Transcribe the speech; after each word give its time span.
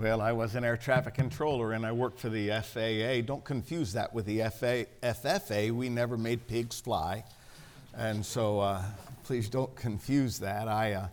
Well, 0.00 0.22
I 0.22 0.32
was 0.32 0.54
an 0.54 0.64
air 0.64 0.78
traffic 0.78 1.12
controller 1.12 1.72
and 1.72 1.84
I 1.84 1.92
worked 1.92 2.20
for 2.20 2.30
the 2.30 2.48
FAA. 2.48 3.20
Don't 3.20 3.44
confuse 3.44 3.92
that 3.92 4.14
with 4.14 4.24
the 4.24 4.38
FA, 4.48 4.86
FFA. 5.02 5.72
We 5.72 5.90
never 5.90 6.16
made 6.16 6.46
pigs 6.46 6.80
fly. 6.80 7.22
And 7.94 8.24
so 8.24 8.60
uh, 8.60 8.82
please 9.24 9.50
don't 9.50 9.76
confuse 9.76 10.38
that. 10.38 10.68
I, 10.68 10.94
uh, 10.94 11.08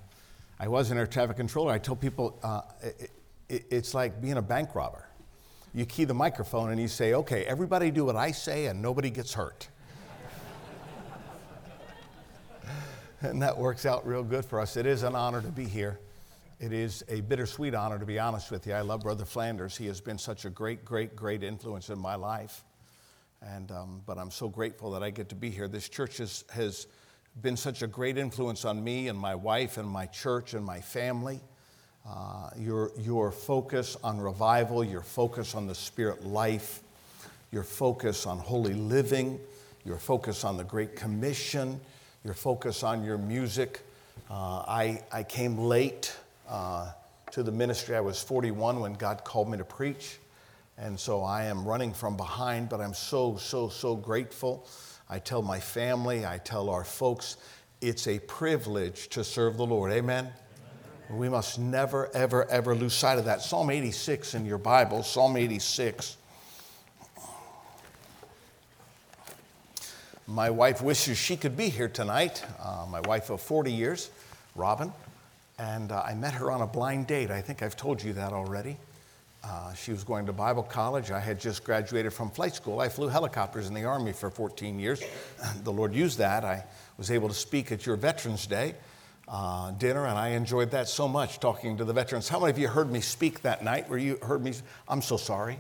I 0.58 0.70
was 0.70 0.90
an 0.90 0.98
air 0.98 1.06
traffic 1.06 1.36
controller. 1.36 1.74
I 1.74 1.80
tell 1.80 1.98
people 1.98 2.40
uh, 2.42 2.62
it, 2.82 3.12
it, 3.50 3.66
it's 3.70 3.94
like 3.94 4.22
being 4.22 4.38
a 4.38 4.42
bank 4.42 4.74
robber. 4.74 5.06
You 5.74 5.86
key 5.86 6.06
the 6.06 6.14
microphone 6.14 6.70
and 6.70 6.80
you 6.80 6.88
say, 6.88 7.14
okay, 7.14 7.44
everybody 7.44 7.92
do 7.92 8.06
what 8.06 8.16
I 8.16 8.32
say 8.32 8.68
and 8.68 8.82
nobody 8.82 9.10
gets 9.10 9.34
hurt. 9.34 9.68
and 13.20 13.42
that 13.42 13.58
works 13.58 13.86
out 13.86 14.08
real 14.08 14.24
good 14.24 14.46
for 14.46 14.62
us. 14.62 14.78
It 14.78 14.86
is 14.86 15.04
an 15.04 15.14
honor 15.14 15.42
to 15.42 15.50
be 15.50 15.66
here. 15.66 16.00
It 16.60 16.74
is 16.74 17.04
a 17.08 17.22
bittersweet 17.22 17.76
honor, 17.76 18.00
to 18.00 18.06
be 18.06 18.18
honest 18.18 18.50
with 18.50 18.66
you. 18.66 18.74
I 18.74 18.82
love 18.82 19.02
Brother 19.02 19.26
Flanders. 19.26 19.78
He 19.78 19.86
has 19.86 20.02
been 20.02 20.18
such 20.18 20.44
a 20.44 20.50
great, 20.50 20.84
great, 20.84 21.16
great 21.16 21.44
influence 21.44 21.92
in 21.92 22.00
my 22.00 22.16
life. 22.16 22.64
And, 23.44 23.72
um, 23.72 24.02
but 24.08 24.18
I'm 24.18 24.32
so 24.32 24.50
grateful 24.50 24.90
that 24.92 25.04
I 25.04 25.12
get 25.12 25.30
to 25.30 25.36
be 25.36 25.52
here. 25.52 25.68
This 25.68 25.88
church 25.88 26.18
has, 26.18 26.46
has 26.52 26.88
been 27.44 27.58
such 27.58 27.84
a 27.84 27.88
great 27.88 28.18
influence 28.18 28.66
on 28.66 28.84
me 28.84 29.08
and 29.08 29.20
my 29.20 29.36
wife 29.36 29.78
and 29.78 29.88
my 29.88 30.08
church 30.08 30.56
and 30.56 30.66
my 30.66 30.82
family. 30.82 31.40
Uh, 32.10 32.50
your, 32.58 32.92
your 32.98 33.32
focus 33.32 33.96
on 34.04 34.20
revival, 34.20 34.84
your 34.84 35.04
focus 35.04 35.54
on 35.54 35.68
the 35.68 35.76
spirit 35.76 36.26
life, 36.26 36.82
your 37.52 37.64
focus 37.64 38.26
on 38.26 38.40
holy 38.40 38.74
living, 38.74 39.40
your 39.86 39.98
focus 39.98 40.44
on 40.44 40.58
the 40.58 40.64
Great 40.64 40.96
Commission, 40.96 41.80
your 42.24 42.34
focus 42.34 42.82
on 42.82 43.04
your 43.04 43.20
music. 43.20 43.82
Uh, 44.28 44.64
I, 44.68 45.04
I 45.12 45.22
came 45.22 45.60
late 45.60 46.16
uh, 46.48 46.92
to 47.32 47.44
the 47.44 47.52
ministry. 47.52 47.96
I 47.96 48.02
was 48.02 48.22
41 48.22 48.80
when 48.80 48.94
God 48.94 49.24
called 49.24 49.50
me 49.50 49.58
to 49.58 49.66
preach. 49.66 50.18
And 50.78 51.00
so 51.00 51.24
I 51.24 51.46
am 51.46 51.66
running 51.66 51.94
from 51.94 52.16
behind, 52.16 52.70
but 52.70 52.80
I'm 52.80 52.94
so, 52.94 53.38
so, 53.38 53.68
so 53.70 53.96
grateful. 53.96 54.68
I 55.10 55.20
tell 55.20 55.42
my 55.42 55.60
family, 55.60 56.26
I 56.26 56.38
tell 56.38 56.70
our 56.70 56.84
folks, 56.84 57.38
it's 57.82 58.08
a 58.08 58.20
privilege 58.20 59.08
to 59.10 59.24
serve 59.24 59.58
the 59.58 59.66
Lord. 59.66 59.92
Amen? 59.92 60.32
Amen? 61.10 61.20
We 61.20 61.30
must 61.30 61.58
never, 61.58 62.14
ever, 62.16 62.50
ever 62.50 62.76
lose 62.76 62.94
sight 62.94 63.18
of 63.18 63.26
that. 63.26 63.42
Psalm 63.42 63.70
86 63.70 64.36
in 64.36 64.46
your 64.46 64.58
Bible, 64.58 65.04
Psalm 65.04 65.38
86. 65.38 66.18
My 70.28 70.50
wife 70.50 70.82
wishes 70.82 71.18
she 71.18 71.38
could 71.38 71.56
be 71.56 71.70
here 71.70 71.88
tonight. 71.88 72.44
Uh, 72.62 72.86
my 72.90 73.00
wife 73.02 73.30
of 73.30 73.42
40 73.42 73.72
years, 73.72 74.12
Robin. 74.56 74.92
And 75.60 75.92
uh, 75.92 76.04
I 76.06 76.14
met 76.14 76.34
her 76.34 76.52
on 76.52 76.62
a 76.62 76.68
blind 76.68 77.08
date. 77.08 77.32
I 77.32 77.42
think 77.42 77.64
I've 77.64 77.76
told 77.76 78.04
you 78.04 78.14
that 78.14 78.32
already. 78.32 78.78
Uh, 79.44 79.74
she 79.74 79.92
was 79.92 80.04
going 80.04 80.26
to 80.26 80.34
Bible 80.34 80.64
college. 80.64 81.10
I 81.10 81.20
had 81.20 81.40
just 81.40 81.64
graduated 81.64 82.14
from 82.14 82.30
flight 82.30 82.54
school. 82.54 82.80
I 82.80 82.90
flew 82.90 83.08
helicopters 83.08 83.68
in 83.68 83.74
the 83.74 83.86
Army 83.86 84.12
for 84.12 84.30
14 84.30 84.80
years. 84.80 85.02
the 85.64 85.72
Lord 85.72 85.94
used 85.94 86.18
that. 86.18 86.44
I 86.44 86.64
was 86.98 87.12
able 87.12 87.28
to 87.28 87.34
speak 87.34 87.72
at 87.72 87.86
your 87.86 87.96
Veterans 87.96 88.46
Day 88.46 88.76
uh, 89.28 89.72
dinner, 89.72 90.06
and 90.06 90.18
I 90.18 90.30
enjoyed 90.30 90.72
that 90.72 90.88
so 90.88 91.08
much 91.08 91.40
talking 91.40 91.78
to 91.78 91.86
the 91.86 91.94
veterans. 91.94 92.30
How 92.30 92.40
many 92.40 92.52
of 92.52 92.58
you 92.58 92.68
heard 92.68 92.92
me 92.92 93.02
speak 93.02 93.42
that 93.42 93.64
night? 93.64 93.90
Where 93.90 94.00
you 94.00 94.18
heard 94.22 94.44
me? 94.44 94.54
I'm 94.88 95.02
so 95.02 95.18
sorry. 95.18 95.60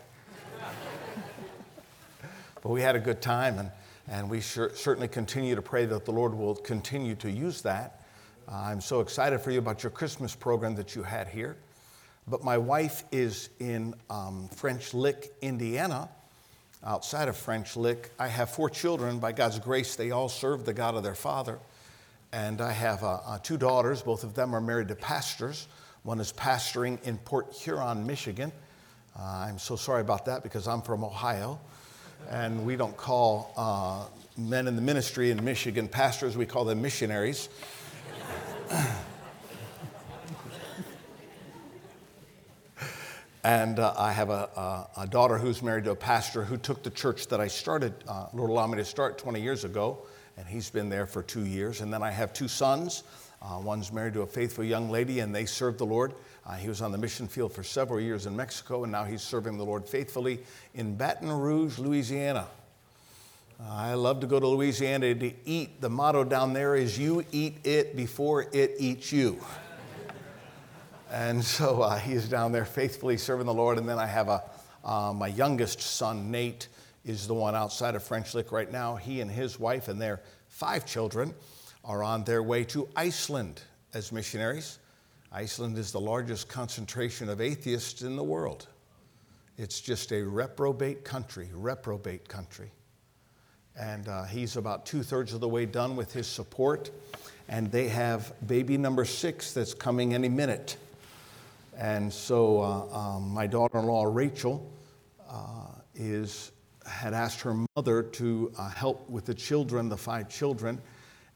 but 2.62 2.70
we 2.70 2.81
had 2.81 2.95
a 2.95 3.00
good 3.00 3.22
time, 3.22 3.59
and, 3.59 3.72
and 4.08 4.30
we 4.30 4.42
sure, 4.42 4.72
certainly 4.73 5.08
continue 5.08 5.56
to 5.56 5.62
pray 5.62 5.86
that 5.86 6.06
the 6.06 6.12
Lord 6.12 6.34
will 6.34 6.56
continue 6.56 7.16
to 7.16 7.30
use 7.30 7.62
that 7.64 7.97
I'm 8.50 8.80
so 8.80 9.02
excited 9.02 9.42
for 9.42 9.52
you 9.52 9.59
about 9.59 9.84
your 9.84 9.90
Christmas 9.90 10.34
program 10.34 10.76
that 10.76 10.95
you 10.95 11.03
had 11.03 11.28
here. 11.28 11.58
But 12.30 12.45
my 12.45 12.58
wife 12.58 13.03
is 13.12 13.50
in 13.59 13.94
um, 14.09 14.48
French 14.56 14.94
Lick, 14.94 15.34
Indiana, 15.42 16.08
outside 16.81 17.28
of 17.28 17.36
French 17.36 17.75
Lick. 17.75 18.09
I 18.18 18.30
have 18.30 18.50
four 18.50 18.70
children. 18.70 19.20
By 19.20 19.34
God's 19.34 19.59
grace, 19.59 19.98
they 19.98 20.12
all 20.12 20.30
serve 20.30 20.64
the 20.64 20.73
God 20.73 20.95
of 20.95 21.03
their 21.03 21.13
father. 21.13 21.59
And 22.31 22.62
I 22.62 22.72
have 22.72 23.03
uh, 23.03 23.19
uh, 23.25 23.40
two 23.40 23.57
daughters. 23.57 24.02
Both 24.02 24.24
of 24.24 24.34
them 24.34 24.56
are 24.56 24.62
married 24.62 24.88
to 24.90 24.96
pastors. 24.96 25.68
One 26.03 26.22
is 26.22 26.31
pastoring 26.31 27.03
in 27.03 27.18
Port 27.18 27.52
Huron, 27.53 28.07
Michigan. 28.07 28.53
Uh, 29.19 29.24
I'm 29.24 29.59
so 29.59 29.75
sorry 29.75 30.02
about 30.02 30.24
that 30.25 30.41
because 30.41 30.69
I'm 30.69 30.81
from 30.81 31.03
Ohio. 31.03 31.59
And 32.30 32.66
we 32.66 32.78
don't 32.78 32.96
call 32.96 33.53
uh, 33.57 34.06
men 34.38 34.68
in 34.68 34.78
the 34.78 34.81
ministry 34.81 35.31
in 35.31 35.44
Michigan 35.44 35.90
pastors, 35.90 36.38
we 36.38 36.46
call 36.46 36.63
them 36.63 36.81
missionaries. 36.81 37.50
and 43.44 43.78
uh, 43.79 43.94
I 43.97 44.11
have 44.11 44.29
a, 44.29 44.50
a, 44.55 44.88
a, 45.01 45.07
daughter 45.07 45.38
who's 45.38 45.61
married 45.61 45.83
to 45.85 45.91
a 45.91 45.95
pastor 45.95 46.44
who 46.44 46.57
took 46.57 46.83
the 46.83 46.89
church 46.89 47.27
that 47.27 47.39
I 47.39 47.47
started, 47.47 47.94
uh, 48.07 48.25
Lord 48.33 48.50
allowed 48.50 48.67
me 48.67 48.75
to 48.77 48.85
start 48.85 49.17
20 49.17 49.41
years 49.41 49.63
ago, 49.63 50.00
and 50.38 50.45
he's 50.47 50.69
been 50.69 50.89
there 50.89 51.06
for 51.06 51.23
two 51.23 51.45
years. 51.45 51.79
And 51.81 51.94
then 51.94 52.03
I 52.03 52.11
have 52.11 52.33
two 52.33 52.50
sons. 52.50 53.03
Uh, 53.41 53.59
one's 53.61 53.94
married 53.94 54.13
to 54.16 54.23
a 54.23 54.27
faithful 54.27 54.63
young 54.63 54.89
lady, 54.89 55.19
and 55.19 55.33
they 55.33 55.45
serve 55.45 55.77
the 55.77 55.85
Lord. 55.85 56.13
Uh, 56.45 56.56
he 56.56 56.67
was 56.67 56.81
on 56.81 56.91
the 56.91 56.97
mission 56.97 57.27
field 57.27 57.53
for 57.53 57.63
several 57.63 58.00
years 58.00 58.25
in 58.25 58.35
Mexico, 58.35 58.83
and 58.83 58.91
now 58.91 59.03
he's 59.03 59.22
serving 59.22 59.57
the 59.57 59.66
Lord 59.66 59.88
faithfully 59.88 60.39
in 60.73 60.95
Baton 60.95 61.31
Rouge, 61.31 61.77
Louisiana. 61.79 62.47
I 63.59 63.95
love 63.95 64.19
to 64.19 64.28
go 64.28 64.40
to 64.40 64.47
Louisiana 64.47 65.16
to 65.16 65.34
eat. 65.45 65.81
The 65.81 65.90
motto 65.90 66.23
down 66.23 66.53
there 66.53 66.75
is 66.75 67.00
you 67.00 67.25
eat 67.31 67.66
it 67.66 67.95
before 67.95 68.47
it 68.53 68.75
eats 68.78 69.12
you. 69.12 69.40
and 71.12 71.44
so 71.44 71.81
uh, 71.81 71.97
he 71.97 72.13
is 72.13 72.29
down 72.29 72.51
there 72.51 72.66
faithfully 72.66 73.18
serving 73.18 73.47
the 73.47 73.53
Lord. 73.53 73.79
And 73.79 73.90
then 73.90 73.97
I 73.97 74.06
have 74.06 74.29
a, 74.29 74.44
uh, 74.85 75.12
my 75.12 75.28
youngest 75.28 75.81
son, 75.81 76.29
Nate, 76.29 76.68
is 77.03 77.25
the 77.25 77.34
one 77.34 77.56
outside 77.56 77.95
of 77.95 78.03
French 78.03 78.35
Lick 78.35 78.51
right 78.51 78.72
now. 78.72 78.95
He 78.95 79.22
and 79.22 79.31
his 79.31 79.59
wife 79.59 79.88
and 79.88 80.00
their 80.00 80.22
five 80.50 80.85
children 80.85 81.34
are 81.84 82.03
on 82.03 82.24
their 82.25 82.44
way 82.44 82.63
to 82.66 82.88
Iceland 82.95 83.62
as 83.95 84.12
missionaries. 84.12 84.78
Iceland 85.31 85.79
is 85.79 85.91
the 85.91 86.00
largest 86.00 86.47
concentration 86.47 87.28
of 87.28 87.41
atheists 87.41 88.03
in 88.03 88.16
the 88.18 88.24
world. 88.24 88.68
It's 89.57 89.81
just 89.81 90.12
a 90.12 90.22
reprobate 90.22 91.03
country, 91.03 91.50
reprobate 91.53 92.29
country. 92.29 92.72
And 93.79 94.07
uh, 94.07 94.23
he's 94.23 94.57
about 94.57 94.85
two 94.85 95.03
thirds 95.03 95.33
of 95.33 95.39
the 95.39 95.47
way 95.47 95.65
done 95.65 95.95
with 95.95 96.11
his 96.11 96.27
support. 96.27 96.89
And 97.47 97.71
they 97.71 97.88
have 97.89 98.33
baby 98.45 98.77
number 98.77 99.05
six 99.05 99.53
that's 99.53 99.73
coming 99.73 100.13
any 100.13 100.29
minute. 100.29 100.77
And 101.77 102.11
so 102.11 102.61
uh, 102.61 102.97
um, 102.97 103.29
my 103.29 103.45
daughter 103.45 103.77
in 103.77 103.85
law, 103.85 104.05
Rachel, 104.05 104.67
uh, 105.29 105.67
is, 105.93 106.51
had 106.85 107.13
asked 107.13 107.41
her 107.41 107.65
mother 107.75 108.01
to 108.01 108.51
uh, 108.57 108.69
help 108.69 109.07
with 109.09 109.25
the 109.25 109.33
children, 109.33 109.89
the 109.89 109.97
five 109.97 110.27
children. 110.27 110.81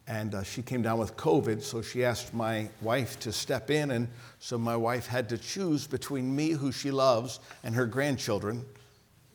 And 0.08 0.34
uh, 0.34 0.44
she 0.44 0.64
came 0.64 0.82
down 0.82 0.98
with 0.98 1.16
COVID, 1.16 1.62
so 1.62 1.82
she 1.82 2.04
asked 2.04 2.34
my 2.34 2.68
wife 2.82 3.20
to 3.20 3.32
step 3.32 3.70
in. 3.70 3.92
And 3.92 4.08
so 4.40 4.58
my 4.58 4.76
wife 4.76 5.06
had 5.06 5.30
to 5.30 5.38
choose 5.38 5.86
between 5.86 6.36
me, 6.36 6.50
who 6.50 6.72
she 6.72 6.90
loves, 6.90 7.40
and 7.64 7.76
her 7.76 7.86
grandchildren. 7.86 8.66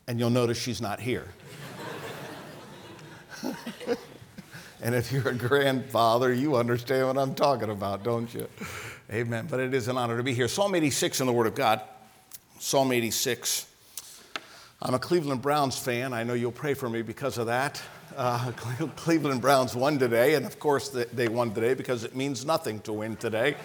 And 0.08 0.18
you'll 0.18 0.30
notice 0.30 0.58
she's 0.58 0.80
not 0.80 1.00
here. 1.00 1.28
and 4.82 4.94
if 4.94 5.12
you're 5.12 5.28
a 5.28 5.34
grandfather, 5.34 6.32
you 6.32 6.56
understand 6.56 7.06
what 7.06 7.18
I'm 7.18 7.34
talking 7.34 7.70
about, 7.70 8.02
don't 8.02 8.32
you? 8.32 8.48
Amen. 9.12 9.46
But 9.50 9.60
it 9.60 9.74
is 9.74 9.88
an 9.88 9.96
honor 9.96 10.16
to 10.16 10.22
be 10.22 10.34
here. 10.34 10.48
Psalm 10.48 10.74
86 10.74 11.20
in 11.20 11.26
the 11.26 11.32
Word 11.32 11.46
of 11.46 11.54
God. 11.54 11.80
Psalm 12.58 12.92
86. 12.92 13.66
I'm 14.82 14.94
a 14.94 14.98
Cleveland 14.98 15.42
Browns 15.42 15.78
fan. 15.78 16.12
I 16.12 16.22
know 16.22 16.34
you'll 16.34 16.52
pray 16.52 16.74
for 16.74 16.88
me 16.88 17.02
because 17.02 17.38
of 17.38 17.46
that. 17.46 17.80
Uh, 18.16 18.50
Cleveland 18.96 19.42
Browns 19.42 19.74
won 19.74 19.98
today, 19.98 20.34
and 20.34 20.46
of 20.46 20.58
course 20.58 20.88
they 20.88 21.28
won 21.28 21.52
today 21.52 21.74
because 21.74 22.04
it 22.04 22.16
means 22.16 22.44
nothing 22.44 22.80
to 22.80 22.92
win 22.92 23.16
today. 23.16 23.56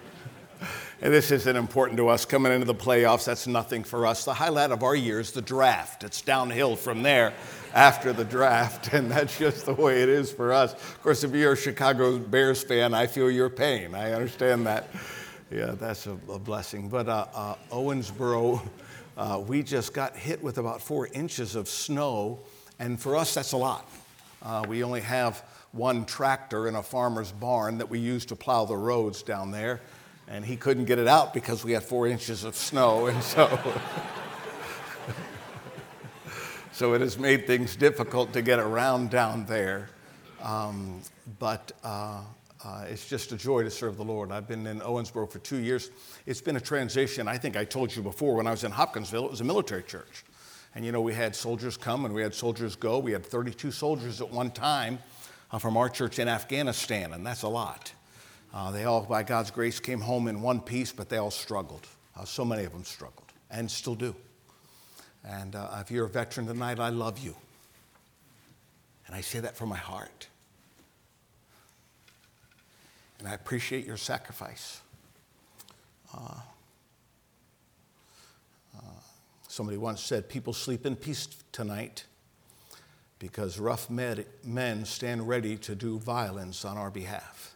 and 1.00 1.12
this 1.12 1.30
isn't 1.30 1.56
important 1.56 1.96
to 1.98 2.08
us 2.08 2.24
coming 2.24 2.52
into 2.52 2.66
the 2.66 2.74
playoffs. 2.74 3.24
That's 3.24 3.46
nothing 3.46 3.82
for 3.82 4.06
us. 4.06 4.24
The 4.24 4.34
highlight 4.34 4.70
of 4.70 4.82
our 4.82 4.94
year 4.94 5.20
is 5.20 5.32
the 5.32 5.42
draft. 5.42 6.04
It's 6.04 6.20
downhill 6.20 6.76
from 6.76 7.02
there 7.02 7.32
after 7.74 8.12
the 8.12 8.24
draft, 8.24 8.92
and 8.92 9.10
that's 9.10 9.38
just 9.38 9.66
the 9.66 9.74
way 9.74 10.02
it 10.02 10.08
is 10.08 10.32
for 10.32 10.52
us. 10.52 10.72
Of 10.72 11.02
course, 11.02 11.24
if 11.24 11.34
you're 11.34 11.52
a 11.52 11.56
Chicago 11.56 12.18
Bears 12.18 12.62
fan, 12.62 12.94
I 12.94 13.06
feel 13.06 13.30
your 13.30 13.50
pain. 13.50 13.94
I 13.94 14.12
understand 14.12 14.66
that. 14.66 14.88
Yeah, 15.50 15.72
that's 15.72 16.06
a, 16.06 16.16
a 16.30 16.38
blessing. 16.38 16.88
But 16.88 17.08
uh, 17.08 17.26
uh, 17.34 17.54
Owensboro, 17.70 18.66
uh, 19.16 19.42
we 19.46 19.62
just 19.62 19.92
got 19.92 20.16
hit 20.16 20.42
with 20.42 20.58
about 20.58 20.80
four 20.80 21.08
inches 21.08 21.54
of 21.54 21.68
snow, 21.68 22.40
and 22.78 22.98
for 23.00 23.16
us, 23.16 23.34
that's 23.34 23.52
a 23.52 23.56
lot. 23.56 23.88
Uh, 24.42 24.64
we 24.66 24.82
only 24.82 25.00
have 25.00 25.44
one 25.72 26.04
tractor 26.04 26.68
in 26.68 26.74
a 26.74 26.82
farmer's 26.82 27.32
barn 27.32 27.78
that 27.78 27.88
we 27.88 27.98
use 27.98 28.26
to 28.26 28.36
plow 28.36 28.64
the 28.64 28.76
roads 28.76 29.22
down 29.22 29.50
there, 29.50 29.80
and 30.28 30.44
he 30.44 30.56
couldn't 30.56 30.86
get 30.86 30.98
it 30.98 31.06
out 31.06 31.32
because 31.34 31.64
we 31.64 31.72
had 31.72 31.82
four 31.82 32.06
inches 32.06 32.44
of 32.44 32.56
snow, 32.56 33.06
and 33.06 33.22
so. 33.22 33.58
so 36.82 36.94
it 36.94 37.00
has 37.00 37.16
made 37.16 37.46
things 37.46 37.76
difficult 37.76 38.32
to 38.32 38.42
get 38.42 38.58
around 38.58 39.08
down 39.08 39.44
there. 39.44 39.88
Um, 40.42 41.00
but 41.38 41.70
uh, 41.84 42.22
uh, 42.64 42.86
it's 42.88 43.08
just 43.08 43.30
a 43.30 43.36
joy 43.36 43.62
to 43.62 43.70
serve 43.70 43.96
the 43.96 44.04
Lord. 44.04 44.32
I've 44.32 44.48
been 44.48 44.66
in 44.66 44.80
Owensboro 44.80 45.30
for 45.30 45.38
two 45.38 45.58
years. 45.58 45.92
It's 46.26 46.40
been 46.40 46.56
a 46.56 46.60
transition. 46.60 47.28
I 47.28 47.38
think 47.38 47.56
I 47.56 47.64
told 47.64 47.94
you 47.94 48.02
before 48.02 48.34
when 48.34 48.48
I 48.48 48.50
was 48.50 48.64
in 48.64 48.72
Hopkinsville, 48.72 49.26
it 49.26 49.30
was 49.30 49.40
a 49.40 49.44
military 49.44 49.84
church. 49.84 50.24
And 50.74 50.84
you 50.84 50.90
know, 50.90 51.00
we 51.00 51.14
had 51.14 51.36
soldiers 51.36 51.76
come 51.76 52.04
and 52.04 52.12
we 52.12 52.20
had 52.20 52.34
soldiers 52.34 52.74
go. 52.74 52.98
We 52.98 53.12
had 53.12 53.24
32 53.24 53.70
soldiers 53.70 54.20
at 54.20 54.32
one 54.32 54.50
time 54.50 54.98
uh, 55.52 55.60
from 55.60 55.76
our 55.76 55.88
church 55.88 56.18
in 56.18 56.26
Afghanistan, 56.26 57.12
and 57.12 57.24
that's 57.24 57.42
a 57.42 57.48
lot. 57.48 57.92
Uh, 58.52 58.72
they 58.72 58.86
all, 58.86 59.02
by 59.02 59.22
God's 59.22 59.52
grace, 59.52 59.78
came 59.78 60.00
home 60.00 60.26
in 60.26 60.42
one 60.42 60.60
piece, 60.60 60.90
but 60.90 61.08
they 61.08 61.18
all 61.18 61.30
struggled. 61.30 61.86
Uh, 62.16 62.24
so 62.24 62.44
many 62.44 62.64
of 62.64 62.72
them 62.72 62.82
struggled 62.82 63.30
and 63.52 63.70
still 63.70 63.94
do. 63.94 64.16
And 65.24 65.54
uh, 65.54 65.68
if 65.80 65.90
you're 65.90 66.06
a 66.06 66.08
veteran 66.08 66.46
tonight, 66.46 66.78
I 66.78 66.88
love 66.88 67.18
you. 67.18 67.36
And 69.06 69.14
I 69.14 69.20
say 69.20 69.40
that 69.40 69.56
from 69.56 69.68
my 69.68 69.76
heart. 69.76 70.28
And 73.18 73.28
I 73.28 73.34
appreciate 73.34 73.86
your 73.86 73.96
sacrifice. 73.96 74.80
Uh, 76.12 76.40
uh, 78.76 78.80
somebody 79.46 79.78
once 79.78 80.00
said, 80.00 80.28
People 80.28 80.52
sleep 80.52 80.84
in 80.86 80.96
peace 80.96 81.28
tonight 81.52 82.04
because 83.18 83.60
rough 83.60 83.88
med- 83.88 84.26
men 84.42 84.84
stand 84.84 85.28
ready 85.28 85.56
to 85.56 85.76
do 85.76 85.98
violence 86.00 86.64
on 86.64 86.76
our 86.76 86.90
behalf. 86.90 87.54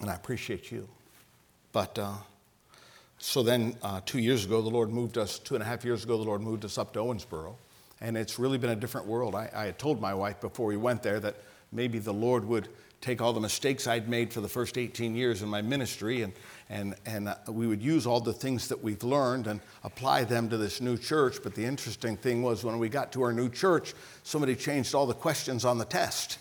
And 0.00 0.10
I 0.10 0.14
appreciate 0.14 0.72
you. 0.72 0.88
But 1.70 1.96
uh, 1.96 2.14
so 3.24 3.44
then, 3.44 3.76
uh, 3.82 4.00
two 4.04 4.18
years 4.18 4.44
ago, 4.44 4.60
the 4.60 4.68
Lord 4.68 4.90
moved 4.90 5.16
us, 5.16 5.38
two 5.38 5.54
and 5.54 5.62
a 5.62 5.64
half 5.64 5.84
years 5.84 6.02
ago, 6.02 6.18
the 6.18 6.24
Lord 6.24 6.40
moved 6.40 6.64
us 6.64 6.76
up 6.76 6.92
to 6.94 6.98
Owensboro. 6.98 7.54
And 8.00 8.16
it's 8.16 8.36
really 8.36 8.58
been 8.58 8.70
a 8.70 8.76
different 8.76 9.06
world. 9.06 9.36
I, 9.36 9.48
I 9.54 9.66
had 9.66 9.78
told 9.78 10.00
my 10.00 10.12
wife 10.12 10.40
before 10.40 10.66
we 10.66 10.76
went 10.76 11.04
there 11.04 11.20
that 11.20 11.36
maybe 11.70 12.00
the 12.00 12.12
Lord 12.12 12.44
would 12.44 12.68
take 13.00 13.22
all 13.22 13.32
the 13.32 13.40
mistakes 13.40 13.86
I'd 13.86 14.08
made 14.08 14.32
for 14.32 14.40
the 14.40 14.48
first 14.48 14.76
18 14.76 15.14
years 15.14 15.40
in 15.40 15.48
my 15.48 15.62
ministry 15.62 16.22
and, 16.22 16.32
and, 16.68 16.96
and 17.06 17.28
uh, 17.28 17.36
we 17.48 17.68
would 17.68 17.80
use 17.80 18.08
all 18.08 18.18
the 18.18 18.32
things 18.32 18.66
that 18.66 18.82
we've 18.82 19.04
learned 19.04 19.46
and 19.46 19.60
apply 19.84 20.24
them 20.24 20.48
to 20.48 20.56
this 20.56 20.80
new 20.80 20.98
church. 20.98 21.38
But 21.44 21.54
the 21.54 21.64
interesting 21.64 22.16
thing 22.16 22.42
was 22.42 22.64
when 22.64 22.80
we 22.80 22.88
got 22.88 23.12
to 23.12 23.22
our 23.22 23.32
new 23.32 23.48
church, 23.48 23.94
somebody 24.24 24.56
changed 24.56 24.96
all 24.96 25.06
the 25.06 25.14
questions 25.14 25.64
on 25.64 25.78
the 25.78 25.84
test. 25.84 26.40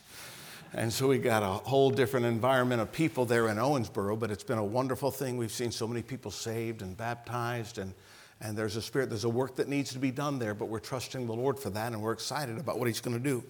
And 0.74 0.92
so 0.92 1.10
we 1.10 1.18
got 1.18 1.44
a 1.44 1.48
whole 1.48 1.90
different 1.90 2.26
environment 2.26 2.82
of 2.82 2.92
people 2.94 3.26
there 3.26 3.50
in 3.50 3.58
Owensboro, 3.58 4.18
but 4.18 4.32
it's 4.32 4.44
been 4.44 4.58
a 4.58 4.64
wonderful 4.64 5.12
thing. 5.12 5.36
We've 5.36 5.52
seen 5.52 5.70
so 5.72 5.86
many 5.86 6.02
people 6.02 6.32
saved 6.32 6.82
and 6.82 6.96
baptized, 6.96 7.78
and, 7.78 7.94
and 8.40 8.58
there's 8.58 8.78
a 8.78 8.82
spirit, 8.82 9.10
there's 9.10 9.26
a 9.26 9.30
work 9.30 9.58
that 9.58 9.68
needs 9.68 9.92
to 9.92 10.00
be 10.00 10.12
done 10.12 10.40
there, 10.40 10.54
but 10.54 10.70
we're 10.70 10.80
trusting 10.80 11.28
the 11.28 11.34
Lord 11.34 11.60
for 11.60 11.70
that, 11.72 11.92
and 11.92 12.02
we're 12.02 12.14
excited 12.14 12.58
about 12.58 12.80
what 12.80 12.88
He's 12.88 13.02
going 13.02 13.18
to 13.18 13.24
do. 13.24 13.44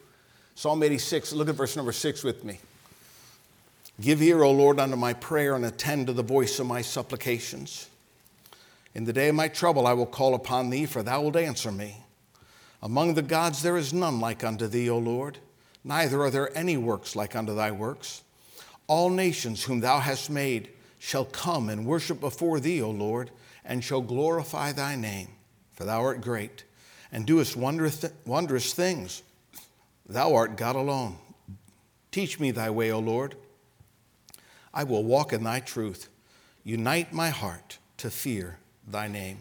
Psalm 0.55 0.81
86, 0.81 1.33
look 1.33 1.47
at 1.47 1.55
verse 1.55 1.75
number 1.75 1.91
6 1.91 2.23
with 2.23 2.43
me. 2.43 2.59
Give 3.99 4.19
ear, 4.23 4.41
O 4.41 4.51
Lord, 4.51 4.79
unto 4.79 4.95
my 4.95 5.13
prayer, 5.13 5.55
and 5.55 5.63
attend 5.63 6.07
to 6.07 6.13
the 6.13 6.23
voice 6.23 6.59
of 6.59 6.65
my 6.65 6.81
supplications. 6.81 7.87
In 8.95 9.05
the 9.05 9.13
day 9.13 9.29
of 9.29 9.35
my 9.35 9.47
trouble 9.47 9.85
I 9.85 9.93
will 9.93 10.07
call 10.07 10.33
upon 10.33 10.71
thee, 10.71 10.87
for 10.87 11.03
thou 11.03 11.21
wilt 11.21 11.35
answer 11.35 11.71
me. 11.71 11.97
Among 12.81 13.13
the 13.13 13.21
gods 13.21 13.61
there 13.61 13.77
is 13.77 13.93
none 13.93 14.19
like 14.19 14.43
unto 14.43 14.65
thee, 14.65 14.89
O 14.89 14.97
Lord, 14.97 15.37
neither 15.83 16.21
are 16.21 16.29
there 16.29 16.55
any 16.57 16.77
works 16.77 17.15
like 17.15 17.35
unto 17.35 17.55
thy 17.55 17.71
works. 17.71 18.23
All 18.87 19.09
nations 19.09 19.63
whom 19.63 19.79
thou 19.79 19.99
hast 19.99 20.29
made 20.29 20.69
shall 20.99 21.25
come 21.25 21.69
and 21.69 21.85
worship 21.85 22.19
before 22.19 22.59
thee, 22.59 22.81
O 22.81 22.91
Lord, 22.91 23.31
and 23.63 23.83
shall 23.83 24.01
glorify 24.01 24.71
thy 24.71 24.95
name, 24.95 25.29
for 25.73 25.85
thou 25.85 26.01
art 26.01 26.21
great, 26.21 26.63
and 27.11 27.25
doest 27.25 27.55
wondrous 27.55 28.73
things. 28.73 29.23
Thou 30.07 30.35
art 30.35 30.57
God 30.57 30.75
alone. 30.75 31.17
Teach 32.11 32.39
me 32.39 32.51
thy 32.51 32.69
way, 32.69 32.91
O 32.91 32.99
Lord. 32.99 33.35
I 34.73 34.83
will 34.83 35.03
walk 35.03 35.33
in 35.33 35.43
thy 35.43 35.59
truth. 35.59 36.09
Unite 36.63 37.13
my 37.13 37.29
heart 37.29 37.77
to 37.97 38.09
fear 38.09 38.57
thy 38.87 39.07
name. 39.07 39.39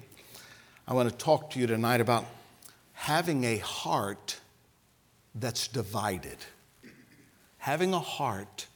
I 0.86 0.94
want 0.94 1.10
to 1.10 1.16
talk 1.16 1.50
to 1.50 1.60
you 1.60 1.66
tonight 1.66 2.00
about 2.00 2.26
having 2.92 3.44
a 3.44 3.58
heart 3.58 4.40
that's 5.34 5.68
divided. 5.68 6.36
Having 7.58 7.94
a 7.94 8.00
heart 8.00 8.66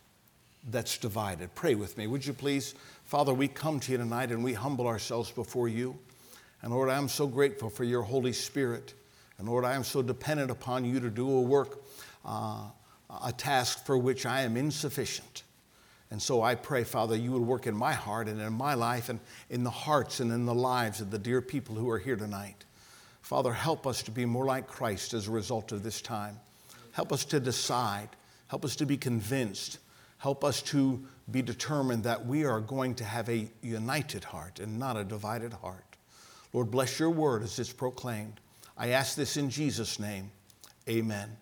that's 0.71 0.99
divided. 0.99 1.55
Pray 1.55 1.75
with 1.75 1.99
me, 1.99 2.07
would 2.07 2.25
you 2.25 2.33
please? 2.33 2.75
Father, 3.05 3.35
we 3.35 3.49
come 3.49 3.81
to 3.81 3.93
you 3.93 3.99
tonight 3.99 4.31
and 4.31 4.43
we 4.43 4.55
humble 4.55 4.87
ourselves 4.87 5.31
before 5.31 5.69
you. 5.69 5.99
And 6.63 6.73
Lord, 6.73 6.89
I 6.89 6.97
am 6.97 7.09
so 7.09 7.27
grateful 7.27 7.69
for 7.69 7.85
your 7.85 8.03
Holy 8.03 8.33
Spirit. 8.33 8.95
And 9.39 9.49
Lord, 9.49 9.65
I 9.65 9.75
am 9.75 9.85
so 9.85 10.03
dependent 10.03 10.51
upon 10.51 10.85
you 10.85 11.01
to 11.01 11.11
do 11.11 11.31
a 11.31 11.41
work, 11.41 11.83
uh, 12.25 12.69
a 13.23 13.33
task 13.33 13.85
for 13.85 13.99
which 13.99 14.25
I 14.25 14.43
am 14.43 14.57
insufficient. 14.57 15.43
And 16.11 16.23
so 16.23 16.43
I 16.43 16.55
pray, 16.55 16.85
Father, 16.85 17.17
you 17.17 17.33
would 17.33 17.43
work 17.43 17.67
in 17.67 17.75
my 17.75 17.93
heart 17.93 18.29
and 18.29 18.41
in 18.41 18.53
my 18.53 18.75
life 18.75 19.09
and 19.09 19.21
in 19.51 19.65
the 19.65 19.71
hearts 19.71 20.21
and 20.21 20.33
in 20.33 20.47
the 20.47 20.55
lives 20.55 21.01
of 21.01 21.11
the 21.11 21.19
dear 21.19 21.43
people 21.43 21.75
who 21.75 21.91
are 21.91 21.99
here 21.99 22.17
tonight. 22.17 22.65
Father, 23.25 23.55
help 23.55 23.87
us 23.87 24.03
to 24.03 24.11
be 24.11 24.27
more 24.27 24.45
like 24.45 24.67
Christ 24.67 25.15
as 25.15 25.29
a 25.29 25.31
result 25.31 25.73
of 25.73 25.83
this 25.83 26.03
time. 26.03 26.39
Help 26.93 27.11
us 27.11 27.25
to 27.25 27.41
decide. 27.41 28.11
Help 28.49 28.67
us 28.67 28.77
to 28.77 28.85
be 28.85 28.99
convinced. 28.99 29.79
Help 30.19 30.45
us 30.45 30.61
to 30.61 31.03
be 31.31 31.41
determined 31.41 32.05
that 32.05 32.27
we 32.27 32.45
are 32.45 32.61
going 32.61 32.95
to 32.97 33.05
have 33.05 33.31
a 33.31 33.49
united 33.63 34.25
heart 34.25 34.61
and 34.61 34.79
not 34.79 34.99
a 34.99 35.05
divided 35.05 35.55
heart. 35.55 35.97
Lord, 36.53 36.71
bless 36.71 36.99
your 36.99 37.09
word 37.09 37.43
as 37.43 37.59
it's 37.59 37.73
proclaimed. 37.73 38.41
I 38.77 38.89
ask 38.89 39.17
this 39.17 39.39
in 39.39 39.49
Jesus' 39.49 39.99
name. 39.99 40.31
Amen. 40.87 41.35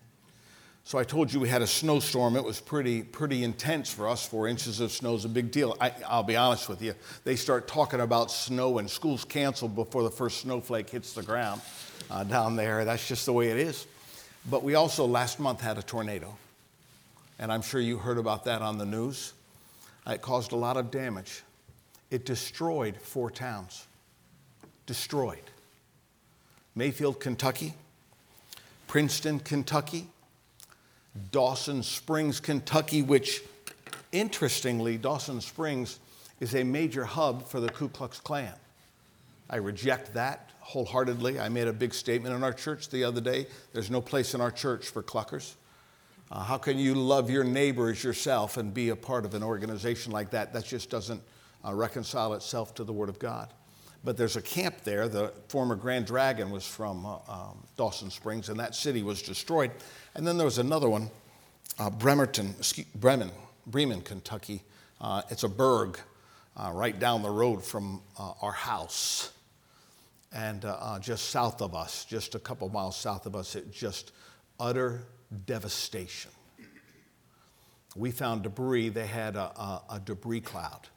So 0.85 0.97
I 0.99 1.03
told 1.03 1.31
you 1.31 1.39
we 1.39 1.47
had 1.47 1.61
a 1.61 1.67
snowstorm. 1.67 2.35
It 2.35 2.43
was 2.43 2.59
pretty, 2.59 3.03
pretty 3.03 3.43
intense 3.43 3.91
for 3.91 4.07
us. 4.07 4.27
Four 4.27 4.47
inches 4.47 4.79
of 4.81 4.91
snow 4.91 5.15
is 5.15 5.23
a 5.23 5.29
big 5.29 5.49
deal. 5.49 5.77
I, 5.79 5.93
will 6.11 6.23
be 6.23 6.35
honest 6.35 6.67
with 6.67 6.81
you. 6.81 6.93
They 7.23 7.37
start 7.37 7.67
talking 7.67 8.01
about 8.01 8.31
snow 8.31 8.79
and 8.79 8.89
school's 8.89 9.23
canceled 9.23 9.75
before 9.75 10.03
the 10.03 10.11
first 10.11 10.41
snowflake 10.41 10.89
hits 10.89 11.13
the 11.13 11.23
ground 11.23 11.61
uh, 12.11 12.25
down 12.25 12.57
there. 12.57 12.83
That's 12.83 13.07
just 13.07 13.25
the 13.25 13.33
way 13.33 13.47
it 13.47 13.57
is. 13.57 13.87
But 14.49 14.63
we 14.63 14.75
also 14.75 15.05
last 15.05 15.39
month 15.39 15.61
had 15.61 15.77
a 15.77 15.83
tornado. 15.83 16.35
And 17.39 17.51
I'm 17.51 17.61
sure 17.61 17.79
you 17.79 17.97
heard 17.97 18.17
about 18.17 18.43
that 18.45 18.61
on 18.61 18.77
the 18.77 18.85
news. 18.85 19.33
It 20.05 20.21
caused 20.21 20.51
a 20.51 20.57
lot 20.57 20.75
of 20.75 20.91
damage. 20.91 21.43
It 22.11 22.25
destroyed 22.25 22.97
four 22.97 23.31
towns. 23.31 23.87
Destroyed. 24.85 25.39
Mayfield, 26.75 27.21
Kentucky, 27.21 27.73
Princeton, 28.87 29.39
Kentucky, 29.39 30.07
Dawson 31.31 31.83
Springs, 31.83 32.39
Kentucky, 32.39 33.01
which 33.01 33.41
interestingly, 34.11 34.97
Dawson 34.97 35.41
Springs 35.41 35.99
is 36.39 36.55
a 36.55 36.63
major 36.63 37.05
hub 37.05 37.47
for 37.47 37.59
the 37.59 37.69
Ku 37.69 37.87
Klux 37.89 38.19
Klan. 38.19 38.53
I 39.49 39.57
reject 39.57 40.13
that 40.13 40.51
wholeheartedly. 40.59 41.39
I 41.39 41.49
made 41.49 41.67
a 41.67 41.73
big 41.73 41.93
statement 41.93 42.33
in 42.33 42.43
our 42.43 42.53
church 42.53 42.89
the 42.89 43.03
other 43.03 43.21
day. 43.21 43.47
There's 43.73 43.91
no 43.91 44.01
place 44.01 44.33
in 44.33 44.41
our 44.41 44.51
church 44.51 44.87
for 44.87 45.03
cluckers. 45.03 45.53
Uh, 46.31 46.39
how 46.39 46.57
can 46.57 46.79
you 46.79 46.95
love 46.95 47.29
your 47.29 47.43
neighbor 47.43 47.89
as 47.89 48.03
yourself 48.03 48.57
and 48.57 48.73
be 48.73 48.89
a 48.89 48.95
part 48.95 49.25
of 49.25 49.35
an 49.35 49.43
organization 49.43 50.11
like 50.11 50.31
that? 50.31 50.53
That 50.53 50.65
just 50.65 50.89
doesn't 50.89 51.21
uh, 51.63 51.73
reconcile 51.73 52.33
itself 52.33 52.73
to 52.75 52.83
the 52.83 52.93
Word 52.93 53.09
of 53.09 53.19
God. 53.19 53.53
But 54.03 54.17
there's 54.17 54.35
a 54.35 54.41
camp 54.41 54.81
there. 54.83 55.07
The 55.07 55.31
former 55.47 55.75
Grand 55.75 56.07
Dragon 56.07 56.49
was 56.49 56.65
from 56.65 57.05
uh, 57.05 57.17
um, 57.27 57.63
Dawson 57.77 58.09
Springs, 58.09 58.49
and 58.49 58.59
that 58.59 58.73
city 58.73 59.03
was 59.03 59.21
destroyed. 59.21 59.71
And 60.15 60.27
then 60.27 60.37
there 60.37 60.45
was 60.45 60.59
another 60.59 60.89
one, 60.89 61.09
uh, 61.79 61.89
Bremerton, 61.89 62.53
Bremen, 62.95 63.31
Bremen, 63.65 64.01
Kentucky. 64.01 64.61
Uh, 65.01 65.23
it's 65.29 65.43
a 65.43 65.49
burg 65.49 65.99
uh, 66.55 66.71
right 66.73 66.97
down 66.97 67.23
the 67.23 67.31
road 67.31 67.63
from 67.63 68.01
uh, 68.19 68.33
our 68.41 68.51
house. 68.51 69.31
And 70.31 70.65
uh, 70.65 70.77
uh, 70.79 70.99
just 70.99 71.29
south 71.29 71.61
of 71.61 71.75
us, 71.75 72.05
just 72.05 72.35
a 72.35 72.39
couple 72.39 72.69
miles 72.69 72.95
south 72.95 73.25
of 73.25 73.35
us, 73.35 73.55
it 73.55 73.73
just 73.73 74.11
utter 74.59 75.01
devastation. 75.47 76.31
We 77.95 78.11
found 78.11 78.43
debris. 78.43 78.89
They 78.89 79.07
had 79.07 79.35
a, 79.35 79.45
a, 79.59 79.81
a 79.91 79.99
debris 79.99 80.41
cloud, 80.41 80.87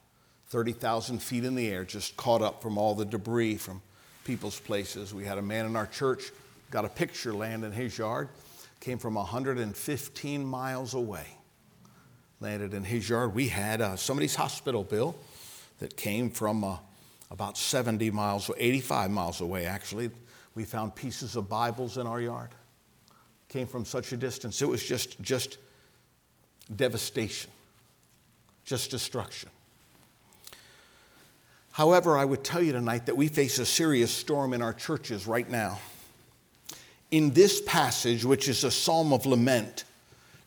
30,000 0.49 1.21
feet 1.21 1.43
in 1.43 1.55
the 1.55 1.67
air, 1.67 1.83
just 1.83 2.17
caught 2.17 2.43
up 2.43 2.61
from 2.61 2.77
all 2.77 2.93
the 2.93 3.05
debris 3.05 3.57
from 3.57 3.81
people's 4.25 4.59
places. 4.59 5.11
We 5.11 5.25
had 5.25 5.39
a 5.39 5.43
man 5.43 5.65
in 5.65 5.75
our 5.75 5.87
church, 5.87 6.31
got 6.69 6.85
a 6.85 6.89
picture 6.89 7.33
land 7.33 7.63
in 7.63 7.71
his 7.71 7.97
yard 7.97 8.29
came 8.79 8.97
from 8.97 9.15
115 9.15 10.45
miles 10.45 10.93
away, 10.93 11.25
landed 12.39 12.73
in 12.73 12.83
his 12.83 13.09
yard. 13.09 13.33
We 13.33 13.47
had 13.47 13.81
uh, 13.81 13.95
somebody's 13.95 14.35
hospital 14.35 14.83
bill 14.83 15.15
that 15.79 15.97
came 15.97 16.29
from 16.29 16.63
uh, 16.63 16.77
about 17.31 17.57
70 17.57 18.11
miles, 18.11 18.49
or 18.49 18.55
85 18.57 19.11
miles 19.11 19.41
away, 19.41 19.65
actually. 19.65 20.09
We 20.55 20.63
found 20.63 20.95
pieces 20.95 21.35
of 21.35 21.49
Bibles 21.49 21.97
in 21.97 22.07
our 22.07 22.21
yard. 22.21 22.49
Came 23.49 23.67
from 23.67 23.85
such 23.85 24.11
a 24.11 24.17
distance. 24.17 24.61
It 24.61 24.67
was 24.67 24.83
just, 24.83 25.21
just 25.21 25.57
devastation, 26.75 27.51
just 28.65 28.91
destruction. 28.91 29.49
However, 31.71 32.17
I 32.17 32.25
would 32.25 32.43
tell 32.43 32.61
you 32.61 32.71
tonight 32.71 33.05
that 33.05 33.15
we 33.15 33.27
face 33.27 33.59
a 33.59 33.65
serious 33.65 34.11
storm 34.11 34.53
in 34.53 34.61
our 34.61 34.73
churches 34.73 35.27
right 35.27 35.47
now 35.49 35.79
in 37.11 37.31
this 37.31 37.61
passage, 37.61 38.25
which 38.25 38.47
is 38.47 38.63
a 38.63 38.71
psalm 38.71 39.13
of 39.13 39.25
lament, 39.25 39.83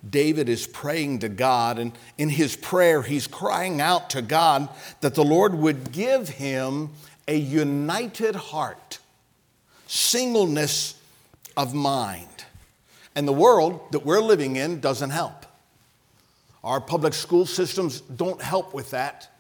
David 0.09 0.49
is 0.49 0.67
praying 0.67 1.21
to 1.21 1.29
God, 1.29 1.79
and 1.79 1.93
in 2.17 2.31
his 2.31 2.57
prayer, 2.57 3.03
he's 3.03 3.27
crying 3.27 3.81
out 3.81 4.11
to 4.11 4.23
God 4.23 4.69
that 5.01 5.15
the 5.15 5.25
Lord 5.25 5.55
would 5.55 5.93
give 5.93 6.29
him 6.29 6.91
a 7.29 7.37
united 7.37 8.35
heart, 8.35 8.99
singleness 9.87 10.95
of 11.57 11.75
mind. 11.75 12.27
And 13.15 13.29
the 13.29 13.33
world 13.33 13.93
that 13.93 14.07
we're 14.07 14.21
living 14.21 14.57
in 14.57 14.81
doesn't 14.81 15.11
help. 15.11 15.45
Our 16.65 16.81
public 16.81 17.15
school 17.15 17.45
systems 17.47 18.01
don't 18.01 18.41
help 18.41 18.73
with 18.73 18.91
that. 18.91 19.31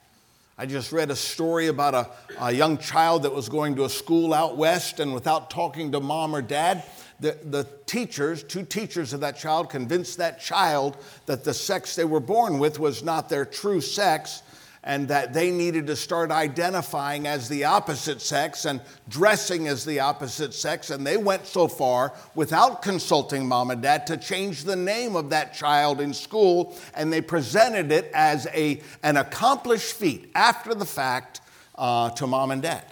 I 0.58 0.66
just 0.66 0.92
read 0.92 1.10
a 1.10 1.16
story 1.16 1.68
about 1.68 1.94
a, 1.94 2.10
a, 2.38 2.52
young 2.52 2.76
child 2.76 3.22
that 3.22 3.34
was 3.34 3.48
going 3.48 3.76
to 3.76 3.84
a 3.84 3.88
school 3.88 4.34
out 4.34 4.58
west, 4.58 5.00
and 5.00 5.14
without 5.14 5.50
talking 5.50 5.92
to 5.92 6.00
mom 6.00 6.34
or 6.34 6.42
dad, 6.42 6.84
the, 7.20 7.36
the 7.44 7.66
teachers, 7.86 8.42
two 8.42 8.64
teachers 8.64 9.12
of 9.12 9.20
that 9.20 9.36
child, 9.36 9.70
convinced 9.70 10.18
that 10.18 10.40
child 10.40 10.96
that 11.26 11.44
the 11.44 11.54
sex 11.54 11.94
they 11.96 12.04
were 12.04 12.20
born 12.20 12.58
with 12.58 12.78
was 12.78 13.02
not 13.02 13.28
their 13.28 13.44
true 13.44 13.80
sex 13.80 14.42
and 14.82 15.08
that 15.08 15.34
they 15.34 15.50
needed 15.50 15.86
to 15.86 15.94
start 15.94 16.30
identifying 16.30 17.26
as 17.26 17.48
the 17.48 17.64
opposite 17.64 18.20
sex 18.20 18.64
and 18.64 18.80
dressing 19.08 19.68
as 19.68 19.84
the 19.84 20.00
opposite 20.00 20.54
sex. 20.54 20.88
And 20.88 21.06
they 21.06 21.18
went 21.18 21.46
so 21.46 21.68
far 21.68 22.14
without 22.34 22.80
consulting 22.80 23.46
mom 23.46 23.70
and 23.70 23.82
dad 23.82 24.06
to 24.06 24.16
change 24.16 24.64
the 24.64 24.76
name 24.76 25.16
of 25.16 25.30
that 25.30 25.52
child 25.52 26.00
in 26.00 26.14
school, 26.14 26.78
and 26.94 27.12
they 27.12 27.20
presented 27.20 27.92
it 27.92 28.10
as 28.14 28.46
a, 28.54 28.80
an 29.02 29.18
accomplished 29.18 29.92
feat 29.92 30.30
after 30.34 30.74
the 30.74 30.86
fact 30.86 31.42
uh, 31.76 32.10
to 32.10 32.26
mom 32.26 32.50
and 32.50 32.62
dad. 32.62 32.84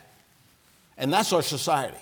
And 0.98 1.10
that's 1.10 1.32
our 1.32 1.42
society. 1.42 1.96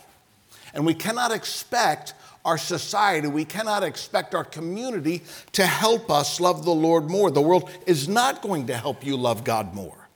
And 0.76 0.85
we 0.85 0.95
cannot 0.95 1.33
expect 1.33 2.12
our 2.45 2.59
society, 2.59 3.26
we 3.26 3.45
cannot 3.45 3.83
expect 3.83 4.33
our 4.33 4.45
community 4.45 5.25
to 5.52 5.66
help 5.66 6.12
us 6.12 6.38
love 6.38 6.64
the 6.64 6.71
Lord 6.71 7.11
more. 7.11 7.28
The 7.33 7.42
world 7.42 7.68
is 7.87 8.06
not 8.06 8.40
going 8.40 8.68
to 8.68 8.76
help 8.76 9.04
you 9.04 9.16
love 9.16 9.42
God 9.42 9.75
more. 9.75 10.09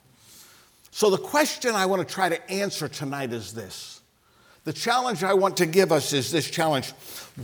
So, 0.93 1.11
the 1.11 1.19
question 1.19 1.75
I 1.75 1.87
want 1.87 2.07
to 2.07 2.15
try 2.15 2.29
to 2.29 2.51
answer 2.51 2.87
tonight 2.87 3.33
is 3.33 3.53
this. 3.53 4.01
The 4.65 4.73
challenge 4.73 5.25
I 5.25 5.35
want 5.35 5.57
to 5.57 5.67
give 5.67 5.91
us 5.91 6.13
is 6.13 6.31
this 6.31 6.49
challenge 6.49 6.91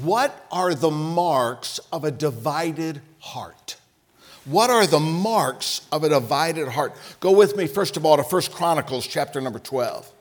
What 0.02 0.46
are 0.52 0.75
the 0.75 0.90
marks 0.90 1.80
of 1.90 2.04
a 2.04 2.11
divided 2.11 3.00
heart? 3.18 3.76
What 4.44 4.70
are 4.70 4.87
the 4.87 5.00
marks 5.00 5.80
of 5.90 6.04
a 6.04 6.08
divided 6.08 6.68
heart? 6.68 6.94
Go 7.18 7.32
with 7.32 7.56
me, 7.56 7.66
first 7.66 7.96
of 7.96 8.04
all, 8.04 8.18
to 8.18 8.23
First 8.23 8.52
Chronicles 8.52 9.06
chapter 9.06 9.40
number 9.40 9.58
12. 9.58 10.12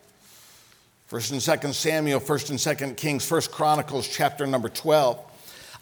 First 1.08 1.32
and 1.32 1.42
Second 1.42 1.76
Samuel, 1.76 2.20
First 2.20 2.50
and 2.50 2.60
Second 2.60 2.98
Kings, 2.98 3.24
First 3.24 3.52
Chronicles, 3.52 4.08
chapter 4.08 4.48
number 4.48 4.70
12. 4.70 5.20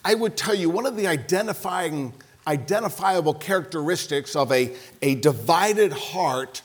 I 0.03 0.15
would 0.15 0.36
tell 0.36 0.53
you 0.53 0.70
one 0.70 0.86
of 0.86 0.98
the 0.98 1.08
identifying, 1.08 2.13
identifiable 2.46 3.34
characteristics 3.34 4.36
of 4.36 4.51
a, 4.51 4.75
a 5.01 5.15
divided 5.15 5.94
heart 5.94 6.62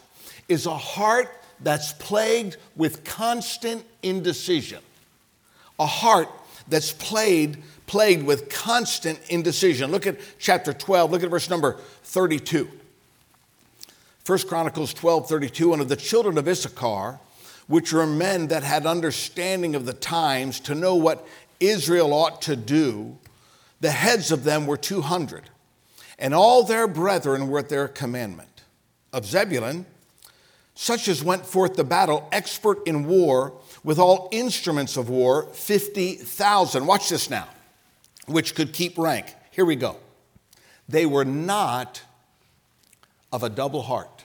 is 0.48 0.66
a 0.66 0.76
heart 0.76 1.28
that's 1.60 1.92
plagued 1.92 2.56
with 2.74 3.04
constant 3.04 3.84
indecision. 4.02 4.80
A 5.78 5.86
heart 5.86 6.28
that's 6.66 6.92
plagued, 6.92 7.62
plagued 7.86 8.24
with 8.24 8.48
constant 8.48 9.20
indecision. 9.28 9.92
Look 9.92 10.08
at 10.08 10.18
chapter 10.40 10.72
12, 10.72 11.12
look 11.12 11.22
at 11.22 11.30
verse 11.30 11.48
number 11.48 11.74
32. 12.02 12.68
First 14.24 14.48
Chronicles 14.48 14.92
12, 14.94 15.28
32, 15.28 15.74
and 15.74 15.82
of 15.82 15.88
the 15.88 15.96
children 15.96 16.36
of 16.38 16.48
Issachar, 16.48 17.20
which 17.68 17.92
were 17.92 18.06
men 18.06 18.48
that 18.48 18.64
had 18.64 18.86
understanding 18.86 19.76
of 19.76 19.86
the 19.86 19.92
times 19.92 20.58
to 20.58 20.74
know 20.74 20.96
what 20.96 21.26
Israel 21.60 22.12
ought 22.12 22.42
to 22.42 22.56
do. 22.56 23.16
The 23.80 23.90
heads 23.90 24.32
of 24.32 24.42
them 24.42 24.66
were 24.66 24.76
200, 24.76 25.50
and 26.18 26.34
all 26.34 26.64
their 26.64 26.88
brethren 26.88 27.48
were 27.48 27.60
at 27.60 27.68
their 27.68 27.86
commandment. 27.86 28.48
Of 29.12 29.24
Zebulun, 29.24 29.86
such 30.74 31.08
as 31.08 31.22
went 31.24 31.46
forth 31.46 31.76
to 31.76 31.84
battle, 31.84 32.28
expert 32.32 32.86
in 32.86 33.06
war, 33.06 33.54
with 33.84 33.98
all 33.98 34.28
instruments 34.32 34.96
of 34.96 35.08
war, 35.08 35.44
50,000. 35.52 36.86
Watch 36.86 37.08
this 37.08 37.30
now, 37.30 37.48
which 38.26 38.54
could 38.54 38.72
keep 38.72 38.98
rank. 38.98 39.34
Here 39.50 39.64
we 39.64 39.76
go. 39.76 39.96
They 40.88 41.06
were 41.06 41.24
not 41.24 42.02
of 43.32 43.42
a 43.42 43.48
double 43.48 43.82
heart. 43.82 44.17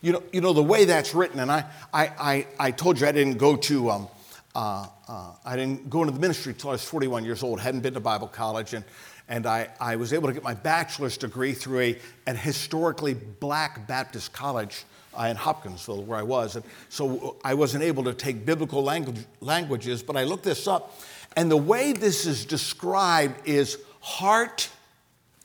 You 0.00 0.12
know, 0.12 0.22
you 0.32 0.40
know 0.40 0.52
the 0.52 0.62
way 0.62 0.84
that's 0.84 1.14
written, 1.14 1.40
and 1.40 1.50
I, 1.50 1.64
I, 1.92 2.06
I, 2.18 2.46
I 2.58 2.70
told 2.70 3.00
you 3.00 3.06
I 3.06 3.12
didn't 3.12 3.38
go 3.38 3.56
to, 3.56 3.90
um, 3.90 4.08
uh, 4.54 4.86
uh, 5.08 5.32
I 5.44 5.56
didn't 5.56 5.90
go 5.90 6.02
into 6.02 6.12
the 6.12 6.20
ministry 6.20 6.52
until 6.52 6.70
I 6.70 6.72
was 6.74 6.84
41 6.84 7.24
years 7.24 7.42
old, 7.42 7.58
hadn't 7.58 7.80
been 7.80 7.94
to 7.94 8.00
Bible 8.00 8.28
college, 8.28 8.74
and, 8.74 8.84
and 9.28 9.44
I, 9.44 9.68
I 9.80 9.96
was 9.96 10.12
able 10.12 10.28
to 10.28 10.34
get 10.34 10.44
my 10.44 10.54
bachelor's 10.54 11.16
degree 11.16 11.52
through 11.52 11.80
a, 11.80 11.98
an 12.26 12.36
historically 12.36 13.14
black 13.14 13.88
Baptist 13.88 14.32
college 14.32 14.84
uh, 15.18 15.24
in 15.24 15.36
Hopkinsville, 15.36 16.04
where 16.04 16.18
I 16.18 16.22
was. 16.22 16.54
And 16.54 16.64
so 16.88 17.36
I 17.44 17.54
wasn't 17.54 17.82
able 17.82 18.04
to 18.04 18.14
take 18.14 18.46
biblical 18.46 18.84
language, 18.84 19.24
languages, 19.40 20.04
but 20.04 20.16
I 20.16 20.22
looked 20.24 20.44
this 20.44 20.68
up, 20.68 20.96
and 21.36 21.50
the 21.50 21.56
way 21.56 21.92
this 21.92 22.24
is 22.24 22.44
described 22.44 23.48
is 23.48 23.78
heart 24.00 24.70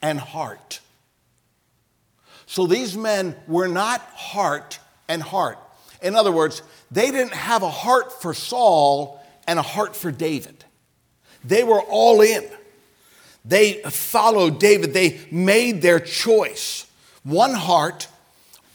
and 0.04 0.20
heart. 0.20 0.80
So 2.54 2.68
these 2.68 2.96
men 2.96 3.36
were 3.48 3.68
not 3.68 4.00
heart 4.14 4.78
and 5.08 5.24
heart. 5.24 5.58
In 6.04 6.14
other 6.16 6.32
words, 6.32 6.62
they 6.92 7.10
didn't 7.10 7.34
have 7.34 7.64
a 7.64 7.70
heart 7.72 8.22
for 8.22 8.36
Saul 8.36 9.20
and 9.48 9.58
a 9.58 9.64
heart 9.64 9.96
for 9.96 10.12
David. 10.12 10.64
They 11.44 11.64
were 11.64 11.82
all 11.82 12.22
in. 12.22 12.48
They 13.44 13.82
followed 13.82 14.60
David, 14.60 14.94
they 14.94 15.20
made 15.32 15.82
their 15.82 16.00
choice. 16.00 16.86
One 17.24 17.56
heart, 17.56 18.08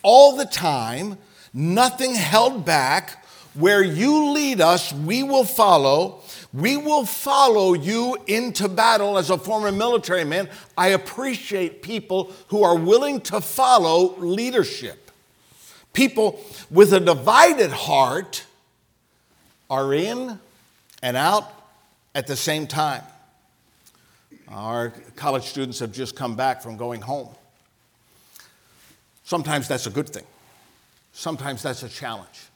all 0.02 0.34
the 0.34 0.46
time, 0.46 1.16
nothing 1.54 2.16
held 2.16 2.64
back. 2.64 3.24
Where 3.54 3.84
you 3.84 4.32
lead 4.32 4.60
us, 4.60 4.92
we 4.92 5.22
will 5.22 5.44
follow. 5.44 6.24
We 6.58 6.76
will 6.76 7.04
follow 7.04 7.74
you 7.74 8.16
into 8.26 8.68
battle 8.68 9.16
as 9.16 9.30
a 9.30 9.38
former 9.38 9.70
military 9.70 10.24
man. 10.24 10.48
I 10.76 10.88
appreciate 10.88 11.82
people 11.82 12.32
who 12.48 12.64
are 12.64 12.76
willing 12.76 13.20
to 13.22 13.40
follow 13.40 14.16
leadership. 14.16 15.12
People 15.92 16.40
with 16.68 16.92
a 16.92 16.98
divided 16.98 17.70
heart 17.70 18.44
are 19.70 19.94
in 19.94 20.40
and 21.00 21.16
out 21.16 21.48
at 22.12 22.26
the 22.26 22.34
same 22.34 22.66
time. 22.66 23.04
Our 24.48 24.92
college 25.14 25.44
students 25.44 25.78
have 25.78 25.92
just 25.92 26.16
come 26.16 26.34
back 26.34 26.60
from 26.60 26.76
going 26.76 27.02
home. 27.02 27.28
Sometimes 29.22 29.68
that's 29.68 29.86
a 29.86 29.90
good 29.90 30.08
thing, 30.08 30.24
sometimes 31.12 31.62
that's 31.62 31.84
a 31.84 31.88
challenge 31.88 32.48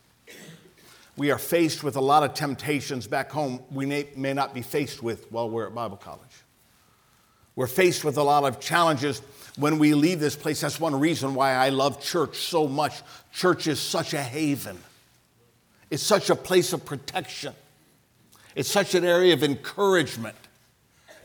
we 1.15 1.31
are 1.31 1.37
faced 1.37 1.83
with 1.83 1.95
a 1.95 2.01
lot 2.01 2.23
of 2.23 2.33
temptations 2.33 3.07
back 3.07 3.31
home 3.31 3.61
we 3.71 3.85
may, 3.85 4.07
may 4.15 4.33
not 4.33 4.53
be 4.53 4.61
faced 4.61 5.03
with 5.03 5.31
while 5.31 5.49
we're 5.49 5.67
at 5.67 5.75
Bible 5.75 5.97
college. 5.97 6.21
We're 7.55 7.67
faced 7.67 8.03
with 8.03 8.17
a 8.17 8.23
lot 8.23 8.43
of 8.45 8.59
challenges 8.59 9.21
when 9.57 9.77
we 9.77 9.93
leave 9.93 10.19
this 10.19 10.35
place. 10.35 10.61
That's 10.61 10.79
one 10.79 10.99
reason 10.99 11.35
why 11.35 11.53
I 11.53 11.69
love 11.69 12.01
church 12.01 12.37
so 12.37 12.67
much. 12.67 13.03
Church 13.31 13.67
is 13.67 13.79
such 13.79 14.13
a 14.13 14.21
haven, 14.21 14.77
it's 15.91 16.03
such 16.03 16.29
a 16.29 16.35
place 16.35 16.73
of 16.73 16.83
protection, 16.83 17.53
it's 18.55 18.69
such 18.69 18.95
an 18.95 19.03
area 19.03 19.33
of 19.33 19.43
encouragement. 19.43 20.35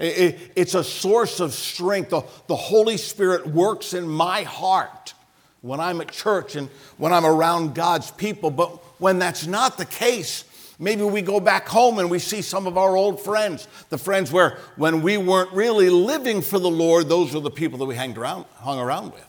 It's 0.01 0.75
a 0.75 0.85
source 0.85 1.41
of 1.41 1.53
strength. 1.53 2.11
The 2.11 2.55
Holy 2.55 2.97
Spirit 2.97 3.49
works 3.49 3.95
in 3.95 4.07
my 4.07 4.45
heart 4.45 5.13
when 5.61 5.81
I'm 5.81 6.01
at 6.01 6.13
church 6.13 6.55
and 6.55 6.69
when 6.99 7.13
I'm 7.13 7.27
around 7.27 7.75
God's 7.75 8.13
people. 8.13 8.53
But 8.53 8.79
when 8.99 9.19
that's 9.19 9.47
not 9.47 9.79
the 9.79 9.85
case, 9.85 10.45
maybe 10.79 11.03
we 11.03 11.23
go 11.23 11.41
back 11.41 11.69
home 11.69 11.99
and 11.99 12.11
we 12.11 12.19
see 12.19 12.43
some 12.43 12.67
of 12.67 12.77
our 12.77 12.97
old 12.97 13.21
friends, 13.21 13.67
the 13.89 13.99
friends 13.99 14.31
where 14.33 14.59
when 14.77 15.03
we 15.03 15.17
weren't 15.17 15.53
really 15.53 15.91
living 15.91 16.43
for 16.43 16.59
the 16.59 16.71
Lord, 16.71 17.09
those 17.09 17.35
were 17.35 17.41
the 17.41 17.51
people 17.51 17.79
that 17.79 17.87
we 17.87 17.95
hanged 17.95 18.19
around, 18.19 18.45
hung 18.57 18.79
around 18.79 19.13
with. 19.13 19.25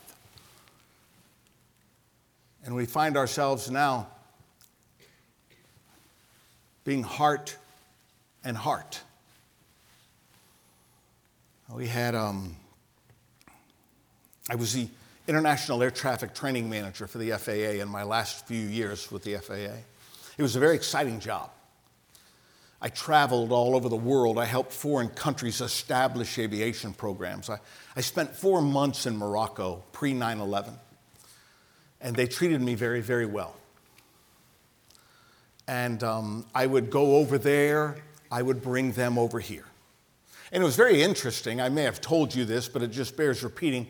And 2.64 2.74
we 2.74 2.86
find 2.86 3.16
ourselves 3.16 3.70
now 3.70 4.08
being 6.84 7.02
heart 7.02 7.56
and 8.44 8.56
heart. 8.56 9.00
We 11.72 11.86
had, 11.86 12.16
um, 12.16 12.56
I 14.48 14.56
was 14.56 14.72
the 14.72 14.88
International 15.30 15.80
Air 15.80 15.92
Traffic 15.92 16.34
Training 16.34 16.68
Manager 16.68 17.06
for 17.06 17.18
the 17.18 17.30
FAA 17.30 17.80
in 17.80 17.88
my 17.88 18.02
last 18.02 18.48
few 18.48 18.66
years 18.66 19.12
with 19.12 19.22
the 19.22 19.36
FAA. 19.36 19.78
It 20.36 20.42
was 20.42 20.56
a 20.56 20.58
very 20.58 20.74
exciting 20.74 21.20
job. 21.20 21.52
I 22.82 22.88
traveled 22.88 23.52
all 23.52 23.76
over 23.76 23.88
the 23.88 23.94
world. 23.94 24.38
I 24.38 24.44
helped 24.44 24.72
foreign 24.72 25.08
countries 25.08 25.60
establish 25.60 26.36
aviation 26.36 26.92
programs. 26.92 27.48
I, 27.48 27.60
I 27.94 28.00
spent 28.00 28.34
four 28.34 28.60
months 28.60 29.06
in 29.06 29.16
Morocco 29.16 29.84
pre 29.92 30.14
9 30.14 30.40
11, 30.40 30.74
and 32.00 32.16
they 32.16 32.26
treated 32.26 32.60
me 32.60 32.74
very, 32.74 33.00
very 33.00 33.26
well. 33.26 33.54
And 35.68 36.02
um, 36.02 36.44
I 36.56 36.66
would 36.66 36.90
go 36.90 37.18
over 37.18 37.38
there, 37.38 37.98
I 38.32 38.42
would 38.42 38.62
bring 38.62 38.90
them 38.92 39.16
over 39.16 39.38
here. 39.38 39.66
And 40.50 40.60
it 40.60 40.66
was 40.66 40.74
very 40.74 41.00
interesting. 41.02 41.60
I 41.60 41.68
may 41.68 41.84
have 41.84 42.00
told 42.00 42.34
you 42.34 42.44
this, 42.44 42.66
but 42.66 42.82
it 42.82 42.90
just 42.90 43.16
bears 43.16 43.44
repeating 43.44 43.86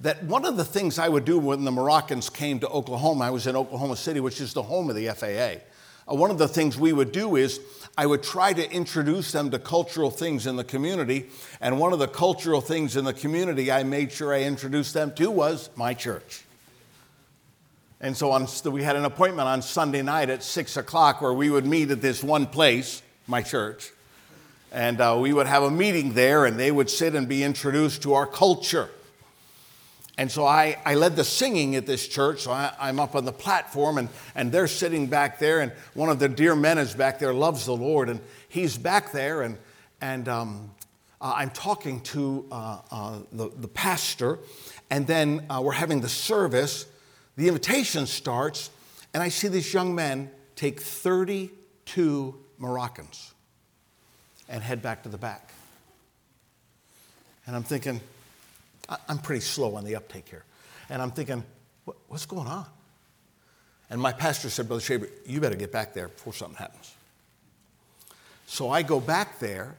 that 0.00 0.22
one 0.24 0.44
of 0.44 0.56
the 0.56 0.64
things 0.64 0.98
I 0.98 1.08
would 1.08 1.24
do 1.24 1.38
when 1.38 1.64
the 1.64 1.70
Moroccans 1.70 2.28
came 2.28 2.60
to 2.60 2.68
Oklahoma, 2.68 3.24
I 3.24 3.30
was 3.30 3.46
in 3.46 3.56
Oklahoma 3.56 3.96
City, 3.96 4.20
which 4.20 4.40
is 4.40 4.52
the 4.52 4.62
home 4.62 4.90
of 4.90 4.96
the 4.96 5.08
FAA. 5.08 5.62
Uh, 6.08 6.14
one 6.14 6.30
of 6.30 6.38
the 6.38 6.48
things 6.48 6.78
we 6.78 6.92
would 6.92 7.12
do 7.12 7.36
is 7.36 7.60
I 7.96 8.06
would 8.06 8.22
try 8.22 8.52
to 8.52 8.70
introduce 8.70 9.32
them 9.32 9.50
to 9.50 9.58
cultural 9.58 10.10
things 10.10 10.46
in 10.46 10.56
the 10.56 10.64
community. 10.64 11.26
And 11.60 11.80
one 11.80 11.92
of 11.92 11.98
the 11.98 12.08
cultural 12.08 12.60
things 12.60 12.96
in 12.96 13.04
the 13.04 13.14
community 13.14 13.72
I 13.72 13.82
made 13.84 14.12
sure 14.12 14.34
I 14.34 14.42
introduced 14.42 14.92
them 14.92 15.14
to 15.14 15.30
was 15.30 15.70
my 15.76 15.94
church. 15.94 16.44
And 17.98 18.14
so 18.14 18.30
on, 18.30 18.46
we 18.66 18.82
had 18.82 18.96
an 18.96 19.06
appointment 19.06 19.48
on 19.48 19.62
Sunday 19.62 20.02
night 20.02 20.28
at 20.28 20.42
six 20.42 20.76
o'clock 20.76 21.22
where 21.22 21.32
we 21.32 21.48
would 21.48 21.64
meet 21.64 21.90
at 21.90 22.02
this 22.02 22.22
one 22.22 22.46
place, 22.46 23.02
my 23.26 23.40
church. 23.40 23.90
And 24.70 25.00
uh, 25.00 25.16
we 25.18 25.32
would 25.32 25.46
have 25.46 25.62
a 25.62 25.70
meeting 25.70 26.12
there, 26.12 26.44
and 26.44 26.58
they 26.58 26.70
would 26.70 26.90
sit 26.90 27.14
and 27.14 27.26
be 27.26 27.42
introduced 27.42 28.02
to 28.02 28.12
our 28.12 28.26
culture. 28.26 28.90
And 30.18 30.30
so 30.32 30.46
I, 30.46 30.78
I 30.84 30.94
led 30.94 31.14
the 31.14 31.24
singing 31.24 31.76
at 31.76 31.86
this 31.86 32.08
church. 32.08 32.42
So 32.42 32.50
I, 32.50 32.88
am 32.88 32.98
up 32.98 33.14
on 33.14 33.24
the 33.24 33.32
platform, 33.32 33.98
and, 33.98 34.08
and 34.34 34.50
they're 34.50 34.66
sitting 34.66 35.08
back 35.08 35.38
there. 35.38 35.60
And 35.60 35.72
one 35.94 36.08
of 36.08 36.18
the 36.18 36.28
dear 36.28 36.56
men 36.56 36.78
is 36.78 36.94
back 36.94 37.18
there, 37.18 37.34
loves 37.34 37.66
the 37.66 37.76
Lord. 37.76 38.08
And 38.08 38.20
he's 38.48 38.78
back 38.78 39.12
there, 39.12 39.42
and, 39.42 39.58
and 40.00 40.26
um, 40.28 40.70
uh, 41.20 41.34
I'm 41.36 41.50
talking 41.50 42.00
to 42.00 42.46
uh, 42.50 42.78
uh 42.90 43.18
the, 43.32 43.50
the 43.56 43.68
pastor. 43.68 44.38
And 44.88 45.06
then 45.06 45.44
uh, 45.50 45.60
we're 45.62 45.72
having 45.72 46.00
the 46.00 46.08
service. 46.08 46.86
The 47.36 47.48
invitation 47.48 48.06
starts, 48.06 48.70
and 49.12 49.22
I 49.22 49.28
see 49.28 49.48
this 49.48 49.74
young 49.74 49.94
man 49.94 50.30
take 50.54 50.80
32 50.80 52.34
Moroccans 52.56 53.34
and 54.48 54.62
head 54.62 54.80
back 54.80 55.02
to 55.02 55.10
the 55.10 55.18
back. 55.18 55.50
And 57.46 57.54
I'm 57.54 57.62
thinking, 57.62 58.00
I'm 58.88 59.18
pretty 59.18 59.40
slow 59.40 59.76
on 59.76 59.84
the 59.84 59.96
uptake 59.96 60.28
here. 60.28 60.44
And 60.88 61.02
I'm 61.02 61.10
thinking, 61.10 61.42
what's 62.08 62.26
going 62.26 62.46
on? 62.46 62.66
And 63.90 64.00
my 64.00 64.12
pastor 64.12 64.50
said, 64.50 64.68
Brother 64.68 64.82
Shaver, 64.82 65.08
you 65.24 65.40
better 65.40 65.56
get 65.56 65.72
back 65.72 65.94
there 65.94 66.08
before 66.08 66.32
something 66.32 66.56
happens. 66.56 66.94
So 68.46 68.70
I 68.70 68.82
go 68.82 69.00
back 69.00 69.38
there, 69.38 69.76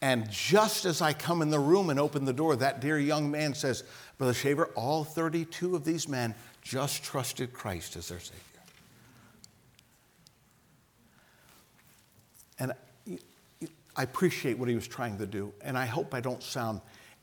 and 0.00 0.30
just 0.30 0.84
as 0.84 1.00
I 1.00 1.12
come 1.12 1.42
in 1.42 1.50
the 1.50 1.58
room 1.58 1.90
and 1.90 1.98
open 1.98 2.24
the 2.24 2.32
door, 2.32 2.56
that 2.56 2.80
dear 2.80 2.98
young 2.98 3.30
man 3.30 3.54
says, 3.54 3.84
Brother 4.18 4.34
Shaver, 4.34 4.66
all 4.74 5.04
32 5.04 5.74
of 5.74 5.84
these 5.84 6.08
men 6.08 6.34
just 6.62 7.02
trusted 7.02 7.52
Christ 7.52 7.96
as 7.96 8.08
their 8.08 8.20
Savior. 8.20 8.42
And 12.58 12.72
I 13.96 14.02
appreciate 14.02 14.58
what 14.58 14.68
he 14.68 14.74
was 14.74 14.86
trying 14.86 15.18
to 15.18 15.26
do, 15.26 15.52
and 15.62 15.76
I 15.76 15.86
hope 15.86 16.14
I 16.14 16.20
don't 16.20 16.42
sound 16.42 16.80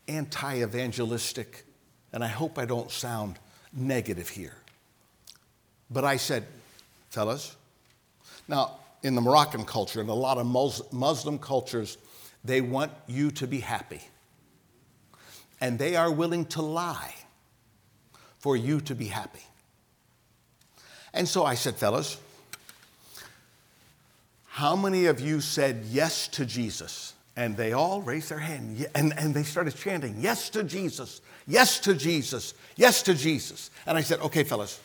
anti 0.08 0.62
evangelistic, 0.62 1.64
and 2.12 2.22
I 2.24 2.28
hope 2.28 2.58
I 2.58 2.64
don't 2.64 2.90
sound 2.90 3.38
negative 3.72 4.28
here. 4.28 4.56
But 5.90 6.04
I 6.04 6.16
said, 6.16 6.44
fellas, 7.10 7.56
now 8.48 8.78
in 9.02 9.14
the 9.14 9.20
Moroccan 9.20 9.64
culture 9.64 10.00
and 10.00 10.08
a 10.08 10.14
lot 10.14 10.38
of 10.38 10.46
Muslim 10.92 11.38
cultures, 11.38 11.98
they 12.44 12.60
want 12.60 12.92
you 13.06 13.30
to 13.32 13.46
be 13.46 13.60
happy. 13.60 14.00
And 15.60 15.78
they 15.78 15.96
are 15.96 16.10
willing 16.10 16.44
to 16.46 16.62
lie 16.62 17.14
for 18.38 18.56
you 18.56 18.80
to 18.82 18.94
be 18.94 19.06
happy. 19.06 19.42
And 21.12 21.26
so 21.26 21.44
I 21.44 21.54
said, 21.54 21.76
fellas, 21.76 22.18
how 24.46 24.76
many 24.76 25.06
of 25.06 25.20
you 25.20 25.40
said 25.40 25.84
yes 25.88 26.28
to 26.28 26.44
Jesus? 26.44 27.14
And 27.36 27.56
they 27.56 27.72
all 27.72 28.00
raised 28.00 28.30
their 28.30 28.38
hand 28.38 28.86
and, 28.94 29.12
and 29.18 29.34
they 29.34 29.42
started 29.42 29.76
chanting, 29.76 30.16
Yes 30.18 30.48
to 30.50 30.64
Jesus, 30.64 31.20
yes 31.46 31.78
to 31.80 31.94
Jesus, 31.94 32.54
yes 32.76 33.02
to 33.02 33.14
Jesus. 33.14 33.70
And 33.86 33.98
I 33.98 34.00
said, 34.00 34.20
Okay, 34.20 34.42
fellas, 34.42 34.80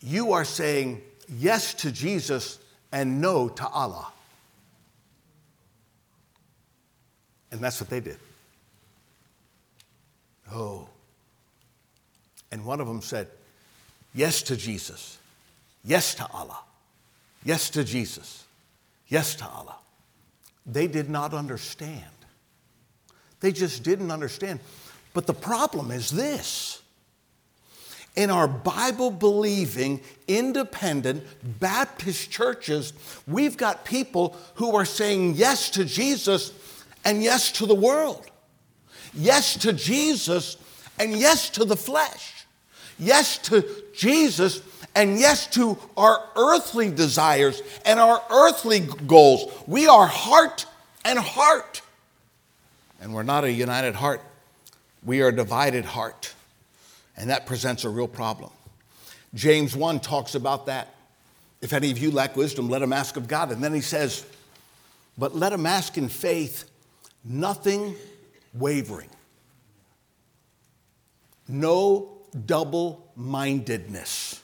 you 0.00 0.32
are 0.32 0.44
saying 0.44 1.02
yes 1.28 1.74
to 1.74 1.92
Jesus 1.92 2.58
and 2.90 3.20
no 3.20 3.48
to 3.48 3.68
Allah. 3.68 4.12
And 7.52 7.60
that's 7.60 7.80
what 7.80 7.90
they 7.90 8.00
did. 8.00 8.18
Oh. 10.52 10.88
And 12.50 12.64
one 12.64 12.80
of 12.80 12.88
them 12.88 13.02
said, 13.02 13.28
Yes 14.12 14.42
to 14.42 14.56
Jesus, 14.56 15.18
yes 15.84 16.16
to 16.16 16.26
Allah. 16.32 16.58
Yes 17.44 17.70
to 17.70 17.84
Jesus. 17.84 18.44
Yes 19.08 19.34
to 19.36 19.44
Allah. 19.46 19.76
They 20.66 20.86
did 20.86 21.08
not 21.08 21.34
understand. 21.34 22.04
They 23.40 23.52
just 23.52 23.82
didn't 23.82 24.10
understand. 24.10 24.60
But 25.12 25.26
the 25.26 25.34
problem 25.34 25.90
is 25.90 26.10
this 26.10 26.82
in 28.16 28.30
our 28.30 28.48
Bible 28.48 29.10
believing, 29.10 30.00
independent 30.26 31.24
Baptist 31.60 32.30
churches, 32.30 32.92
we've 33.26 33.56
got 33.56 33.84
people 33.84 34.36
who 34.54 34.74
are 34.74 34.84
saying 34.84 35.34
yes 35.36 35.70
to 35.70 35.84
Jesus 35.84 36.52
and 37.04 37.22
yes 37.22 37.52
to 37.52 37.66
the 37.66 37.74
world, 37.74 38.26
yes 39.14 39.56
to 39.58 39.72
Jesus 39.72 40.56
and 40.98 41.12
yes 41.12 41.50
to 41.50 41.64
the 41.64 41.76
flesh, 41.76 42.46
yes 42.98 43.38
to 43.38 43.64
Jesus 43.94 44.60
and 44.94 45.18
yes 45.18 45.46
to 45.48 45.78
our 45.96 46.22
earthly 46.36 46.90
desires 46.90 47.62
and 47.84 48.00
our 48.00 48.22
earthly 48.30 48.80
goals. 49.06 49.52
We 49.66 49.86
are 49.86 50.06
heart 50.06 50.66
and 51.04 51.18
heart. 51.18 51.82
And 53.00 53.14
we're 53.14 53.22
not 53.22 53.44
a 53.44 53.52
united 53.52 53.94
heart, 53.94 54.20
we 55.04 55.22
are 55.22 55.28
a 55.28 55.36
divided 55.36 55.84
heart. 55.84 56.34
And 57.16 57.30
that 57.30 57.46
presents 57.46 57.84
a 57.84 57.90
real 57.90 58.08
problem. 58.08 58.50
James 59.34 59.76
1 59.76 60.00
talks 60.00 60.34
about 60.34 60.66
that. 60.66 60.94
If 61.60 61.72
any 61.72 61.90
of 61.90 61.98
you 61.98 62.10
lack 62.10 62.36
wisdom, 62.36 62.68
let 62.68 62.82
him 62.82 62.92
ask 62.92 63.16
of 63.16 63.28
God. 63.28 63.52
And 63.52 63.62
then 63.62 63.74
he 63.74 63.82
says, 63.82 64.24
But 65.18 65.36
let 65.36 65.52
him 65.52 65.66
ask 65.66 65.98
in 65.98 66.08
faith, 66.08 66.64
nothing 67.24 67.94
wavering, 68.54 69.10
no 71.46 72.18
double 72.46 73.12
mindedness. 73.14 74.40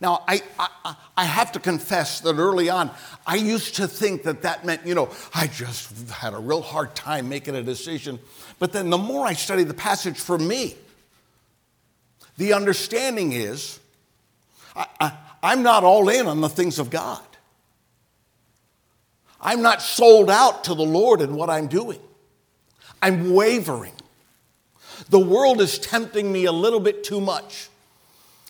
Now, 0.00 0.22
I, 0.28 0.42
I, 0.58 0.96
I, 1.16 1.24
have 1.24 1.52
to 1.52 1.60
confess 1.60 2.20
that 2.20 2.36
early 2.36 2.68
on, 2.68 2.90
I 3.26 3.36
used 3.36 3.76
to 3.76 3.88
think 3.88 4.24
that 4.24 4.42
that 4.42 4.64
meant, 4.64 4.86
you 4.86 4.94
know, 4.94 5.08
I 5.34 5.46
just 5.46 6.10
had 6.10 6.34
a 6.34 6.38
real 6.38 6.60
hard 6.60 6.94
time 6.94 7.30
making 7.30 7.54
a 7.54 7.62
decision. 7.62 8.18
But 8.58 8.72
then 8.72 8.90
the 8.90 8.98
more 8.98 9.26
I 9.26 9.32
study 9.32 9.64
the 9.64 9.72
passage 9.72 10.18
for 10.18 10.36
me, 10.36 10.74
the 12.36 12.52
understanding 12.52 13.32
is 13.32 13.80
I, 14.74 14.86
I, 15.00 15.12
I'm 15.42 15.62
not 15.62 15.82
all 15.82 16.08
in 16.10 16.26
on 16.26 16.42
the 16.42 16.48
things 16.50 16.78
of 16.78 16.90
God. 16.90 17.22
I'm 19.40 19.62
not 19.62 19.80
sold 19.80 20.30
out 20.30 20.64
to 20.64 20.74
the 20.74 20.84
Lord 20.84 21.20
in 21.20 21.34
what 21.34 21.48
I'm 21.48 21.68
doing. 21.68 22.00
I'm 23.00 23.32
wavering. 23.32 23.92
The 25.08 25.18
world 25.18 25.60
is 25.60 25.78
tempting 25.78 26.30
me 26.30 26.46
a 26.46 26.52
little 26.52 26.80
bit 26.80 27.04
too 27.04 27.20
much. 27.20 27.68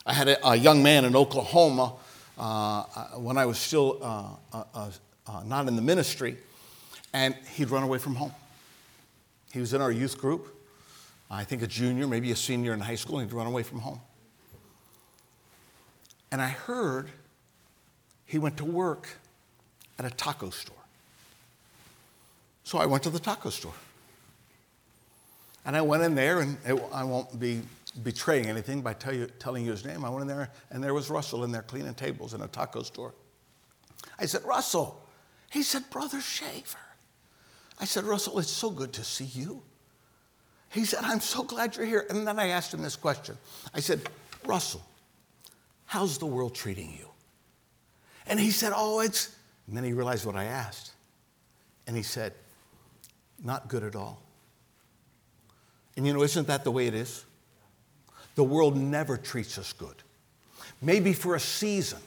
I 0.07 0.13
had 0.13 0.29
a, 0.29 0.49
a 0.49 0.57
young 0.57 0.83
man 0.83 1.05
in 1.05 1.17
Oklahoma 1.17 1.95
uh, 2.39 2.43
uh 2.43 3.05
when 3.19 3.37
I 3.37 3.45
was 3.47 3.59
still 3.59 3.99
uh, 4.01 4.37
uh, 4.53 4.91
uh, 5.27 5.43
not 5.45 5.67
in 5.67 5.75
the 5.75 5.83
ministry, 5.83 6.37
and 7.13 7.35
he'd 7.55 7.71
run 7.71 7.83
away 7.83 7.99
from 7.99 8.15
home. 8.15 8.33
He 9.53 9.59
was 9.59 9.75
in 9.75 9.81
our 9.81 9.91
youth 9.91 10.19
group, 10.19 10.55
I 11.31 11.45
think 11.45 11.63
a 11.63 11.67
junior, 11.67 12.07
maybe 12.07 12.31
a 12.31 12.37
senior 12.37 12.73
in 12.73 12.81
high 12.81 12.95
school, 12.95 13.19
and 13.19 13.29
he'd 13.29 13.37
run 13.37 13.47
away 13.47 13.65
from 13.65 13.81
home. 13.81 14.01
And 16.31 16.41
I 16.41 16.49
heard 16.49 17.11
he 18.27 18.39
went 18.39 18.57
to 18.59 18.65
work 18.65 19.09
at 19.99 20.05
a 20.05 20.11
taco 20.11 20.51
store. 20.51 20.77
So 22.65 22.79
I 22.79 22.87
went 22.87 23.03
to 23.05 23.11
the 23.11 23.19
taco 23.19 23.51
store. 23.51 23.75
And 25.65 25.77
I 25.77 25.83
went 25.83 26.03
in 26.03 26.15
there, 26.15 26.41
and 26.41 26.59
it, 26.65 26.81
I 26.93 27.03
won't 27.03 27.41
be 27.41 27.63
betraying 27.97 28.47
anything 28.47 28.83
by 28.83 28.93
tell 28.93 29.15
you, 29.15 29.27
telling 29.39 29.65
you 29.65 29.71
his 29.71 29.85
name. 29.85 30.05
I 30.05 30.11
went 30.11 30.23
in 30.23 30.29
there, 30.29 30.51
and 30.71 30.83
there 30.83 30.95
was 30.95 31.11
Russell 31.11 31.45
in 31.45 31.53
there 31.53 31.63
cleaning 31.63 31.95
tables 31.95 32.35
in 32.35 32.43
a 32.43 32.49
taco 32.49 32.83
store. 32.83 33.15
I 34.19 34.27
said, 34.27 34.45
Russell. 34.45 35.03
He 35.51 35.63
said, 35.63 35.89
Brother 35.91 36.21
Shaver. 36.21 36.79
I 37.79 37.85
said, 37.85 38.05
Russell, 38.05 38.39
it's 38.39 38.51
so 38.51 38.71
good 38.71 38.93
to 38.95 39.05
see 39.05 39.25
you. 39.25 39.63
He 40.71 40.85
said, 40.85 41.01
I'm 41.05 41.21
so 41.21 41.43
glad 41.43 41.77
you're 41.77 41.87
here. 41.87 42.07
And 42.11 42.27
then 42.27 42.39
I 42.39 42.49
asked 42.49 42.73
him 42.73 42.83
this 42.83 42.97
question 42.97 43.37
I 43.75 43.81
said, 43.81 44.01
Russell, 44.45 44.83
how's 45.85 46.19
the 46.19 46.27
world 46.27 46.55
treating 46.55 46.91
you? 46.99 47.09
And 48.27 48.41
he 48.41 48.51
said, 48.51 48.73
Oh, 48.75 49.01
it's. 49.01 49.35
And 49.67 49.77
then 49.77 49.85
he 49.85 49.93
realized 49.93 50.27
what 50.27 50.37
I 50.37 50.45
asked. 50.45 50.93
And 51.87 51.97
he 51.97 52.03
said, 52.03 52.33
Not 53.43 53.69
good 53.69 53.85
at 53.85 53.95
all. 53.95 54.23
And 55.97 56.07
you 56.07 56.13
know, 56.13 56.23
isn't 56.23 56.47
that 56.47 56.65
the 56.65 56.71
way 56.71 56.87
it 56.87 56.95
is? 56.95 57.25
The 58.37 58.45
world 58.45 58.77
never 58.77 59.17
treats 59.17 59.59
us 59.59 59.73
good. 59.73 59.97
Maybe 60.81 61.13
for 61.13 61.35
a 61.35 61.41
season, 61.41 61.99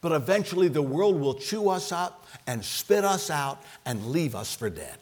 but 0.00 0.12
eventually 0.12 0.68
the 0.68 0.82
world 0.82 1.20
will 1.20 1.34
chew 1.34 1.68
us 1.68 1.92
up 1.92 2.26
and 2.46 2.64
spit 2.64 3.04
us 3.04 3.30
out 3.30 3.62
and 3.84 4.06
leave 4.08 4.34
us 4.34 4.54
for 4.54 4.68
dead. 4.68 4.96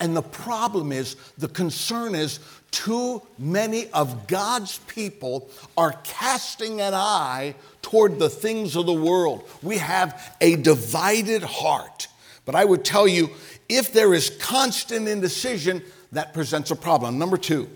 And 0.00 0.16
the 0.16 0.22
problem 0.22 0.92
is, 0.92 1.16
the 1.36 1.48
concern 1.48 2.14
is, 2.14 2.40
too 2.70 3.22
many 3.38 3.88
of 3.90 4.26
God's 4.26 4.78
people 4.78 5.48
are 5.76 5.92
casting 6.04 6.80
an 6.80 6.94
eye 6.94 7.54
toward 7.80 8.18
the 8.18 8.28
things 8.28 8.76
of 8.76 8.86
the 8.86 8.92
world. 8.92 9.48
We 9.62 9.78
have 9.78 10.36
a 10.40 10.56
divided 10.56 11.42
heart. 11.42 12.08
But 12.44 12.54
I 12.54 12.64
would 12.64 12.84
tell 12.84 13.08
you, 13.08 13.30
if 13.68 13.92
there 13.92 14.14
is 14.14 14.30
constant 14.30 15.08
indecision, 15.08 15.82
that 16.12 16.34
presents 16.34 16.70
a 16.70 16.76
problem. 16.76 17.18
Number 17.18 17.36
two, 17.36 17.68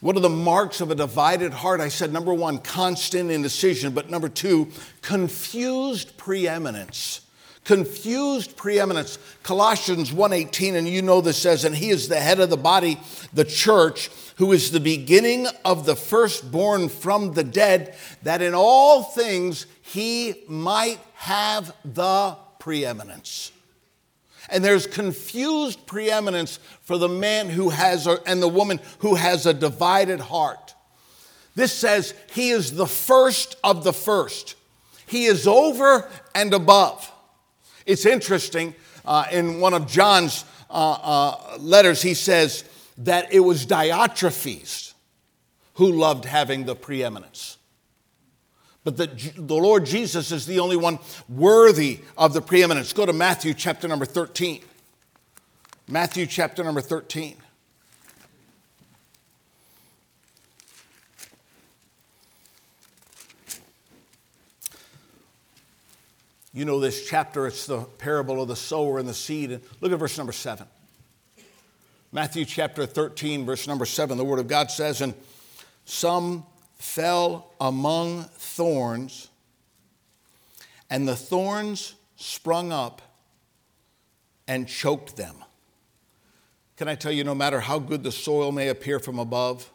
what 0.00 0.16
are 0.16 0.20
the 0.20 0.28
marks 0.28 0.80
of 0.80 0.90
a 0.90 0.94
divided 0.94 1.52
heart? 1.52 1.80
I 1.80 1.88
said 1.88 2.12
number 2.12 2.32
one, 2.32 2.58
constant 2.58 3.30
indecision, 3.30 3.92
but 3.92 4.10
number 4.10 4.28
two, 4.28 4.68
confused 5.02 6.16
preeminence 6.16 7.22
confused 7.68 8.56
preeminence. 8.56 9.18
Colossians 9.42 10.10
1:18 10.10 10.74
and 10.74 10.88
you 10.88 11.02
know 11.02 11.20
this 11.20 11.36
says 11.36 11.66
and 11.66 11.76
he 11.76 11.90
is 11.90 12.08
the 12.08 12.18
head 12.18 12.40
of 12.40 12.48
the 12.48 12.56
body, 12.56 12.98
the 13.34 13.44
church, 13.44 14.10
who 14.36 14.52
is 14.52 14.70
the 14.70 14.80
beginning 14.80 15.46
of 15.66 15.84
the 15.84 15.94
firstborn 15.94 16.88
from 16.88 17.34
the 17.34 17.44
dead, 17.44 17.94
that 18.22 18.40
in 18.40 18.54
all 18.54 19.02
things 19.02 19.66
he 19.82 20.44
might 20.48 20.98
have 21.12 21.74
the 21.84 22.34
preeminence. 22.58 23.52
And 24.48 24.64
there's 24.64 24.86
confused 24.86 25.86
preeminence 25.86 26.58
for 26.82 26.96
the 26.96 27.08
man 27.08 27.48
who 27.48 27.68
has 27.68 28.06
and 28.06 28.42
the 28.42 28.48
woman 28.48 28.80
who 29.00 29.14
has 29.14 29.44
a 29.44 29.52
divided 29.52 30.20
heart. 30.20 30.74
This 31.54 31.72
says 31.72 32.14
he 32.32 32.50
is 32.50 32.76
the 32.76 32.86
first 32.86 33.56
of 33.62 33.84
the 33.84 33.92
first. 33.92 34.54
He 35.06 35.26
is 35.26 35.46
over 35.46 36.08
and 36.34 36.54
above. 36.54 37.10
It's 37.84 38.06
interesting, 38.06 38.74
uh, 39.04 39.24
in 39.30 39.60
one 39.60 39.74
of 39.74 39.86
John's 39.86 40.44
uh, 40.70 40.72
uh, 40.72 41.56
letters, 41.58 42.02
he 42.02 42.14
says 42.14 42.64
that 42.98 43.32
it 43.32 43.40
was 43.40 43.66
Diotrephes 43.66 44.94
who 45.74 45.92
loved 45.92 46.24
having 46.24 46.64
the 46.64 46.74
preeminence. 46.74 47.57
But 48.88 48.96
the, 48.96 49.32
the 49.36 49.54
Lord 49.54 49.84
Jesus 49.84 50.32
is 50.32 50.46
the 50.46 50.60
only 50.60 50.78
one 50.78 50.98
worthy 51.28 52.00
of 52.16 52.32
the 52.32 52.40
preeminence. 52.40 52.94
Go 52.94 53.04
to 53.04 53.12
Matthew 53.12 53.52
chapter 53.52 53.86
number 53.86 54.06
13. 54.06 54.62
Matthew 55.88 56.24
chapter 56.24 56.64
number 56.64 56.80
13. 56.80 57.36
You 66.54 66.64
know 66.64 66.80
this 66.80 67.06
chapter, 67.06 67.46
it's 67.46 67.66
the 67.66 67.82
parable 67.82 68.40
of 68.40 68.48
the 68.48 68.56
sower 68.56 68.98
and 68.98 69.06
the 69.06 69.12
seed. 69.12 69.52
And 69.52 69.62
look 69.82 69.92
at 69.92 69.98
verse 69.98 70.16
number 70.16 70.32
seven. 70.32 70.66
Matthew 72.10 72.46
chapter 72.46 72.86
13, 72.86 73.44
verse 73.44 73.66
number 73.66 73.84
seven, 73.84 74.16
the 74.16 74.24
word 74.24 74.38
of 74.38 74.48
God 74.48 74.70
says, 74.70 75.02
And 75.02 75.12
some 75.84 76.46
fell 76.78 77.52
among 77.60 78.24
thorns, 78.24 79.28
and 80.90 81.06
the 81.06 81.16
thorns 81.16 81.94
sprung 82.16 82.72
up 82.72 83.02
and 84.46 84.66
choked 84.66 85.16
them. 85.16 85.36
Can 86.76 86.88
I 86.88 86.94
tell 86.94 87.12
you, 87.12 87.24
no 87.24 87.34
matter 87.34 87.60
how 87.60 87.78
good 87.78 88.02
the 88.02 88.12
soil 88.12 88.52
may 88.52 88.68
appear 88.68 88.98
from 88.98 89.18
above, 89.18 89.70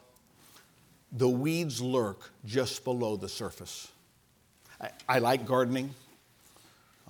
the 1.12 1.28
weeds 1.28 1.80
lurk 1.80 2.30
just 2.44 2.82
below 2.82 3.16
the 3.16 3.28
surface. 3.28 3.88
I, 4.80 4.90
I 5.08 5.18
like 5.20 5.46
gardening. 5.46 5.94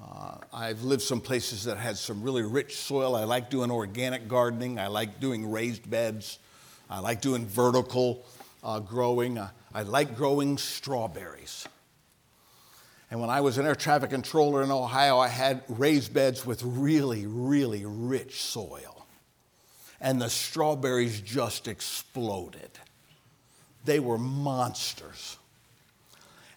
Uh, 0.00 0.38
I've 0.52 0.83
lived 0.83 1.02
some 1.02 1.20
places 1.20 1.64
that 1.64 1.78
had 1.78 1.96
some 1.96 2.22
really 2.22 2.42
rich 2.42 2.76
soil. 2.76 3.14
I 3.14 3.24
like 3.24 3.48
doing 3.48 3.70
organic 3.70 4.28
gardening. 4.28 4.78
I 4.78 4.88
like 4.88 5.20
doing 5.20 5.50
raised 5.50 5.88
beds. 5.88 6.38
I 6.90 6.98
like 6.98 7.20
doing 7.20 7.46
vertical 7.46 8.26
uh, 8.62 8.80
growing. 8.80 9.38
Uh, 9.38 9.48
I 9.75 9.83
like 9.83 10.17
growing 10.17 10.57
strawberries. 10.57 11.67
And 13.11 13.21
when 13.21 13.29
I 13.29 13.41
was 13.41 13.59
an 13.59 13.67
air 13.67 13.75
traffic 13.75 14.11
controller 14.11 14.63
in 14.63 14.71
Ohio, 14.71 15.19
I 15.19 15.29
had 15.29 15.63
raised 15.69 16.15
beds 16.15 16.47
with 16.47 16.63
really, 16.63 17.27
really 17.27 17.85
rich 17.85 18.41
soil. 18.43 19.07
And 20.01 20.21
the 20.21 20.31
strawberries 20.31 21.21
just 21.21 21.67
exploded. 21.67 22.71
They 23.85 24.01
were 24.01 24.19
monsters. 24.19 25.39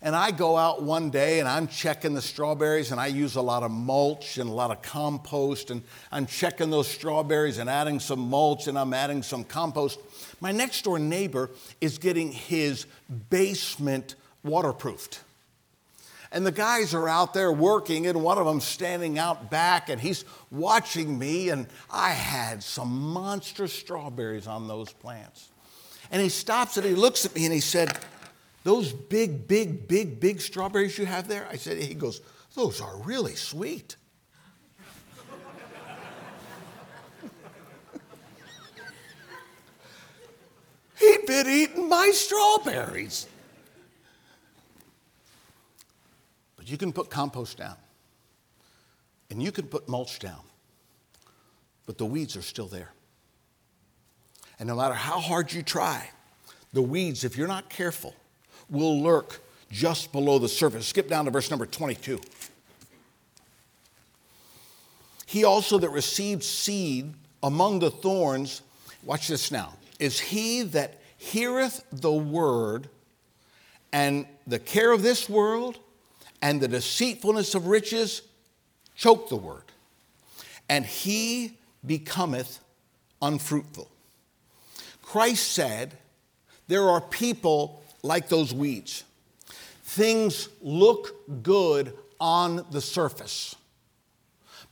And 0.01 0.15
I 0.15 0.31
go 0.31 0.57
out 0.57 0.83
one 0.83 1.09
day 1.09 1.39
and 1.39 1.49
I'm 1.49 1.67
checking 1.67 2.13
the 2.13 2.21
strawberries 2.21 2.91
and 2.91 3.01
I 3.01 3.07
use 3.07 3.35
a 3.35 3.41
lot 3.41 3.63
of 3.63 3.71
mulch 3.71 4.37
and 4.37 4.47
a 4.47 4.53
lot 4.53 4.69
of 4.69 4.83
compost 4.83 5.71
and 5.71 5.81
I'm 6.11 6.27
checking 6.27 6.69
those 6.69 6.87
strawberries 6.87 7.57
and 7.57 7.67
adding 7.69 7.99
some 7.99 8.19
mulch 8.19 8.67
and 8.67 8.77
I'm 8.77 8.93
adding 8.93 9.23
some 9.23 9.43
compost. 9.43 9.99
My 10.39 10.51
next 10.51 10.83
door 10.83 10.99
neighbor 10.99 11.51
is 11.81 11.97
getting 11.97 12.31
his 12.31 12.85
basement 13.29 14.15
waterproofed. 14.43 15.21
And 16.31 16.45
the 16.45 16.51
guys 16.51 16.93
are 16.93 17.07
out 17.07 17.33
there 17.33 17.51
working, 17.51 18.05
and 18.05 18.21
one 18.21 18.37
of 18.37 18.45
them 18.45 18.59
standing 18.59 19.17
out 19.17 19.49
back, 19.49 19.89
and 19.89 19.99
he's 19.99 20.25
watching 20.51 21.17
me. 21.17 21.49
And 21.49 21.67
I 21.89 22.09
had 22.09 22.61
some 22.61 22.89
monster 23.13 23.67
strawberries 23.67 24.45
on 24.45 24.67
those 24.67 24.91
plants. 24.91 25.49
And 26.11 26.21
he 26.21 26.29
stops 26.29 26.77
and 26.77 26.85
he 26.85 26.95
looks 26.95 27.25
at 27.25 27.35
me 27.35 27.45
and 27.45 27.53
he 27.53 27.59
said, 27.59 27.97
those 28.63 28.91
big, 28.91 29.47
big, 29.47 29.87
big, 29.87 30.19
big 30.19 30.41
strawberries 30.41 30.97
you 30.97 31.05
have 31.05 31.27
there? 31.27 31.47
I 31.51 31.55
said, 31.55 31.81
he 31.81 31.93
goes, 31.93 32.21
those 32.53 32.81
are 32.81 32.97
really 33.03 33.35
sweet. 33.35 33.95
He'd 40.99 41.25
been 41.25 41.47
eating 41.47 41.89
my 41.89 42.11
strawberries. 42.11 43.27
But 46.55 46.69
you 46.69 46.77
can 46.77 46.91
put 46.91 47.09
compost 47.09 47.57
down 47.57 47.75
and 49.29 49.41
you 49.41 49.51
can 49.51 49.67
put 49.67 49.87
mulch 49.87 50.19
down, 50.19 50.41
but 51.85 51.97
the 51.97 52.05
weeds 52.05 52.35
are 52.35 52.41
still 52.41 52.67
there. 52.67 52.91
And 54.59 54.67
no 54.67 54.75
matter 54.75 54.95
how 54.95 55.19
hard 55.19 55.53
you 55.53 55.61
try, 55.61 56.09
the 56.73 56.81
weeds, 56.81 57.23
if 57.23 57.37
you're 57.37 57.47
not 57.47 57.69
careful, 57.69 58.15
will 58.69 59.01
lurk 59.01 59.41
just 59.69 60.11
below 60.11 60.39
the 60.39 60.49
surface. 60.49 60.87
Skip 60.87 61.09
down 61.09 61.25
to 61.25 61.31
verse 61.31 61.49
number 61.49 61.65
22. 61.65 62.19
He 65.25 65.43
also 65.43 65.77
that 65.77 65.89
received 65.89 66.43
seed 66.43 67.13
among 67.43 67.79
the 67.79 67.91
thorns, 67.91 68.61
watch 69.03 69.27
this 69.27 69.51
now, 69.51 69.73
is 69.99 70.19
he 70.19 70.61
that 70.63 70.99
heareth 71.17 71.83
the 71.91 72.11
word, 72.11 72.89
and 73.91 74.25
the 74.45 74.59
care 74.59 74.91
of 74.91 75.01
this 75.01 75.27
world 75.29 75.79
and 76.41 76.61
the 76.61 76.67
deceitfulness 76.67 77.55
of 77.55 77.67
riches 77.67 78.21
choke 78.95 79.29
the 79.29 79.35
word, 79.35 79.63
and 80.69 80.85
he 80.85 81.57
becometh 81.85 82.59
unfruitful. 83.21 83.89
Christ 85.01 85.51
said, 85.51 85.97
There 86.67 86.87
are 86.89 87.01
people 87.01 87.83
like 88.03 88.29
those 88.29 88.53
weeds. 88.53 89.03
Things 89.83 90.49
look 90.61 91.43
good 91.43 91.93
on 92.19 92.65
the 92.71 92.81
surface, 92.81 93.55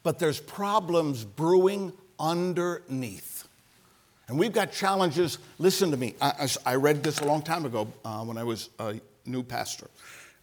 but 0.03 0.19
there's 0.19 0.39
problems 0.39 1.23
brewing 1.23 1.93
underneath. 2.19 3.34
And 4.27 4.39
we've 4.39 4.53
got 4.53 4.71
challenges. 4.71 5.37
Listen 5.59 5.91
to 5.91 5.97
me. 5.97 6.15
I, 6.19 6.47
I 6.65 6.75
read 6.75 7.03
this 7.03 7.19
a 7.19 7.25
long 7.25 7.41
time 7.41 7.65
ago 7.65 7.87
uh, 8.03 8.23
when 8.23 8.37
I 8.37 8.43
was 8.43 8.69
a 8.79 8.99
new 9.25 9.43
pastor. 9.43 9.87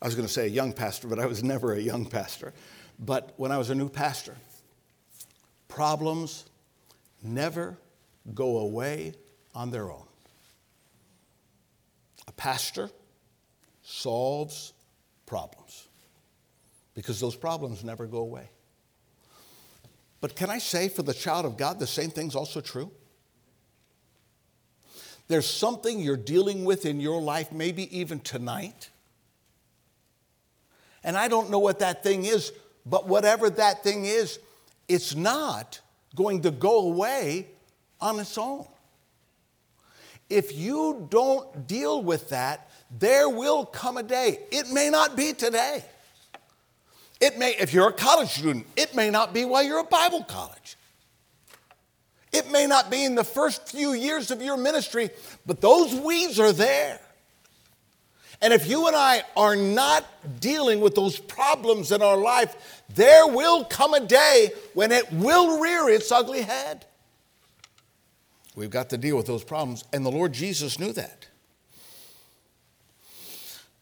I 0.00 0.06
was 0.06 0.14
going 0.14 0.26
to 0.26 0.32
say 0.32 0.46
a 0.46 0.50
young 0.50 0.72
pastor, 0.72 1.08
but 1.08 1.18
I 1.18 1.26
was 1.26 1.42
never 1.42 1.74
a 1.74 1.80
young 1.80 2.06
pastor. 2.06 2.52
But 2.98 3.34
when 3.36 3.50
I 3.50 3.58
was 3.58 3.70
a 3.70 3.74
new 3.74 3.88
pastor, 3.88 4.36
problems 5.68 6.44
never 7.22 7.76
go 8.34 8.58
away 8.58 9.14
on 9.54 9.70
their 9.70 9.90
own. 9.90 10.06
A 12.28 12.32
pastor 12.32 12.88
solves 13.82 14.72
problems 15.26 15.88
because 16.94 17.18
those 17.18 17.34
problems 17.34 17.82
never 17.82 18.06
go 18.06 18.18
away. 18.18 18.48
But 20.20 20.36
can 20.36 20.50
I 20.50 20.58
say 20.58 20.88
for 20.88 21.02
the 21.02 21.14
child 21.14 21.46
of 21.46 21.56
God, 21.56 21.80
the 21.80 21.86
same 21.86 22.10
thing's 22.10 22.36
also 22.36 22.60
true? 22.60 22.92
There's 25.28 25.48
something 25.48 26.00
you're 26.00 26.16
dealing 26.16 26.64
with 26.64 26.84
in 26.84 27.00
your 27.00 27.20
life, 27.20 27.52
maybe 27.52 27.96
even 27.96 28.20
tonight. 28.20 28.90
And 31.04 31.16
I 31.16 31.28
don't 31.28 31.50
know 31.50 31.58
what 31.58 31.78
that 31.80 32.02
thing 32.02 32.24
is, 32.24 32.52
but 32.84 33.08
whatever 33.08 33.50
that 33.50 33.82
thing 33.82 34.04
is, 34.04 34.38
it's 34.88 35.14
not 35.14 35.80
going 36.14 36.42
to 36.42 36.50
go 36.50 36.80
away 36.80 37.48
on 38.00 38.20
its 38.20 38.36
own 38.36 38.66
if 40.32 40.56
you 40.56 41.06
don't 41.10 41.66
deal 41.66 42.02
with 42.02 42.30
that, 42.30 42.70
there 42.90 43.28
will 43.28 43.66
come 43.66 43.98
a 43.98 44.02
day. 44.02 44.40
It 44.50 44.70
may 44.70 44.88
not 44.88 45.14
be 45.16 45.34
today. 45.34 45.84
It 47.20 47.38
may, 47.38 47.54
if 47.56 47.72
you're 47.72 47.88
a 47.88 47.92
college 47.92 48.30
student, 48.30 48.66
it 48.76 48.94
may 48.94 49.10
not 49.10 49.32
be 49.32 49.44
while 49.44 49.62
you're 49.62 49.80
at 49.80 49.90
Bible 49.90 50.24
college. 50.24 50.76
It 52.32 52.50
may 52.50 52.66
not 52.66 52.90
be 52.90 53.04
in 53.04 53.14
the 53.14 53.24
first 53.24 53.68
few 53.68 53.92
years 53.92 54.30
of 54.30 54.40
your 54.40 54.56
ministry, 54.56 55.10
but 55.44 55.60
those 55.60 55.94
weeds 55.94 56.40
are 56.40 56.52
there. 56.52 56.98
And 58.40 58.52
if 58.52 58.68
you 58.68 58.88
and 58.88 58.96
I 58.96 59.22
are 59.36 59.54
not 59.54 60.04
dealing 60.40 60.80
with 60.80 60.96
those 60.96 61.18
problems 61.18 61.92
in 61.92 62.02
our 62.02 62.16
life, 62.16 62.82
there 62.88 63.26
will 63.28 63.64
come 63.64 63.94
a 63.94 64.00
day 64.00 64.50
when 64.74 64.90
it 64.90 65.12
will 65.12 65.60
rear 65.60 65.88
its 65.88 66.10
ugly 66.10 66.42
head. 66.42 66.84
We've 68.56 68.70
got 68.70 68.90
to 68.90 68.98
deal 68.98 69.16
with 69.16 69.26
those 69.26 69.44
problems, 69.44 69.84
and 69.92 70.04
the 70.04 70.10
Lord 70.10 70.32
Jesus 70.32 70.78
knew 70.78 70.92
that. 70.92 71.28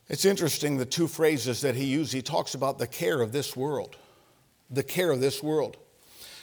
It's 0.09 0.25
interesting 0.25 0.77
the 0.77 0.85
two 0.85 1.07
phrases 1.07 1.61
that 1.61 1.77
he 1.77 1.85
used. 1.85 2.13
He 2.13 2.21
talks 2.21 2.55
about 2.55 2.79
the 2.79 2.87
care 2.87 3.23
of 3.23 3.33
this 3.33 3.57
world, 3.57 3.97
the 4.69 4.83
care 4.83 5.11
of 5.11 5.21
this 5.21 5.43
world. 5.43 5.77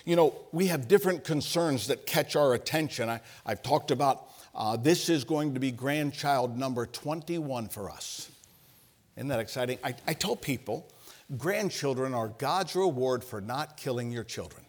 You 0.07 0.15
know, 0.15 0.33
we 0.53 0.67
have 0.67 0.87
different 0.87 1.25
concerns 1.25 1.87
that 1.87 2.05
catch 2.05 2.37
our 2.37 2.53
attention. 2.53 3.09
I, 3.09 3.19
have 3.45 3.61
talked 3.61 3.91
about 3.91 4.29
uh, 4.55 4.77
this 4.77 5.09
is 5.09 5.25
going 5.25 5.55
to 5.55 5.59
be 5.59 5.69
grandchild 5.69 6.57
number 6.57 6.85
21 6.85 7.67
for 7.67 7.89
us. 7.89 8.31
Isn't 9.17 9.27
that 9.27 9.41
exciting? 9.41 9.79
I, 9.83 9.95
I 10.07 10.13
told 10.13 10.41
people 10.41 10.89
grandchildren 11.37 12.13
are 12.13 12.29
God's 12.29 12.73
reward 12.73 13.21
for 13.21 13.41
not 13.41 13.75
killing 13.75 14.09
your 14.09 14.23
children. 14.23 14.63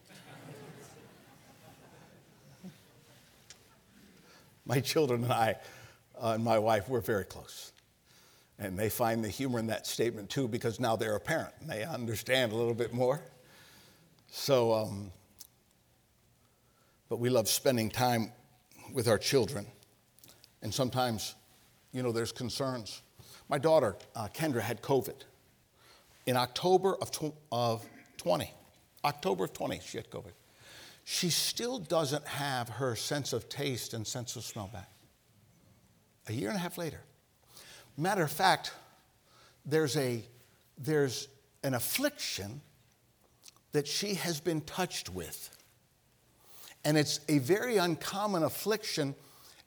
my 4.66 4.80
children 4.80 5.22
and 5.22 5.32
I 5.32 5.54
uh, 6.20 6.32
and 6.32 6.42
my 6.42 6.58
wife, 6.58 6.88
we're 6.88 7.00
very 7.00 7.24
close. 7.24 7.70
And 8.58 8.76
they 8.76 8.88
find 8.88 9.22
the 9.22 9.28
humor 9.28 9.60
in 9.60 9.68
that 9.68 9.86
statement 9.86 10.30
too 10.30 10.48
because 10.48 10.80
now 10.80 10.96
they're 10.96 11.14
a 11.14 11.20
parent 11.20 11.54
and 11.60 11.70
they 11.70 11.84
understand 11.84 12.50
a 12.50 12.56
little 12.56 12.74
bit 12.74 12.92
more. 12.92 13.20
So, 14.30 14.74
um, 14.74 15.12
but 17.08 17.18
we 17.18 17.30
love 17.30 17.48
spending 17.48 17.90
time 17.90 18.32
with 18.92 19.08
our 19.08 19.18
children. 19.18 19.66
And 20.62 20.72
sometimes, 20.72 21.34
you 21.92 22.02
know, 22.02 22.12
there's 22.12 22.32
concerns. 22.32 23.02
My 23.48 23.58
daughter, 23.58 23.96
uh, 24.14 24.28
Kendra, 24.34 24.60
had 24.60 24.82
COVID 24.82 25.22
in 26.26 26.36
October 26.36 26.96
of, 26.96 27.10
tw- 27.10 27.34
of 27.50 27.84
20. 28.18 28.52
October 29.04 29.44
of 29.44 29.52
20, 29.52 29.80
she 29.84 29.96
had 29.96 30.10
COVID. 30.10 30.32
She 31.04 31.30
still 31.30 31.78
doesn't 31.78 32.26
have 32.26 32.68
her 32.68 32.94
sense 32.94 33.32
of 33.32 33.48
taste 33.48 33.94
and 33.94 34.06
sense 34.06 34.36
of 34.36 34.44
smell 34.44 34.68
back. 34.70 34.90
A 36.26 36.32
year 36.32 36.50
and 36.50 36.58
a 36.58 36.60
half 36.60 36.76
later. 36.76 37.00
Matter 37.96 38.22
of 38.22 38.30
fact, 38.30 38.72
there's, 39.64 39.96
a, 39.96 40.22
there's 40.76 41.28
an 41.64 41.72
affliction 41.72 42.60
that 43.72 43.86
she 43.86 44.14
has 44.14 44.40
been 44.40 44.60
touched 44.60 45.08
with. 45.08 45.50
And 46.88 46.96
it's 46.96 47.20
a 47.28 47.36
very 47.36 47.76
uncommon 47.76 48.44
affliction 48.44 49.14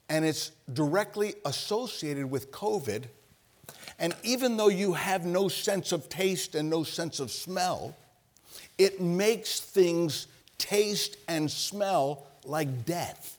and 0.10 0.26
it's 0.26 0.50
directly 0.74 1.36
associated 1.46 2.32
with 2.32 2.52
COVID. 2.52 3.04
And 4.00 4.16
even 4.24 4.58
though 4.58 4.70
you 4.70 4.94
have 4.94 5.24
no 5.24 5.48
sense 5.48 5.92
of 5.92 6.10
taste 6.10 6.56
and 6.56 6.68
no 6.68 6.84
sense 6.84 7.20
of 7.20 7.30
smell, 7.30 7.96
it 8.80 9.00
makes 9.00 9.60
things 9.60 10.26
taste 10.58 11.16
and 11.28 11.52
smell 11.52 12.26
like 12.44 12.86
death. 12.86 13.38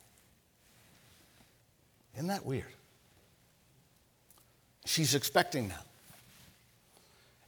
Isn't 2.14 2.28
that 2.28 2.46
weird? 2.46 2.66
She's 4.84 5.16
expecting 5.16 5.66
now. 5.66 5.82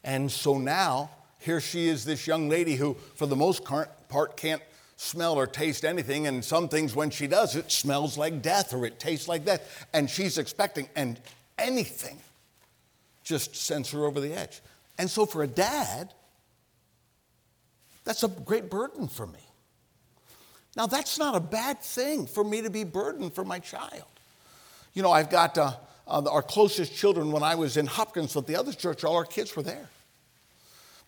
And 0.02 0.32
so 0.32 0.58
now, 0.58 1.10
here 1.38 1.60
she 1.60 1.86
is, 1.86 2.04
this 2.04 2.26
young 2.26 2.48
lady 2.48 2.74
who, 2.74 2.94
for 3.14 3.26
the 3.26 3.36
most 3.36 3.64
part, 3.64 4.36
can't 4.36 4.62
smell 5.04 5.34
or 5.34 5.46
taste 5.46 5.84
anything, 5.84 6.26
and 6.26 6.44
some 6.44 6.68
things 6.68 6.96
when 6.96 7.10
she 7.10 7.26
does, 7.26 7.54
it 7.54 7.70
smells 7.70 8.16
like 8.18 8.42
death 8.42 8.72
or 8.72 8.84
it 8.86 8.98
tastes 8.98 9.28
like 9.28 9.44
death. 9.44 9.86
And 9.92 10.08
she's 10.08 10.38
expecting, 10.38 10.88
and 10.96 11.20
anything 11.58 12.18
just 13.22 13.54
sends 13.54 13.90
her 13.92 14.04
over 14.04 14.20
the 14.20 14.32
edge. 14.32 14.60
And 14.98 15.10
so 15.10 15.26
for 15.26 15.42
a 15.42 15.46
dad, 15.46 16.12
that's 18.04 18.22
a 18.22 18.28
great 18.28 18.70
burden 18.70 19.08
for 19.08 19.26
me. 19.26 19.38
Now, 20.76 20.86
that's 20.86 21.18
not 21.18 21.36
a 21.36 21.40
bad 21.40 21.80
thing 21.80 22.26
for 22.26 22.42
me 22.42 22.62
to 22.62 22.70
be 22.70 22.84
burdened 22.84 23.34
for 23.34 23.44
my 23.44 23.60
child. 23.60 24.02
You 24.92 25.02
know, 25.02 25.12
I've 25.12 25.30
got 25.30 25.56
uh, 25.56 25.74
uh, 26.06 26.22
our 26.30 26.42
closest 26.42 26.94
children 26.94 27.32
when 27.32 27.42
I 27.42 27.54
was 27.54 27.76
in 27.76 27.86
Hopkins 27.86 28.34
with 28.34 28.46
the 28.46 28.56
other 28.56 28.72
church, 28.72 29.04
all 29.04 29.16
our 29.16 29.24
kids 29.24 29.54
were 29.56 29.62
there. 29.62 29.88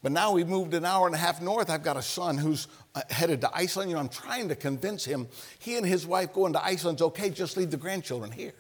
But 0.03 0.13
now 0.13 0.33
we 0.33 0.45
moved 0.45 0.75
an 0.75 0.85
hour 0.85 1.07
and 1.07 1.15
a 1.15 1.19
half 1.19 1.41
north. 1.41 1.69
I've 1.69 1.83
got 1.83 1.97
a 1.97 2.03
son 2.03 2.39
who's 2.39 2.69
uh, 2.95 3.03
headed 3.11 3.41
to 3.41 3.51
Iceland. 3.55 3.91
You 3.91 3.97
know, 3.97 4.01
I'm 4.01 4.09
trying 4.09 4.49
to 4.51 4.55
convince 4.55 5.05
him, 5.05 5.27
he 5.59 5.77
and 5.77 5.87
his 5.87 6.07
wife 6.07 6.33
going 6.33 6.53
to 6.53 6.65
Iceland's 6.65 7.03
okay, 7.03 7.31
just 7.31 7.57
leave 7.57 7.71
the 7.71 7.77
grandchildren 7.77 8.31
here. 8.31 8.53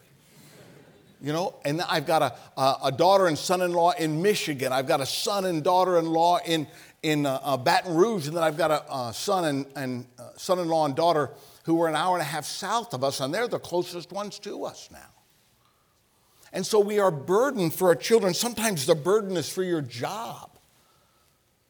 You 1.20 1.32
know, 1.32 1.54
and 1.64 1.80
I've 1.82 2.06
got 2.06 2.22
a, 2.22 2.60
a, 2.60 2.76
a 2.84 2.92
daughter 2.92 3.26
and 3.26 3.38
son 3.38 3.62
in 3.62 3.72
law 3.72 3.92
in 3.92 4.20
Michigan. 4.22 4.72
I've 4.72 4.86
got 4.86 5.00
a 5.00 5.06
son 5.06 5.44
and 5.44 5.62
daughter 5.62 5.98
in 5.98 6.06
law 6.06 6.38
in, 6.44 6.66
in 7.02 7.24
uh, 7.24 7.40
uh, 7.42 7.56
Baton 7.56 7.94
Rouge. 7.94 8.26
And 8.26 8.36
then 8.36 8.42
I've 8.42 8.58
got 8.58 8.70
a, 8.70 9.14
son 9.14 9.44
and, 9.44 9.66
and 9.76 10.06
uh, 10.18 10.30
son 10.36 10.58
in 10.58 10.68
law 10.68 10.84
and 10.84 10.94
daughter 10.94 11.30
who 11.64 11.80
are 11.82 11.88
an 11.88 11.96
hour 11.96 12.14
and 12.14 12.22
a 12.22 12.26
half 12.26 12.44
south 12.44 12.92
of 12.92 13.02
us, 13.02 13.20
and 13.20 13.34
they're 13.34 13.48
the 13.48 13.58
closest 13.58 14.12
ones 14.12 14.38
to 14.40 14.64
us 14.64 14.88
now. 14.92 14.98
And 16.52 16.64
so 16.64 16.80
we 16.80 16.98
are 16.98 17.10
burdened 17.10 17.74
for 17.74 17.88
our 17.88 17.96
children. 17.96 18.34
Sometimes 18.34 18.86
the 18.86 18.94
burden 18.94 19.36
is 19.36 19.48
for 19.48 19.64
your 19.64 19.82
job. 19.82 20.55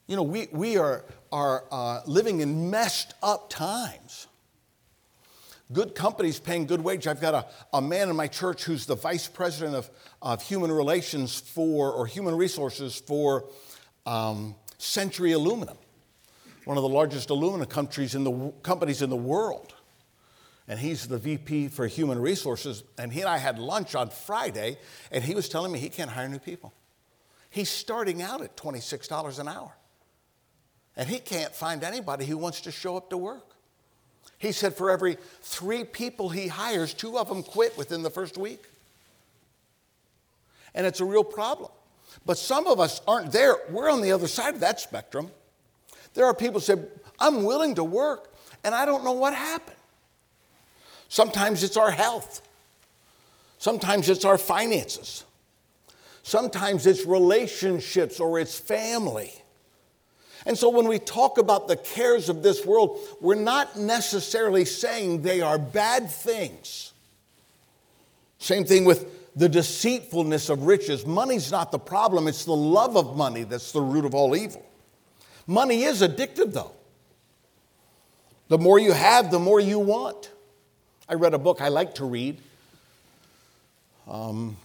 You 0.07 0.14
know, 0.14 0.23
we, 0.23 0.49
we 0.53 0.77
are, 0.77 1.05
are 1.33 1.64
uh, 1.71 2.01
living 2.07 2.40
in 2.40 2.71
messed 2.71 3.14
up 3.23 3.51
times. 3.51 4.29
Good 5.73 5.97
companies 5.97 6.38
paying 6.38 6.66
good 6.66 6.81
wage. 6.81 7.09
I've 7.09 7.21
got 7.21 7.35
a, 7.35 7.47
a 7.77 7.83
man 7.83 8.09
in 8.09 8.14
my 8.14 8.29
church 8.29 8.62
who's 8.64 8.87
the 8.87 8.95
vice 8.95 9.27
president 9.27 9.75
of, 9.75 9.90
of 10.23 10.42
human 10.42 10.71
relations 10.71 11.40
for, 11.40 11.90
or 11.90 12.07
human 12.07 12.37
resources 12.37 13.03
for 13.05 13.47
um, 14.07 14.55
Century 14.79 15.33
Aluminum, 15.33 15.77
one 16.66 16.77
of 16.77 16.85
the 16.85 16.88
largest 16.88 17.31
aluminum 17.31 17.66
countries 17.66 18.14
in 18.14 18.23
the, 18.23 18.53
companies 18.62 19.03
in 19.03 19.11
the 19.11 19.16
world. 19.16 19.75
And 20.69 20.79
he's 20.79 21.09
the 21.09 21.19
VP 21.19 21.69
for 21.69 21.88
human 21.88 22.21
resources. 22.21 22.85
And 22.97 23.12
he 23.12 23.21
and 23.21 23.29
I 23.29 23.38
had 23.38 23.59
lunch 23.59 23.97
on 23.97 24.11
Friday, 24.11 24.79
and 25.11 25.25
he 25.25 25.35
was 25.35 25.49
telling 25.49 25.73
me 25.73 25.81
he 25.81 25.88
can't 25.88 26.11
hire 26.11 26.29
new 26.29 26.38
people. 26.38 26.73
He's 27.51 27.69
starting 27.69 28.23
out 28.23 28.40
at 28.40 28.57
$26 28.57 29.40
an 29.40 29.49
hour. 29.49 29.73
And 30.97 31.09
he 31.09 31.19
can't 31.19 31.55
find 31.55 31.85
anybody 31.85 32.25
who 32.25 32.39
wants 32.39 32.63
to 32.63 32.73
show 32.73 32.97
up 32.97 33.11
to 33.11 33.17
work. 33.17 33.45
He 34.39 34.53
said 34.53 34.75
for 34.75 34.91
every 34.91 35.17
three 35.43 35.85
people 35.85 36.29
he 36.29 36.49
hires, 36.49 36.95
two 36.95 37.19
of 37.19 37.29
them 37.29 37.43
quit 37.43 37.77
within 37.77 38.03
the 38.03 38.11
first 38.11 38.37
week. 38.37 38.63
And 40.75 40.87
it's 40.87 41.01
a 41.01 41.05
real 41.05 41.25
problem. 41.25 41.71
But 42.25 42.39
some 42.39 42.67
of 42.67 42.81
us 42.81 43.01
aren't 43.07 43.33
there. 43.33 43.57
We're 43.71 43.91
on 43.91 44.01
the 44.01 44.13
other 44.13 44.29
side 44.29 44.55
of 44.55 44.61
that 44.61 44.81
spectrum. 44.81 45.31
There 46.15 46.25
are 46.25 46.35
people 46.35 46.61
who 46.61 46.65
say, 46.65 46.77
I'm 47.19 47.45
willing 47.45 47.75
to 47.77 47.85
work, 47.85 48.35
and 48.65 48.75
I 48.75 48.85
don't 48.85 49.05
know 49.05 49.13
what 49.13 49.35
happened. 49.35 49.77
Sometimes 51.09 51.63
it's 51.63 51.77
our 51.77 51.91
health. 51.91 52.43
Sometimes 53.59 54.09
it's 54.09 54.25
our 54.25 54.39
finances. 54.39 55.25
Sometimes 56.23 56.87
it's 56.87 57.07
relationships 57.07 58.19
or 58.19 58.39
it's 58.39 58.59
family. 58.59 59.33
And 60.47 60.57
so 60.57 60.71
when 60.71 60.87
we 60.87 61.01
talk 61.01 61.39
about 61.39 61.67
the 61.67 61.77
cares 61.77 62.29
of 62.29 62.45
this 62.45 62.65
world, 62.65 63.01
we're 63.21 63.35
not 63.35 63.77
necessarily 63.77 64.65
saying 64.65 65.23
they 65.23 65.41
are 65.41 65.59
bad 65.59 66.09
things. 66.09 66.93
Same 68.39 68.65
thing 68.65 68.85
with 68.85 69.35
the 69.35 69.49
deceitfulness 69.49 70.49
of 70.49 70.63
riches. 70.63 71.05
Money's 71.05 71.51
not 71.51 71.73
the 71.73 71.81
problem, 71.81 72.29
it's 72.29 72.45
the 72.45 72.55
love 72.55 72.97
of 72.97 73.17
money 73.17 73.43
that's 73.43 73.73
the 73.73 73.81
root 73.81 74.05
of 74.05 74.15
all 74.15 74.37
evil. 74.37 74.65
Money 75.49 75.83
is 75.83 76.01
addictive, 76.01 76.53
though. 76.53 76.73
The 78.49 78.59
more 78.59 78.79
you 78.79 78.93
have, 78.93 79.33
the 79.33 79.41
more 79.41 79.59
you 79.59 79.81
want. 79.81 80.31
I 81.09 81.15
read 81.15 81.35
a 81.35 81.39
book 81.39 81.61
I 81.61 81.69
like 81.69 81.97
to 81.97 82.05
read. 82.05 82.39
Um, 84.07 84.57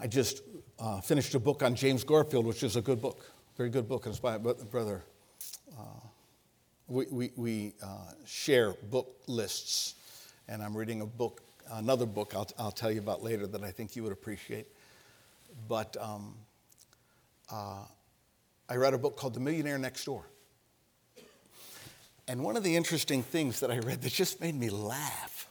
I 0.00 0.08
just 0.08 0.42
uh, 0.80 1.00
finished 1.00 1.32
a 1.36 1.38
book 1.38 1.62
on 1.62 1.76
James 1.76 2.02
Garfield, 2.02 2.44
which 2.44 2.64
is 2.64 2.74
a 2.74 2.82
good 2.82 3.00
book, 3.00 3.24
very 3.56 3.70
good 3.70 3.88
book, 3.88 4.06
inspired 4.06 4.42
by 4.42 4.52
brother 4.52 5.02
we, 6.92 7.06
we, 7.10 7.30
we 7.36 7.72
uh, 7.82 8.12
share 8.26 8.72
book 8.90 9.22
lists, 9.26 9.94
and 10.48 10.62
I'm 10.62 10.76
reading 10.76 11.00
a 11.00 11.06
book, 11.06 11.40
another 11.72 12.04
book 12.06 12.34
I'll, 12.34 12.48
I'll 12.58 12.70
tell 12.70 12.90
you 12.90 13.00
about 13.00 13.22
later 13.22 13.46
that 13.46 13.62
I 13.62 13.70
think 13.70 13.96
you 13.96 14.02
would 14.02 14.12
appreciate. 14.12 14.66
But 15.68 15.96
um, 16.00 16.34
uh, 17.50 17.84
I 18.68 18.76
read 18.76 18.94
a 18.94 18.98
book 18.98 19.16
called 19.16 19.34
The 19.34 19.40
Millionaire 19.40 19.78
Next 19.78 20.04
Door. 20.04 20.24
And 22.28 22.44
one 22.44 22.56
of 22.56 22.62
the 22.62 22.76
interesting 22.76 23.22
things 23.22 23.60
that 23.60 23.70
I 23.70 23.78
read 23.78 24.02
that 24.02 24.12
just 24.12 24.40
made 24.40 24.54
me 24.54 24.70
laugh 24.70 25.48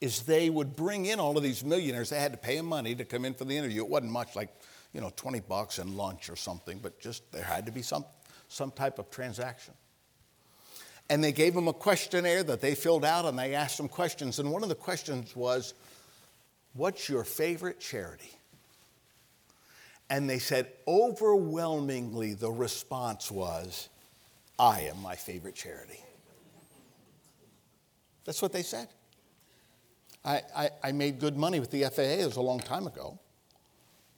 is 0.00 0.22
they 0.22 0.50
would 0.50 0.76
bring 0.76 1.06
in 1.06 1.20
all 1.20 1.36
of 1.36 1.42
these 1.42 1.64
millionaires. 1.64 2.10
They 2.10 2.20
had 2.20 2.32
to 2.32 2.38
pay 2.38 2.56
them 2.56 2.66
money 2.66 2.94
to 2.94 3.04
come 3.04 3.24
in 3.24 3.34
for 3.34 3.44
the 3.44 3.56
interview. 3.56 3.82
It 3.82 3.88
wasn't 3.88 4.12
much, 4.12 4.34
like, 4.36 4.48
you 4.92 5.00
know, 5.00 5.12
20 5.16 5.40
bucks 5.40 5.78
and 5.78 5.96
lunch 5.96 6.28
or 6.28 6.36
something, 6.36 6.78
but 6.82 7.00
just 7.00 7.30
there 7.32 7.44
had 7.44 7.66
to 7.66 7.72
be 7.72 7.82
some, 7.82 8.04
some 8.52 8.70
type 8.70 8.98
of 8.98 9.10
transaction. 9.10 9.74
And 11.10 11.22
they 11.22 11.32
gave 11.32 11.54
them 11.54 11.68
a 11.68 11.72
questionnaire 11.72 12.42
that 12.44 12.60
they 12.60 12.74
filled 12.74 13.04
out 13.04 13.24
and 13.24 13.38
they 13.38 13.54
asked 13.54 13.76
them 13.76 13.88
questions. 13.88 14.38
And 14.38 14.50
one 14.50 14.62
of 14.62 14.68
the 14.68 14.74
questions 14.74 15.34
was, 15.36 15.74
What's 16.74 17.08
your 17.08 17.24
favorite 17.24 17.80
charity? 17.80 18.30
And 20.08 20.28
they 20.28 20.38
said, 20.38 20.68
overwhelmingly, 20.86 22.34
the 22.34 22.50
response 22.50 23.30
was, 23.30 23.88
I 24.58 24.82
am 24.82 25.00
my 25.00 25.16
favorite 25.16 25.54
charity. 25.54 26.00
That's 28.24 28.40
what 28.40 28.52
they 28.52 28.62
said. 28.62 28.88
I, 30.24 30.42
I, 30.54 30.70
I, 30.84 30.92
made 30.92 31.18
good 31.18 31.36
money 31.36 31.58
with 31.58 31.70
the 31.70 31.82
FAA. 31.84 32.02
It 32.02 32.26
was 32.26 32.36
a 32.36 32.42
long 32.42 32.60
time 32.60 32.86
ago. 32.86 33.18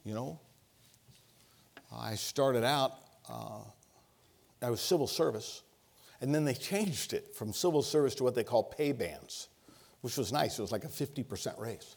You 0.04 0.14
know, 0.14 0.38
I 1.96 2.14
started 2.16 2.62
out, 2.62 2.92
uh, 3.28 3.60
I 4.64 4.70
was 4.70 4.80
civil 4.80 5.06
service, 5.06 5.62
and 6.20 6.34
then 6.34 6.44
they 6.44 6.54
changed 6.54 7.12
it 7.12 7.34
from 7.34 7.52
civil 7.52 7.82
service 7.82 8.14
to 8.16 8.24
what 8.24 8.34
they 8.34 8.44
call 8.44 8.62
pay 8.62 8.92
bands, 8.92 9.48
which 10.00 10.16
was 10.16 10.32
nice. 10.32 10.58
It 10.58 10.62
was 10.62 10.72
like 10.72 10.84
a 10.84 10.88
50% 10.88 11.58
raise. 11.60 11.96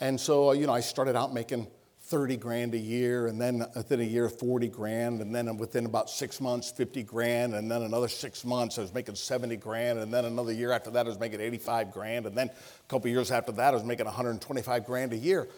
And 0.00 0.20
so, 0.20 0.50
uh, 0.50 0.52
you 0.52 0.66
know, 0.66 0.72
I 0.72 0.80
started 0.80 1.16
out 1.16 1.34
making 1.34 1.66
30 2.02 2.36
grand 2.36 2.74
a 2.74 2.78
year, 2.78 3.26
and 3.26 3.40
then 3.40 3.62
uh, 3.62 3.68
within 3.74 4.00
a 4.00 4.04
year, 4.04 4.28
40 4.28 4.68
grand, 4.68 5.20
and 5.20 5.34
then 5.34 5.56
within 5.58 5.84
about 5.84 6.08
six 6.08 6.40
months, 6.40 6.70
50 6.70 7.02
grand, 7.02 7.54
and 7.54 7.70
then 7.70 7.82
another 7.82 8.08
six 8.08 8.44
months, 8.44 8.78
I 8.78 8.82
was 8.82 8.94
making 8.94 9.16
70 9.16 9.56
grand, 9.56 9.98
and 9.98 10.14
then 10.14 10.24
another 10.24 10.52
year 10.52 10.70
after 10.70 10.90
that, 10.92 11.06
I 11.06 11.08
was 11.08 11.18
making 11.18 11.40
85 11.40 11.92
grand, 11.92 12.26
and 12.26 12.36
then 12.36 12.48
a 12.48 12.88
couple 12.88 13.10
years 13.10 13.30
after 13.30 13.52
that, 13.52 13.74
I 13.74 13.76
was 13.76 13.84
making 13.84 14.06
125 14.06 14.86
grand 14.86 15.12
a 15.12 15.16
year. 15.16 15.48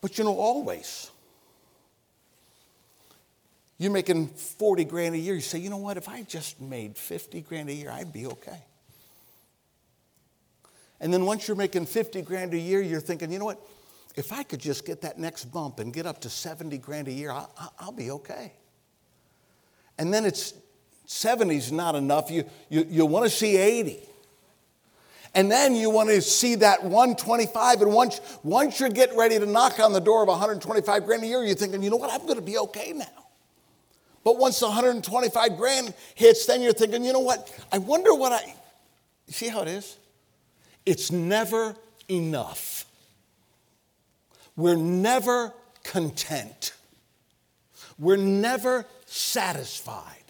But 0.00 0.18
you 0.18 0.24
know, 0.24 0.36
always, 0.36 1.10
you're 3.78 3.92
making 3.92 4.28
40 4.28 4.84
grand 4.84 5.14
a 5.14 5.18
year, 5.18 5.34
you 5.34 5.40
say, 5.40 5.58
you 5.58 5.70
know 5.70 5.76
what, 5.76 5.96
if 5.96 6.08
I 6.08 6.22
just 6.22 6.60
made 6.60 6.96
50 6.96 7.42
grand 7.42 7.68
a 7.68 7.74
year, 7.74 7.90
I'd 7.90 8.12
be 8.12 8.26
okay. 8.26 8.62
And 11.00 11.12
then 11.12 11.26
once 11.26 11.46
you're 11.46 11.56
making 11.56 11.86
50 11.86 12.22
grand 12.22 12.54
a 12.54 12.58
year, 12.58 12.80
you're 12.80 13.00
thinking, 13.00 13.30
you 13.30 13.38
know 13.38 13.44
what, 13.44 13.60
if 14.14 14.32
I 14.32 14.42
could 14.42 14.60
just 14.60 14.86
get 14.86 15.02
that 15.02 15.18
next 15.18 15.46
bump 15.46 15.78
and 15.78 15.92
get 15.92 16.06
up 16.06 16.22
to 16.22 16.30
70 16.30 16.78
grand 16.78 17.08
a 17.08 17.12
year, 17.12 17.30
I'll, 17.30 17.72
I'll 17.78 17.92
be 17.92 18.10
okay. 18.12 18.54
And 19.98 20.12
then 20.12 20.24
it's 20.24 20.54
70 21.04 21.54
is 21.54 21.70
not 21.70 21.94
enough. 21.94 22.30
You, 22.30 22.44
you, 22.70 22.86
you 22.88 23.06
want 23.06 23.26
to 23.26 23.30
see 23.30 23.56
80. 23.56 24.00
And 25.34 25.50
then 25.50 25.74
you 25.74 25.90
want 25.90 26.08
to 26.08 26.22
see 26.22 26.54
that 26.56 26.82
125. 26.82 27.82
And 27.82 27.92
once, 27.92 28.22
once 28.42 28.80
you're 28.80 28.88
getting 28.88 29.18
ready 29.18 29.38
to 29.38 29.44
knock 29.44 29.78
on 29.80 29.92
the 29.92 30.00
door 30.00 30.22
of 30.22 30.28
125 30.28 31.04
grand 31.04 31.22
a 31.22 31.26
year, 31.26 31.44
you're 31.44 31.54
thinking, 31.54 31.82
you 31.82 31.90
know 31.90 31.96
what, 31.96 32.10
I'm 32.10 32.22
going 32.22 32.36
to 32.36 32.42
be 32.42 32.56
okay 32.56 32.92
now. 32.94 33.25
But 34.26 34.38
once 34.38 34.58
the 34.58 34.66
125 34.66 35.56
grand 35.56 35.94
hits, 36.16 36.46
then 36.46 36.60
you're 36.60 36.72
thinking, 36.72 37.04
you 37.04 37.12
know 37.12 37.20
what, 37.20 37.48
I 37.70 37.78
wonder 37.78 38.12
what 38.12 38.32
I. 38.32 38.54
See 39.28 39.46
how 39.46 39.62
it 39.62 39.68
is? 39.68 39.98
It's 40.84 41.12
never 41.12 41.76
enough. 42.08 42.86
We're 44.56 44.74
never 44.74 45.54
content. 45.84 46.72
We're 48.00 48.16
never 48.16 48.84
satisfied. 49.04 50.24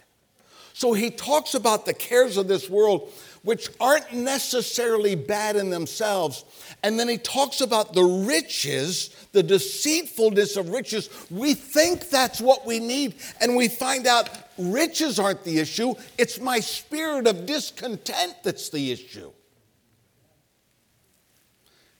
So 0.73 0.93
he 0.93 1.09
talks 1.09 1.55
about 1.55 1.87
the 1.87 1.95
cares 1.95 2.37
of 2.37 2.47
this 2.47 2.69
world, 2.69 3.11
which 3.43 3.69
aren't 3.79 4.13
necessarily 4.13 5.15
bad 5.15 5.55
in 5.55 5.69
themselves. 5.69 6.45
And 6.83 6.99
then 6.99 7.07
he 7.07 7.17
talks 7.17 7.61
about 7.61 7.93
the 7.93 8.03
riches, 8.03 9.09
the 9.31 9.43
deceitfulness 9.43 10.57
of 10.57 10.69
riches. 10.69 11.09
We 11.29 11.53
think 11.53 12.09
that's 12.09 12.41
what 12.41 12.65
we 12.65 12.79
need, 12.79 13.15
and 13.41 13.55
we 13.55 13.67
find 13.67 14.07
out 14.07 14.29
riches 14.57 15.19
aren't 15.19 15.43
the 15.43 15.59
issue. 15.59 15.95
It's 16.17 16.39
my 16.39 16.59
spirit 16.59 17.27
of 17.27 17.45
discontent 17.45 18.35
that's 18.43 18.69
the 18.69 18.91
issue. 18.91 19.31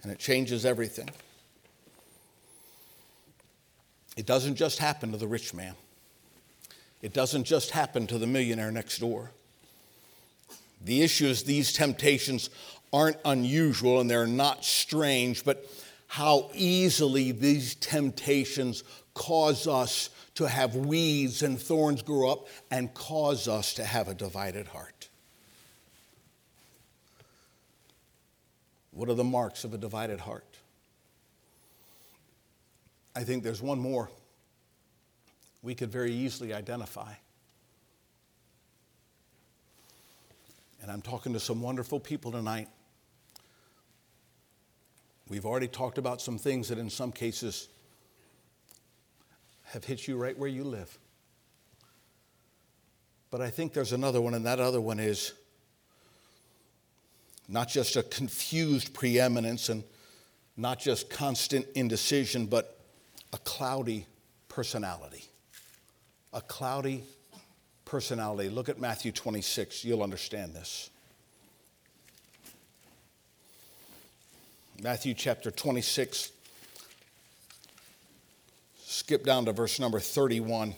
And 0.04 0.12
it 0.12 0.20
changes 0.20 0.66
everything. 0.66 1.10
It 4.16 4.26
doesn't 4.26 4.56
just 4.56 4.80
happen 4.80 5.12
to 5.12 5.18
the 5.18 5.28
rich 5.28 5.54
man, 5.54 5.76
it 7.02 7.14
doesn't 7.14 7.44
just 7.44 7.72
happen 7.72 8.08
to 8.08 8.18
the 8.18 8.28
millionaire 8.28 8.72
next 8.72 9.00
door. 9.00 9.32
The 10.88 11.02
issue 11.02 11.26
is 11.26 11.44
these 11.44 11.74
temptations 11.74 12.50
aren't 12.94 13.18
unusual 13.26 14.00
and 14.00 14.10
they're 14.10 14.26
not 14.26 14.64
strange, 14.64 15.44
but 15.44 15.70
how 16.08 16.50
easily 16.54 17.34
these 17.34 17.76
temptations 17.76 18.86
cause 19.14 19.68
us 19.68 20.10
to 20.36 20.48
have 20.48 20.78
weeds 20.78 21.44
and 21.44 21.60
thorns 21.60 22.02
grow 22.02 22.32
up 22.32 22.48
and 22.72 22.94
cause 22.94 23.50
us 23.50 23.74
to 23.74 23.84
have 23.84 24.08
a 24.08 24.14
divided 24.14 24.66
heart. 24.68 25.10
What 28.92 29.10
are 29.10 29.14
the 29.14 29.26
marks 29.26 29.66
of 29.66 29.74
a 29.74 29.78
divided 29.78 30.22
heart? 30.22 30.46
I 33.14 33.26
think 33.26 33.44
there's 33.44 33.62
one 33.62 33.80
more 33.80 34.10
we 35.62 35.76
could 35.76 35.92
very 35.92 36.14
easily 36.14 36.54
identify. 36.54 37.12
And 40.88 40.94
I'm 40.94 41.02
talking 41.02 41.34
to 41.34 41.40
some 41.42 41.62
wonderful 41.62 42.00
people 42.00 42.32
tonight. 42.32 42.70
We've 45.28 45.46
already 45.46 45.68
talked 45.68 45.98
about 45.98 46.22
some 46.22 46.38
things 46.38 46.70
that, 46.70 46.78
in 46.78 46.90
some 46.90 47.12
cases, 47.12 47.68
have 49.66 49.84
hit 49.84 50.08
you 50.08 50.16
right 50.16 50.40
where 50.40 50.48
you 50.48 50.64
live. 50.64 50.98
But 53.32 53.42
I 53.42 53.50
think 53.50 53.74
there's 53.74 53.92
another 53.92 54.22
one, 54.22 54.34
and 54.34 54.46
that 54.46 54.62
other 54.62 54.80
one 54.80 54.98
is 54.98 55.34
not 57.50 57.68
just 57.68 57.98
a 57.98 58.04
confused 58.04 58.94
preeminence 58.94 59.68
and 59.68 59.84
not 60.56 60.80
just 60.80 61.10
constant 61.10 61.68
indecision, 61.76 62.46
but 62.46 62.80
a 63.34 63.38
cloudy 63.40 64.06
personality. 64.48 65.26
A 66.32 66.40
cloudy 66.40 67.04
personality. 67.88 68.50
Look 68.50 68.70
at 68.70 68.80
Matthew 68.80 69.12
26, 69.12 69.86
you'll 69.86 70.04
understand 70.04 70.54
this. 70.54 70.90
Matthew 74.84 75.16
chapter 75.16 75.50
26, 75.50 76.32
skip 78.84 79.24
down 79.24 79.46
to 79.46 79.54
verse 79.54 79.80
number 79.80 80.00
31. 80.00 80.76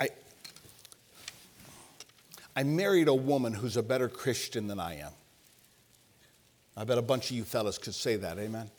I, 0.00 0.08
I 2.56 2.62
married 2.64 3.08
a 3.08 3.14
woman 3.14 3.52
who's 3.52 3.76
a 3.76 3.82
better 3.82 4.08
Christian 4.08 4.66
than 4.66 4.80
I 4.80 4.96
am. 5.00 5.12
I 6.76 6.84
bet 6.84 6.98
a 6.98 7.02
bunch 7.02 7.30
of 7.30 7.36
you 7.36 7.44
fellas 7.44 7.78
could 7.78 7.94
say 7.94 8.16
that, 8.16 8.38
amen? 8.38 8.70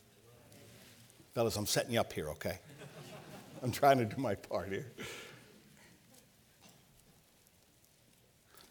Fellas, 1.35 1.55
I'm 1.55 1.67
setting 1.67 1.93
you 1.93 1.99
up 1.99 2.11
here, 2.11 2.29
okay? 2.31 2.59
I'm 3.61 3.71
trying 3.71 3.97
to 3.97 4.05
do 4.05 4.17
my 4.17 4.35
part 4.35 4.69
here. 4.69 4.85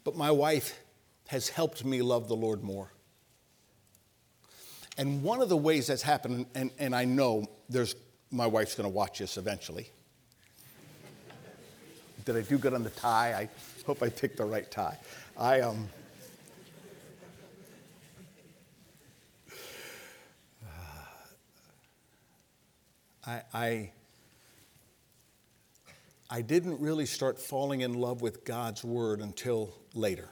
But 0.03 0.15
my 0.15 0.31
wife 0.31 0.79
has 1.27 1.49
helped 1.49 1.83
me 1.83 2.01
love 2.01 2.27
the 2.27 2.35
Lord 2.35 2.63
more. 2.63 2.91
And 4.97 5.21
one 5.21 5.41
of 5.41 5.49
the 5.49 5.57
ways 5.57 5.87
that's 5.87 6.01
happened, 6.01 6.47
and, 6.55 6.71
and 6.79 6.95
I 6.95 7.05
know 7.05 7.45
there's 7.69 7.95
my 8.31 8.47
wife's 8.47 8.75
going 8.75 8.89
to 8.89 8.93
watch 8.93 9.19
this 9.19 9.37
eventually. 9.37 9.89
Did 12.25 12.35
I 12.35 12.41
do 12.41 12.57
good 12.57 12.73
on 12.73 12.83
the 12.83 12.89
tie? 12.89 13.33
I 13.33 13.49
hope 13.85 14.01
I 14.01 14.09
picked 14.09 14.37
the 14.37 14.45
right 14.45 14.69
tie. 14.69 14.97
I 15.37 15.61
um, 15.61 15.87
I, 23.27 23.41
I, 23.53 23.91
I 26.29 26.41
didn't 26.41 26.79
really 26.81 27.05
start 27.05 27.39
falling 27.39 27.81
in 27.81 27.93
love 27.93 28.21
with 28.21 28.43
God's 28.43 28.83
Word 28.83 29.21
until 29.21 29.73
later. 29.93 30.29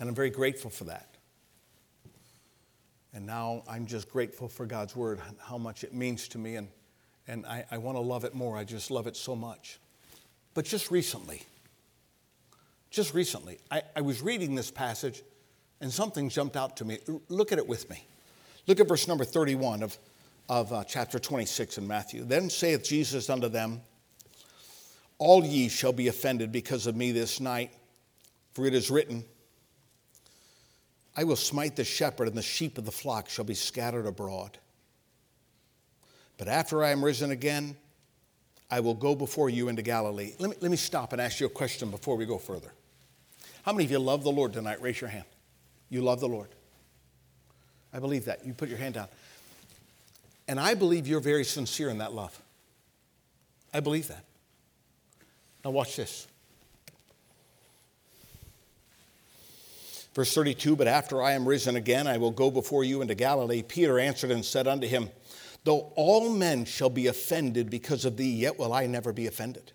And 0.00 0.08
I'm 0.08 0.14
very 0.14 0.30
grateful 0.30 0.70
for 0.70 0.84
that. 0.84 1.06
And 3.12 3.26
now 3.26 3.62
I'm 3.68 3.86
just 3.86 4.10
grateful 4.10 4.48
for 4.48 4.66
God's 4.66 4.96
Word, 4.96 5.20
how 5.40 5.58
much 5.58 5.84
it 5.84 5.94
means 5.94 6.26
to 6.28 6.38
me, 6.38 6.56
and, 6.56 6.68
and 7.28 7.46
I, 7.46 7.64
I 7.70 7.78
want 7.78 7.96
to 7.96 8.00
love 8.00 8.24
it 8.24 8.34
more. 8.34 8.56
I 8.56 8.64
just 8.64 8.90
love 8.90 9.06
it 9.06 9.16
so 9.16 9.36
much. 9.36 9.78
But 10.54 10.64
just 10.64 10.90
recently, 10.90 11.42
just 12.90 13.14
recently, 13.14 13.58
I, 13.70 13.82
I 13.94 14.00
was 14.00 14.20
reading 14.20 14.54
this 14.54 14.70
passage 14.70 15.22
and 15.80 15.92
something 15.92 16.28
jumped 16.28 16.56
out 16.56 16.76
to 16.78 16.84
me. 16.84 16.98
Look 17.28 17.52
at 17.52 17.58
it 17.58 17.68
with 17.68 17.88
me. 17.88 18.04
Look 18.66 18.80
at 18.80 18.88
verse 18.88 19.06
number 19.06 19.24
31 19.24 19.82
of, 19.82 19.96
of 20.50 20.72
uh, 20.72 20.82
chapter 20.82 21.20
26 21.20 21.78
in 21.78 21.86
Matthew. 21.86 22.24
Then 22.24 22.50
saith 22.50 22.82
Jesus 22.82 23.30
unto 23.30 23.48
them, 23.48 23.80
All 25.16 25.44
ye 25.44 25.68
shall 25.68 25.92
be 25.92 26.08
offended 26.08 26.50
because 26.50 26.88
of 26.88 26.96
me 26.96 27.12
this 27.12 27.38
night, 27.38 27.72
for 28.52 28.66
it 28.66 28.74
is 28.74 28.90
written, 28.90 29.24
I 31.16 31.22
will 31.22 31.36
smite 31.36 31.76
the 31.76 31.84
shepherd, 31.84 32.26
and 32.26 32.36
the 32.36 32.42
sheep 32.42 32.78
of 32.78 32.84
the 32.84 32.90
flock 32.90 33.28
shall 33.28 33.44
be 33.44 33.54
scattered 33.54 34.06
abroad. 34.06 34.58
But 36.36 36.48
after 36.48 36.82
I 36.82 36.90
am 36.90 37.04
risen 37.04 37.30
again, 37.30 37.76
I 38.72 38.80
will 38.80 38.94
go 38.94 39.14
before 39.14 39.50
you 39.50 39.68
into 39.68 39.82
Galilee. 39.82 40.32
Let 40.40 40.50
me, 40.50 40.56
let 40.60 40.70
me 40.72 40.76
stop 40.76 41.12
and 41.12 41.22
ask 41.22 41.38
you 41.38 41.46
a 41.46 41.50
question 41.50 41.92
before 41.92 42.16
we 42.16 42.26
go 42.26 42.38
further. 42.38 42.72
How 43.62 43.72
many 43.72 43.84
of 43.84 43.90
you 43.92 44.00
love 44.00 44.24
the 44.24 44.32
Lord 44.32 44.52
tonight? 44.52 44.82
Raise 44.82 45.00
your 45.00 45.10
hand. 45.10 45.26
You 45.90 46.02
love 46.02 46.18
the 46.18 46.28
Lord. 46.28 46.48
I 47.92 48.00
believe 48.00 48.24
that. 48.24 48.44
You 48.44 48.52
put 48.52 48.68
your 48.68 48.78
hand 48.78 48.94
down. 48.94 49.08
And 50.50 50.58
I 50.58 50.74
believe 50.74 51.06
you're 51.06 51.20
very 51.20 51.44
sincere 51.44 51.90
in 51.90 51.98
that 51.98 52.12
love. 52.12 52.36
I 53.72 53.78
believe 53.78 54.08
that. 54.08 54.24
Now, 55.64 55.70
watch 55.70 55.94
this. 55.94 56.26
Verse 60.12 60.34
32 60.34 60.74
But 60.74 60.88
after 60.88 61.22
I 61.22 61.34
am 61.34 61.46
risen 61.46 61.76
again, 61.76 62.08
I 62.08 62.18
will 62.18 62.32
go 62.32 62.50
before 62.50 62.82
you 62.82 63.00
into 63.00 63.14
Galilee. 63.14 63.62
Peter 63.62 64.00
answered 64.00 64.32
and 64.32 64.44
said 64.44 64.66
unto 64.66 64.88
him, 64.88 65.10
Though 65.62 65.92
all 65.94 66.28
men 66.30 66.64
shall 66.64 66.90
be 66.90 67.06
offended 67.06 67.70
because 67.70 68.04
of 68.04 68.16
thee, 68.16 68.32
yet 68.32 68.58
will 68.58 68.72
I 68.72 68.86
never 68.86 69.12
be 69.12 69.28
offended. 69.28 69.70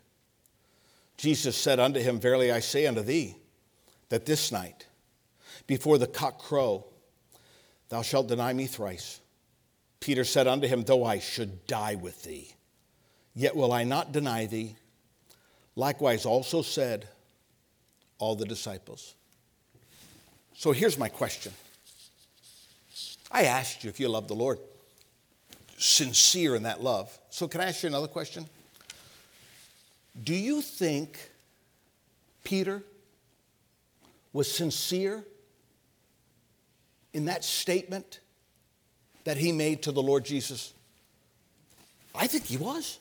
Jesus 1.15 1.55
said 1.55 1.79
unto 1.79 2.01
him, 2.01 2.19
Verily 2.19 2.51
I 2.51 2.59
say 2.59 2.85
unto 2.85 3.01
thee, 3.01 3.37
that 4.09 4.25
this 4.25 4.51
night, 4.51 4.87
before 5.67 5.97
the 5.97 6.05
cock 6.05 6.37
crow, 6.37 6.83
thou 7.87 8.01
shalt 8.01 8.27
deny 8.27 8.51
me 8.51 8.65
thrice. 8.65 9.21
Peter 10.05 10.23
said 10.23 10.45
unto 10.45 10.67
him, 10.67 10.83
Though 10.83 11.03
I 11.03 11.17
should 11.17 11.65
die 11.65 11.95
with 11.95 12.21
thee, 12.21 12.53
yet 13.33 13.55
will 13.55 13.73
I 13.73 13.83
not 13.85 14.11
deny 14.11 14.45
thee. 14.45 14.75
Likewise 15.75 16.27
also 16.27 16.61
said 16.61 17.07
all 18.19 18.35
the 18.35 18.45
disciples. 18.45 19.15
So 20.53 20.73
here's 20.73 20.99
my 20.99 21.09
question. 21.09 21.53
I 23.31 23.45
asked 23.45 23.83
you 23.83 23.89
if 23.89 23.99
you 23.99 24.07
love 24.07 24.27
the 24.27 24.35
Lord, 24.35 24.59
sincere 25.79 26.55
in 26.55 26.61
that 26.63 26.83
love. 26.83 27.17
So 27.31 27.47
can 27.47 27.61
I 27.61 27.65
ask 27.69 27.81
you 27.81 27.89
another 27.89 28.07
question? 28.07 28.45
Do 30.23 30.35
you 30.35 30.61
think 30.61 31.17
Peter 32.43 32.83
was 34.33 34.51
sincere 34.51 35.25
in 37.11 37.25
that 37.25 37.43
statement 37.43 38.19
that 39.25 39.37
he 39.37 39.51
made 39.51 39.83
to 39.83 39.91
the 39.91 40.01
Lord 40.01 40.23
Jesus? 40.23 40.73
I 42.15 42.27
think 42.27 42.45
he 42.45 42.57
was. 42.57 42.99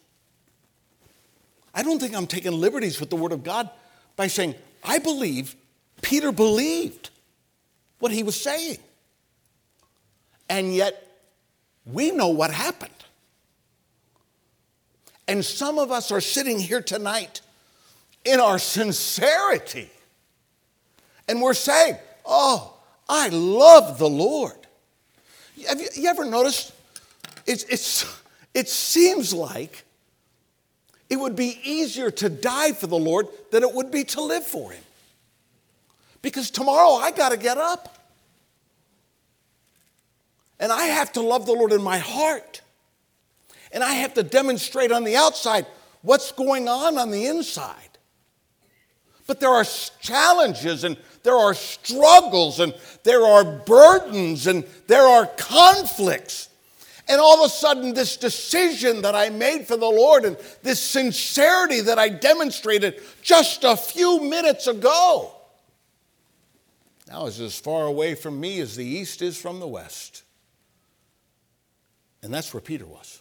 I 1.73 1.83
don't 1.83 1.99
think 1.99 2.15
I'm 2.15 2.27
taking 2.27 2.53
liberties 2.53 3.01
with 3.01 3.11
the 3.11 3.17
Word 3.17 3.33
of 3.33 3.43
God 3.43 3.71
by 4.17 4.27
saying, 4.27 4.55
I 4.83 4.99
believe 4.99 5.57
Peter 6.03 6.33
believed 6.33 7.11
what 7.99 8.13
he 8.13 8.23
was 8.23 8.41
saying. 8.41 8.79
And 10.49 10.75
yet, 10.75 11.01
we 11.87 12.11
know 12.11 12.29
what 12.29 12.51
happened. 12.51 12.93
And 15.27 15.45
some 15.45 15.79
of 15.79 15.91
us 15.91 16.13
are 16.13 16.21
sitting 16.21 16.59
here 16.59 16.83
tonight 16.83 17.41
in 18.25 18.41
our 18.41 18.59
sincerity. 18.59 19.91
And 21.29 21.41
we're 21.41 21.55
saying, 21.55 21.97
Oh, 22.27 22.75
I 23.09 23.29
love 23.29 23.99
the 23.99 24.09
Lord. 24.09 24.64
Have 25.69 25.81
you, 25.81 25.89
you 25.95 26.09
ever 26.09 26.25
noticed? 26.25 26.73
It's, 27.47 27.65
it's, 27.65 28.23
it 28.53 28.69
seems 28.69 29.33
like 29.33 29.85
it 31.11 31.17
would 31.17 31.37
be 31.37 31.59
easier 31.63 32.11
to 32.11 32.29
die 32.29 32.73
for 32.73 32.87
the 32.87 32.97
Lord 32.97 33.29
than 33.51 33.63
it 33.63 33.73
would 33.73 33.91
be 33.91 34.05
to 34.05 34.21
live 34.23 34.45
for 34.45 34.73
Him. 34.73 34.83
Because 36.23 36.51
tomorrow 36.51 36.95
I 36.95 37.11
got 37.11 37.31
to 37.31 37.37
get 37.37 37.59
up. 37.59 37.91
And 40.59 40.73
I 40.73 40.85
have 40.85 41.13
to 41.13 41.21
love 41.21 41.47
the 41.47 41.53
Lord 41.53 41.73
in 41.73 41.83
my 41.83 41.99
heart. 41.99 42.63
And 43.73 43.85
I 43.85 43.93
have 43.95 44.15
to 44.15 44.23
demonstrate 44.23 44.93
on 44.93 45.05
the 45.05 45.17
outside 45.17 45.67
what's 46.03 46.33
going 46.33 46.69
on 46.69 46.97
on 46.97 47.11
the 47.11 47.27
inside. 47.27 47.94
But 49.27 49.41
there 49.41 49.51
are 49.51 49.65
challenges 50.01 50.85
and 50.85 50.97
there 51.23 51.37
are 51.37 51.55
struggles 51.55 52.61
and 52.61 52.75
there 53.05 53.23
are 53.23 53.45
burdens 53.45 54.47
and 54.47 54.65
there 54.87 55.07
are 55.07 55.27
conflicts. 55.27 56.51
And 57.09 57.21
all 57.21 57.43
of 57.43 57.47
a 57.47 57.53
sudden, 57.53 57.95
this 57.95 58.17
decision 58.17 59.03
that 59.03 59.15
I 59.15 59.29
made 59.29 59.67
for 59.67 59.77
the 59.77 59.87
Lord 59.87 60.25
and 60.25 60.37
this 60.63 60.81
sincerity 60.81 61.81
that 61.83 61.99
I 61.99 62.09
demonstrated 62.09 63.03
just 63.23 63.65
a 63.65 63.77
few 63.77 64.23
minutes 64.23 64.67
ago 64.67 65.35
now 67.15 67.27
is 67.27 67.41
as 67.41 67.59
far 67.59 67.87
away 67.87 68.15
from 68.15 68.41
me 68.41 68.61
as 68.61 68.77
the 68.77 68.85
east 68.85 69.23
is 69.23 69.41
from 69.41 69.61
the 69.61 69.69
west. 69.69 70.23
And 72.23 72.33
that's 72.33 72.53
where 72.55 72.61
Peter 72.61 72.87
was. 72.87 73.21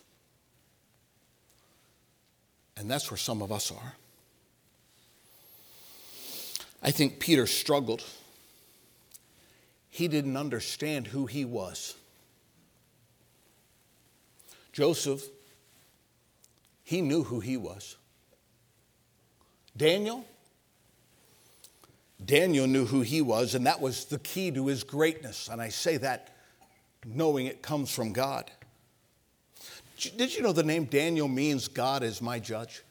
And 2.78 2.89
that's 2.89 3.12
where 3.12 3.18
some 3.18 3.41
of 3.41 3.51
us 3.51 3.72
are. 3.72 3.93
I 6.84 6.91
think 6.91 7.19
Peter 7.19 7.47
struggled. 7.47 8.03
He 9.89 10.07
didn't 10.07 10.36
understand 10.36 11.07
who 11.07 11.25
he 11.25 11.45
was. 11.45 11.95
Joseph, 14.73 15.23
he 16.84 17.01
knew 17.01 17.23
who 17.23 17.39
he 17.39 17.55
was. 17.55 17.95
Daniel, 19.77 20.25
Daniel 22.23 22.67
knew 22.67 22.86
who 22.86 23.01
he 23.01 23.21
was, 23.21 23.55
and 23.55 23.65
that 23.65 23.79
was 23.79 24.05
the 24.05 24.19
key 24.19 24.51
to 24.51 24.67
his 24.67 24.84
greatness. 24.84 25.47
And 25.47 25.61
I 25.61 25.69
say 25.69 25.97
that 25.97 26.36
knowing 27.05 27.45
it 27.45 27.61
comes 27.61 27.91
from 27.91 28.13
God. 28.13 28.51
Did 30.17 30.36
you 30.36 30.41
know 30.41 30.51
the 30.51 30.63
name 30.63 30.86
Daniel 30.86 31.27
means 31.27 31.67
God 31.67 32.03
is 32.03 32.21
my 32.21 32.39
judge? 32.39 32.84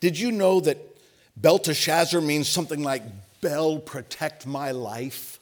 Did 0.00 0.18
you 0.18 0.32
know 0.32 0.60
that 0.60 0.93
Belteshazzar 1.36 2.20
means 2.20 2.48
something 2.48 2.82
like 2.82 3.02
Bel, 3.40 3.78
protect 3.78 4.46
my 4.46 4.70
life? 4.70 5.38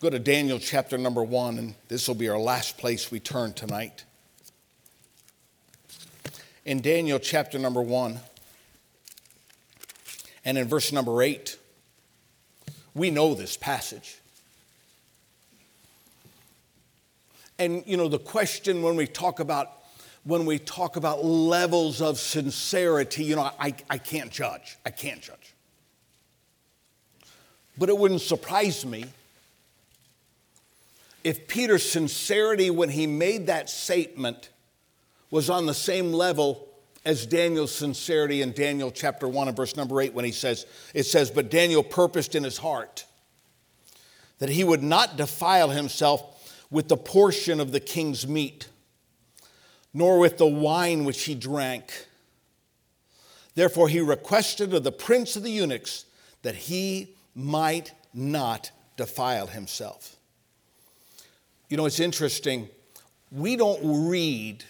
Go 0.00 0.10
to 0.10 0.18
Daniel 0.18 0.58
chapter 0.58 0.98
number 0.98 1.22
one, 1.22 1.58
and 1.58 1.74
this 1.88 2.06
will 2.06 2.14
be 2.14 2.28
our 2.28 2.38
last 2.38 2.76
place 2.78 3.10
we 3.10 3.20
turn 3.20 3.54
tonight. 3.54 4.04
In 6.64 6.80
Daniel 6.80 7.18
chapter 7.18 7.58
number 7.58 7.80
one, 7.80 8.20
and 10.44 10.58
in 10.58 10.68
verse 10.68 10.92
number 10.92 11.22
eight, 11.22 11.56
we 12.94 13.10
know 13.10 13.34
this 13.34 13.56
passage. 13.56 14.18
And 17.58 17.82
you 17.86 17.96
know, 17.96 18.08
the 18.08 18.18
question 18.18 18.82
when 18.82 18.96
we 18.96 19.06
talk 19.06 19.40
about 19.40 19.72
when 20.24 20.46
we 20.46 20.58
talk 20.58 20.96
about 20.96 21.24
levels 21.24 22.00
of 22.00 22.18
sincerity, 22.18 23.24
you 23.24 23.36
know, 23.36 23.50
I, 23.60 23.74
I 23.88 23.98
can't 23.98 24.30
judge. 24.30 24.76
I 24.84 24.90
can't 24.90 25.20
judge. 25.20 25.54
But 27.76 27.88
it 27.88 27.98
wouldn't 27.98 28.22
surprise 28.22 28.86
me 28.86 29.04
if 31.22 31.48
Peter's 31.48 31.88
sincerity 31.88 32.70
when 32.70 32.88
he 32.88 33.06
made 33.06 33.46
that 33.46 33.68
statement 33.68 34.50
was 35.30 35.50
on 35.50 35.66
the 35.66 35.74
same 35.74 36.12
level 36.12 36.68
as 37.04 37.26
Daniel's 37.26 37.74
sincerity 37.74 38.40
in 38.40 38.52
Daniel 38.52 38.90
chapter 38.90 39.28
1 39.28 39.48
and 39.48 39.56
verse 39.56 39.76
number 39.76 40.00
8 40.00 40.14
when 40.14 40.24
he 40.24 40.32
says, 40.32 40.66
it 40.94 41.04
says, 41.04 41.30
But 41.30 41.50
Daniel 41.50 41.82
purposed 41.82 42.34
in 42.34 42.44
his 42.44 42.58
heart 42.58 43.04
that 44.38 44.48
he 44.48 44.64
would 44.64 44.82
not 44.82 45.16
defile 45.16 45.70
himself 45.70 46.30
with 46.70 46.88
the 46.88 46.96
portion 46.96 47.60
of 47.60 47.72
the 47.72 47.80
king's 47.80 48.26
meat, 48.26 48.68
nor 49.94 50.18
with 50.18 50.36
the 50.36 50.46
wine 50.46 51.04
which 51.04 51.22
he 51.22 51.34
drank. 51.36 52.08
Therefore, 53.54 53.88
he 53.88 54.00
requested 54.00 54.74
of 54.74 54.82
the 54.82 54.92
prince 54.92 55.36
of 55.36 55.44
the 55.44 55.50
eunuchs 55.50 56.04
that 56.42 56.56
he 56.56 57.14
might 57.34 57.92
not 58.12 58.72
defile 58.96 59.46
himself. 59.46 60.16
You 61.68 61.76
know, 61.76 61.86
it's 61.86 62.00
interesting. 62.00 62.68
We 63.30 63.56
don't 63.56 64.08
read, 64.08 64.64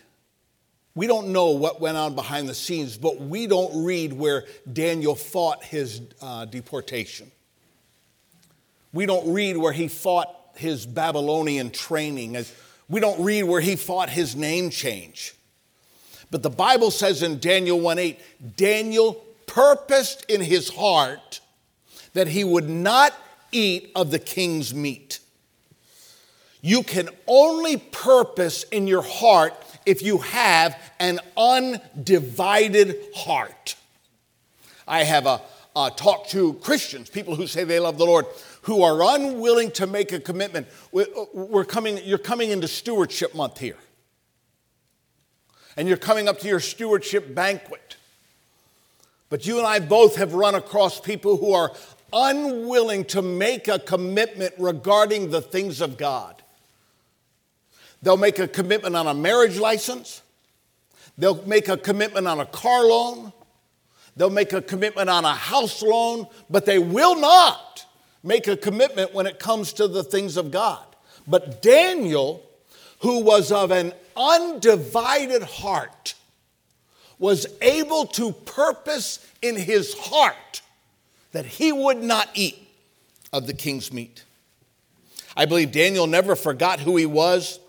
we 0.95 1.07
don't 1.07 1.29
know 1.29 1.51
what 1.51 1.81
went 1.81 1.97
on 1.97 2.14
behind 2.14 2.49
the 2.49 2.55
scenes, 2.55 2.97
but 2.99 3.20
we 3.20 3.47
don't 3.47 3.85
read 3.85 4.12
where 4.12 4.45
Daniel 4.70 5.14
fought 5.14 5.64
his 5.64 6.03
uh, 6.20 6.45
deportation. 6.45 7.31
We 8.93 9.07
don't 9.07 9.33
read 9.33 9.57
where 9.57 9.72
he 9.72 9.89
fought 9.89 10.31
his 10.55 10.87
Babylonian 10.87 11.70
training. 11.70 12.37
We 12.89 13.01
don't 13.01 13.22
read 13.22 13.45
where 13.45 13.61
he 13.61 13.76
fought 13.76 14.11
his 14.11 14.37
name 14.37 14.70
change. 14.70 15.35
But 16.30 16.43
the 16.43 16.51
Bible 16.51 16.91
says 16.91 17.22
in 17.22 17.39
Daniel 17.39 17.80
1 17.80 17.99
8, 17.99 18.57
Daniel 18.57 19.14
purposed 19.47 20.24
in 20.28 20.41
his 20.41 20.68
heart 20.68 21.41
that 22.12 22.28
he 22.28 22.45
would 22.45 22.68
not 22.68 23.14
eat 23.53 23.91
of 23.95 24.11
the 24.11 24.18
king's 24.18 24.74
meat. 24.74 25.20
You 26.61 26.82
can 26.82 27.11
only 27.26 27.76
purpose 27.76 28.64
in 28.64 28.87
your 28.87 29.03
heart 29.03 29.55
if 29.85 30.03
you 30.03 30.18
have 30.18 30.80
an 30.99 31.20
undivided 31.37 32.97
heart. 33.14 33.76
I 34.89 35.05
have 35.05 35.26
a, 35.26 35.43
uh, 35.76 35.91
talked 35.91 36.30
to 36.30 36.55
Christians, 36.55 37.11
people 37.11 37.35
who 37.37 37.47
say 37.47 37.64
they 37.64 37.80
love 37.80 37.99
the 37.99 38.07
Lord, 38.07 38.26
who 38.65 38.83
are 38.83 39.17
unwilling 39.17 39.71
to 39.73 39.87
make 39.87 40.12
a 40.12 40.21
commitment. 40.21 40.67
Uh, 40.95 41.05
we're 41.33 41.65
coming, 41.65 41.99
you're 42.05 42.19
coming 42.19 42.51
into 42.51 42.69
stewardship 42.69 43.35
month 43.35 43.59
here. 43.59 43.77
and 45.77 45.89
you're 45.89 45.97
coming 45.97 46.29
up 46.29 46.39
to 46.41 46.49
your 46.49 46.61
stewardship 46.61 47.35
banquet. 47.35 47.97
But 49.29 49.47
you 49.47 49.59
and 49.59 49.67
I 49.67 49.81
both 49.81 50.17
have 50.17 50.35
run 50.35 50.55
across 50.55 51.01
people 51.01 51.37
who 51.37 51.53
are 51.53 51.73
unwilling 52.12 53.05
to 53.07 53.23
make 53.23 53.67
a 53.67 53.79
commitment 53.79 54.55
regarding 54.59 55.31
the 55.31 55.41
things 55.41 55.81
of 55.81 55.97
God. 55.97 56.43
They'll 58.03 58.17
make 58.17 58.39
a 58.39 58.47
commitment 58.47 58.95
on 58.95 59.07
a 59.07 59.15
marriage 59.15 59.59
license, 59.59 60.23
they'll 61.19 61.43
make 61.47 61.69
a 61.69 61.77
commitment 61.77 62.29
on 62.29 62.39
a 62.39 62.47
car 62.47 62.85
loan, 62.85 63.33
they'll 64.17 64.31
make 64.31 64.53
a 64.53 64.62
commitment 64.62 65.09
on 65.09 65.25
a 65.25 65.35
house 65.35 65.83
loan, 65.83 66.27
but 66.51 66.67
they 66.67 66.79
will 66.79 67.19
not 67.19 67.61
make 68.25 68.49
a 68.49 68.57
commitment 68.57 69.14
when 69.14 69.27
it 69.27 69.39
comes 69.39 69.72
to 69.75 69.87
the 69.87 70.03
things 70.03 70.37
of 70.37 70.51
God. 70.51 70.85
But 71.29 71.62
Daniel, 71.62 72.43
who 73.01 73.22
was 73.22 73.53
of 73.53 73.70
an 73.70 73.93
undivided 74.16 75.43
heart, 75.43 76.14
was 77.18 77.47
able 77.61 78.07
to 78.07 78.33
purpose 78.33 79.25
in 79.41 79.57
his 79.57 79.95
heart 79.95 80.62
that 81.33 81.45
he 81.45 81.70
would 81.70 82.03
not 82.03 82.29
eat 82.35 82.59
of 83.33 83.47
the 83.47 83.55
king's 83.55 83.93
meat. 83.93 84.25
I 85.37 85.45
believe 85.47 85.72
Daniel 85.72 86.07
never 86.07 86.35
forgot 86.35 86.81
who 86.81 86.97
he 86.97 87.07
was 87.07 87.61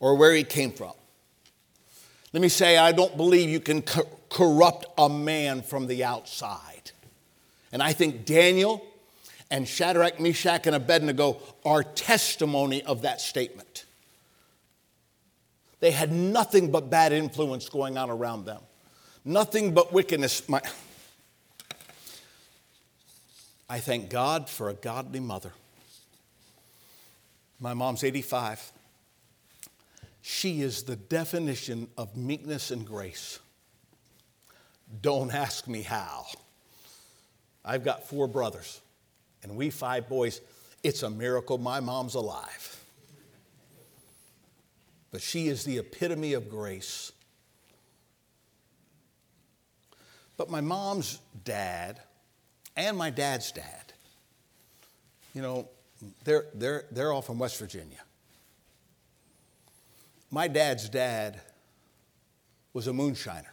or 0.00 0.16
where 0.16 0.34
he 0.34 0.44
came 0.44 0.72
from. 0.72 0.92
Let 2.32 2.42
me 2.42 2.48
say, 2.48 2.76
I 2.76 2.92
don't 2.92 3.16
believe 3.16 3.48
you 3.48 3.60
can 3.60 3.82
co- 3.82 4.08
corrupt 4.28 4.86
a 4.98 5.08
man 5.08 5.62
from 5.62 5.86
the 5.86 6.04
outside. 6.04 6.90
And 7.72 7.82
I 7.82 7.92
think 7.92 8.24
Daniel 8.24 8.84
and 9.50 9.66
Shadrach, 9.66 10.20
Meshach, 10.20 10.66
and 10.66 10.76
Abednego 10.76 11.40
are 11.64 11.82
testimony 11.82 12.82
of 12.82 13.02
that 13.02 13.20
statement. 13.20 13.84
They 15.80 15.90
had 15.90 16.12
nothing 16.12 16.70
but 16.70 16.90
bad 16.90 17.12
influence 17.12 17.68
going 17.68 17.96
on 17.96 18.10
around 18.10 18.44
them, 18.44 18.60
nothing 19.24 19.74
but 19.74 19.92
wickedness. 19.92 20.48
My, 20.48 20.60
I 23.68 23.78
thank 23.78 24.10
God 24.10 24.48
for 24.48 24.70
a 24.70 24.74
godly 24.74 25.20
mother. 25.20 25.52
My 27.60 27.74
mom's 27.74 28.04
85. 28.04 28.72
She 30.22 30.62
is 30.62 30.82
the 30.82 30.96
definition 30.96 31.88
of 31.96 32.16
meekness 32.16 32.70
and 32.70 32.86
grace. 32.86 33.38
Don't 35.00 35.32
ask 35.32 35.66
me 35.66 35.82
how. 35.82 36.26
I've 37.64 37.84
got 37.84 38.08
four 38.08 38.26
brothers, 38.26 38.80
and 39.42 39.56
we 39.56 39.70
five 39.70 40.08
boys. 40.08 40.40
It's 40.82 41.02
a 41.02 41.10
miracle 41.10 41.58
my 41.58 41.80
mom's 41.80 42.14
alive. 42.14 42.84
But 45.10 45.22
she 45.22 45.48
is 45.48 45.64
the 45.64 45.78
epitome 45.78 46.34
of 46.34 46.48
grace. 46.48 47.12
But 50.36 50.50
my 50.50 50.60
mom's 50.60 51.18
dad 51.44 52.00
and 52.76 52.96
my 52.96 53.10
dad's 53.10 53.50
dad, 53.50 53.92
you 55.34 55.42
know, 55.42 55.68
they're, 56.24 56.46
they're, 56.54 56.84
they're 56.92 57.12
all 57.12 57.22
from 57.22 57.38
West 57.38 57.58
Virginia. 57.58 57.98
My 60.30 60.46
dad's 60.46 60.88
dad 60.88 61.40
was 62.72 62.86
a 62.86 62.92
moonshiner. 62.92 63.46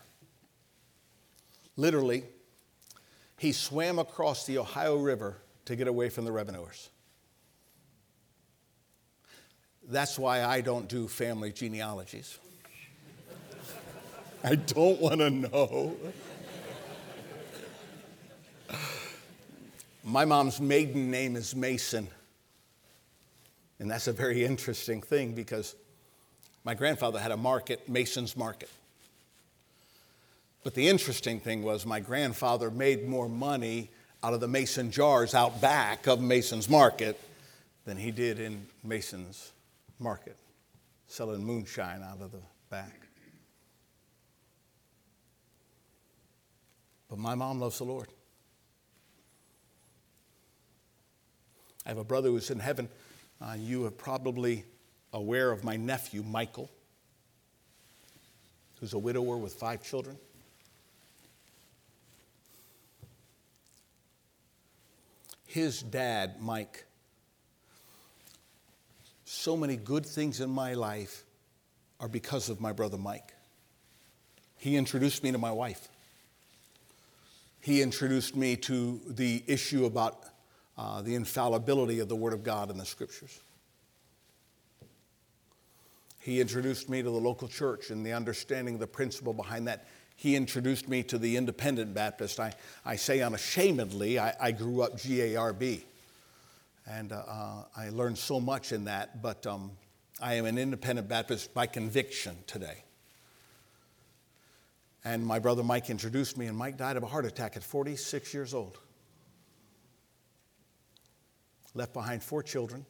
Literally, 1.77 2.23
he 3.37 3.51
swam 3.51 3.97
across 3.97 4.45
the 4.45 4.57
Ohio 4.57 4.97
River 4.97 5.37
to 5.65 5.75
get 5.75 5.87
away 5.87 6.09
from 6.09 6.25
the 6.25 6.31
revenuers. 6.31 6.89
That's 9.87 10.17
why 10.17 10.43
I 10.43 10.61
don't 10.61 10.87
do 10.87 11.07
family 11.07 11.51
genealogies. 11.51 12.39
I 14.43 14.55
don't 14.55 14.99
want 14.99 15.19
to 15.19 15.29
know. 15.29 15.95
My 20.03 20.25
mom's 20.25 20.61
maiden 20.61 21.09
name 21.09 21.35
is 21.35 21.55
Mason. 21.55 22.07
And 23.79 23.89
that's 23.89 24.07
a 24.07 24.13
very 24.13 24.45
interesting 24.45 25.01
thing 25.01 25.33
because 25.33 25.75
my 26.63 26.73
grandfather 26.73 27.19
had 27.19 27.31
a 27.31 27.37
market, 27.37 27.87
Mason's 27.89 28.37
Market. 28.37 28.69
But 30.63 30.73
the 30.73 30.87
interesting 30.87 31.39
thing 31.39 31.61
was 31.61 31.85
my 31.85 31.99
grandfather 31.99 32.71
made 32.71 33.07
more 33.07 33.29
money 33.29 33.91
out 34.25 34.33
of 34.33 34.39
the 34.39 34.47
mason 34.47 34.89
jars 34.89 35.35
out 35.35 35.61
back 35.61 36.07
of 36.07 36.19
Mason's 36.19 36.67
Market 36.67 37.21
than 37.85 37.95
he 37.95 38.09
did 38.09 38.39
in 38.39 38.65
Mason's 38.83 39.51
Market, 39.99 40.35
selling 41.05 41.43
moonshine 41.43 42.01
out 42.01 42.19
of 42.19 42.31
the 42.31 42.39
back. 42.71 43.01
But 47.07 47.19
my 47.19 47.35
mom 47.35 47.59
loves 47.59 47.77
the 47.77 47.83
Lord. 47.83 48.07
I 51.85 51.89
have 51.89 51.99
a 51.99 52.03
brother 52.03 52.29
who's 52.29 52.49
in 52.49 52.57
heaven. 52.57 52.89
Uh, 53.39 53.55
you 53.59 53.85
are 53.85 53.91
probably 53.91 54.65
aware 55.13 55.51
of 55.51 55.63
my 55.63 55.75
nephew, 55.75 56.23
Michael, 56.23 56.71
who's 58.79 58.93
a 58.93 58.99
widower 58.99 59.37
with 59.37 59.53
five 59.53 59.83
children. 59.83 60.17
His 65.55 65.81
dad, 65.81 66.41
Mike, 66.41 66.83
so 69.23 69.55
many 69.55 69.77
good 69.77 70.05
things 70.05 70.41
in 70.41 70.49
my 70.49 70.73
life 70.73 71.23
are 72.01 72.09
because 72.09 72.49
of 72.49 72.59
my 72.59 72.73
brother 72.73 72.97
Mike. 72.97 73.33
He 74.57 74.75
introduced 74.75 75.23
me 75.23 75.31
to 75.31 75.37
my 75.37 75.53
wife. 75.53 75.87
He 77.61 77.81
introduced 77.81 78.35
me 78.35 78.57
to 78.57 78.99
the 79.07 79.45
issue 79.47 79.85
about 79.85 80.25
uh, 80.77 81.01
the 81.01 81.15
infallibility 81.15 81.99
of 81.99 82.09
the 82.09 82.17
Word 82.17 82.33
of 82.33 82.43
God 82.43 82.69
in 82.69 82.77
the 82.77 82.85
Scriptures. 82.85 83.39
He 86.19 86.41
introduced 86.41 86.89
me 86.89 87.01
to 87.01 87.09
the 87.09 87.15
local 87.15 87.47
church 87.47 87.91
and 87.91 88.05
the 88.05 88.11
understanding 88.11 88.73
of 88.73 88.81
the 88.81 88.87
principle 88.87 89.31
behind 89.31 89.69
that. 89.69 89.87
He 90.15 90.35
introduced 90.35 90.87
me 90.87 91.03
to 91.03 91.17
the 91.17 91.37
independent 91.37 91.93
Baptist. 91.93 92.39
I, 92.39 92.53
I 92.85 92.95
say 92.95 93.21
unashamedly, 93.21 94.19
I, 94.19 94.33
I 94.39 94.51
grew 94.51 94.81
up 94.81 94.97
GARB. 94.97 95.83
And 96.87 97.11
uh, 97.11 97.23
uh, 97.27 97.63
I 97.75 97.89
learned 97.89 98.17
so 98.17 98.39
much 98.39 98.71
in 98.71 98.85
that, 98.85 99.21
but 99.21 99.45
um, 99.45 99.71
I 100.21 100.35
am 100.35 100.45
an 100.45 100.57
independent 100.57 101.07
Baptist 101.07 101.53
by 101.53 101.67
conviction 101.67 102.37
today. 102.47 102.83
And 105.03 105.25
my 105.25 105.39
brother 105.39 105.63
Mike 105.63 105.89
introduced 105.89 106.37
me, 106.37 106.45
and 106.45 106.57
Mike 106.57 106.77
died 106.77 106.97
of 106.97 107.03
a 107.03 107.07
heart 107.07 107.25
attack 107.25 107.57
at 107.57 107.63
46 107.63 108.33
years 108.33 108.53
old 108.53 108.79
left 111.75 111.93
behind 111.93 112.23
four 112.23 112.41
children. 112.41 112.85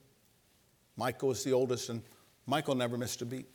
Michael 0.95 1.29
was 1.29 1.43
the 1.43 1.51
oldest, 1.51 1.89
and 1.89 2.01
Michael 2.45 2.75
never 2.75 2.97
missed 2.97 3.21
a 3.21 3.25
beat. 3.25 3.47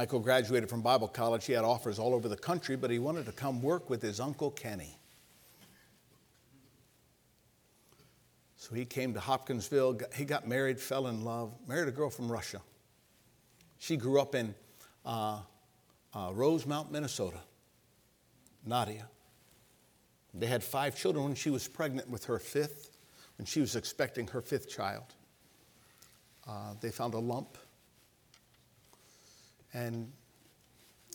Michael 0.00 0.20
graduated 0.20 0.70
from 0.70 0.80
Bible 0.80 1.08
college. 1.08 1.44
He 1.44 1.52
had 1.52 1.62
offers 1.62 1.98
all 1.98 2.14
over 2.14 2.26
the 2.26 2.34
country, 2.34 2.74
but 2.74 2.90
he 2.90 2.98
wanted 2.98 3.26
to 3.26 3.32
come 3.32 3.60
work 3.60 3.90
with 3.90 4.00
his 4.00 4.18
uncle 4.18 4.50
Kenny. 4.50 4.96
So 8.56 8.74
he 8.74 8.86
came 8.86 9.12
to 9.12 9.20
Hopkinsville. 9.20 10.00
He 10.14 10.24
got 10.24 10.48
married, 10.48 10.80
fell 10.80 11.08
in 11.08 11.22
love, 11.22 11.52
married 11.68 11.88
a 11.88 11.90
girl 11.90 12.08
from 12.08 12.32
Russia. 12.32 12.62
She 13.78 13.98
grew 13.98 14.18
up 14.18 14.34
in 14.34 14.54
uh, 15.04 15.40
uh, 16.14 16.30
Rosemount, 16.32 16.90
Minnesota. 16.90 17.40
Nadia. 18.64 19.06
They 20.32 20.46
had 20.46 20.64
five 20.64 20.96
children 20.96 21.26
when 21.26 21.34
she 21.34 21.50
was 21.50 21.68
pregnant 21.68 22.08
with 22.08 22.24
her 22.24 22.38
fifth, 22.38 22.96
when 23.36 23.44
she 23.44 23.60
was 23.60 23.76
expecting 23.76 24.28
her 24.28 24.40
fifth 24.40 24.70
child. 24.70 25.12
Uh, 26.48 26.72
they 26.80 26.90
found 26.90 27.12
a 27.12 27.18
lump. 27.18 27.58
And 29.72 30.10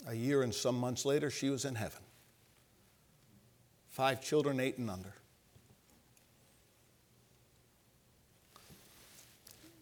a 0.07 0.13
year 0.13 0.43
and 0.43 0.53
some 0.53 0.79
months 0.79 1.05
later, 1.05 1.29
she 1.29 1.49
was 1.49 1.65
in 1.65 1.75
heaven. 1.75 2.01
Five 3.89 4.21
children, 4.21 4.59
eight 4.59 4.77
and 4.77 4.89
under. 4.89 5.13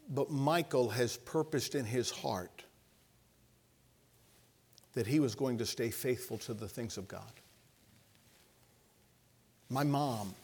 But 0.10 0.30
Michael 0.30 0.90
has 0.90 1.18
purposed 1.18 1.76
in 1.76 1.86
his 1.86 2.12
heart 2.12 2.64
that 4.94 5.08
he 5.08 5.20
was 5.20 5.34
going 5.34 5.58
to 5.58 5.66
stay 5.66 5.90
faithful 5.90 6.38
to 6.40 6.54
the 6.54 6.68
things 6.68 6.98
of 6.98 7.08
God 7.08 7.32
my 9.74 9.84
mom, 9.84 10.36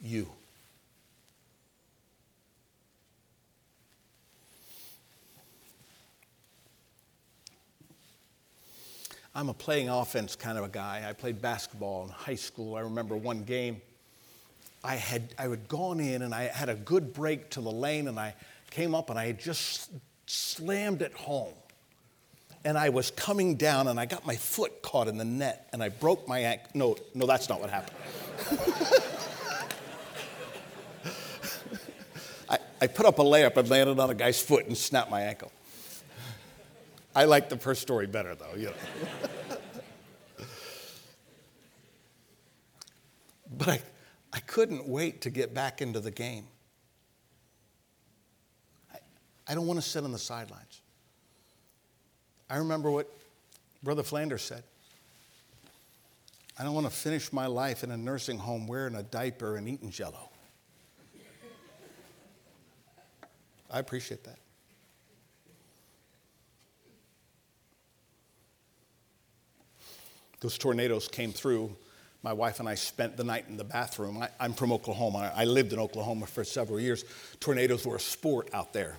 you. 0.00 0.26
I'm 9.38 9.48
a 9.48 9.54
playing 9.54 9.88
offense 9.88 10.34
kind 10.34 10.58
of 10.58 10.64
a 10.64 10.68
guy. 10.68 11.06
I 11.08 11.12
played 11.12 11.40
basketball 11.40 12.02
in 12.02 12.08
high 12.08 12.34
school. 12.34 12.74
I 12.74 12.80
remember 12.80 13.16
one 13.16 13.44
game 13.44 13.80
I 14.82 14.96
had 14.96 15.32
I 15.38 15.42
had 15.42 15.68
gone 15.68 16.00
in 16.00 16.22
and 16.22 16.34
I 16.34 16.48
had 16.48 16.68
a 16.68 16.74
good 16.74 17.12
break 17.12 17.50
to 17.50 17.60
the 17.60 17.70
lane 17.70 18.08
and 18.08 18.18
I 18.18 18.34
came 18.72 18.96
up 18.96 19.10
and 19.10 19.18
I 19.18 19.26
had 19.26 19.38
just 19.38 19.92
slammed 20.26 21.02
it 21.02 21.12
home. 21.12 21.54
And 22.64 22.76
I 22.76 22.88
was 22.88 23.12
coming 23.12 23.54
down 23.54 23.86
and 23.86 24.00
I 24.00 24.06
got 24.06 24.26
my 24.26 24.34
foot 24.34 24.82
caught 24.82 25.06
in 25.06 25.18
the 25.18 25.24
net 25.24 25.68
and 25.72 25.84
I 25.84 25.90
broke 25.90 26.26
my 26.26 26.40
ankle. 26.40 26.70
No, 26.74 26.96
no, 27.14 27.24
that's 27.24 27.48
not 27.48 27.60
what 27.60 27.70
happened. 27.70 27.96
I, 32.50 32.58
I 32.80 32.88
put 32.88 33.06
up 33.06 33.20
a 33.20 33.22
layup 33.22 33.56
and 33.56 33.70
landed 33.70 34.00
on 34.00 34.10
a 34.10 34.14
guy's 34.14 34.42
foot 34.42 34.66
and 34.66 34.76
snapped 34.76 35.12
my 35.12 35.20
ankle. 35.20 35.52
I 37.18 37.24
like 37.24 37.48
the 37.48 37.56
first 37.56 37.82
story 37.82 38.06
better 38.06 38.36
though, 38.36 38.54
you 38.56 38.66
know. 38.66 38.74
but 43.58 43.68
I, 43.68 43.80
I 44.32 44.38
couldn't 44.38 44.86
wait 44.86 45.22
to 45.22 45.30
get 45.30 45.52
back 45.52 45.82
into 45.82 45.98
the 45.98 46.12
game. 46.12 46.46
I, 48.94 48.98
I 49.48 49.56
don't 49.56 49.66
want 49.66 49.82
to 49.82 49.84
sit 49.84 50.04
on 50.04 50.12
the 50.12 50.18
sidelines. 50.18 50.80
I 52.48 52.58
remember 52.58 52.88
what 52.88 53.12
Brother 53.82 54.04
Flanders 54.04 54.42
said. 54.42 54.62
I 56.56 56.62
don't 56.62 56.74
want 56.74 56.86
to 56.86 56.92
finish 56.92 57.32
my 57.32 57.46
life 57.46 57.82
in 57.82 57.90
a 57.90 57.96
nursing 57.96 58.38
home 58.38 58.68
wearing 58.68 58.94
a 58.94 59.02
diaper 59.02 59.56
and 59.56 59.68
eating 59.68 59.90
jello. 59.90 60.30
I 63.72 63.80
appreciate 63.80 64.22
that. 64.22 64.38
Those 70.40 70.58
tornadoes 70.58 71.08
came 71.08 71.32
through. 71.32 71.74
My 72.22 72.32
wife 72.32 72.60
and 72.60 72.68
I 72.68 72.74
spent 72.74 73.16
the 73.16 73.24
night 73.24 73.46
in 73.48 73.56
the 73.56 73.64
bathroom. 73.64 74.22
I, 74.22 74.28
am 74.44 74.52
from 74.52 74.72
Oklahoma. 74.72 75.32
I 75.34 75.44
lived 75.44 75.72
in 75.72 75.78
Oklahoma 75.78 76.26
for 76.26 76.44
several 76.44 76.80
years. 76.80 77.04
Tornadoes 77.40 77.86
were 77.86 77.96
a 77.96 78.00
sport 78.00 78.48
out 78.52 78.72
there. 78.72 78.96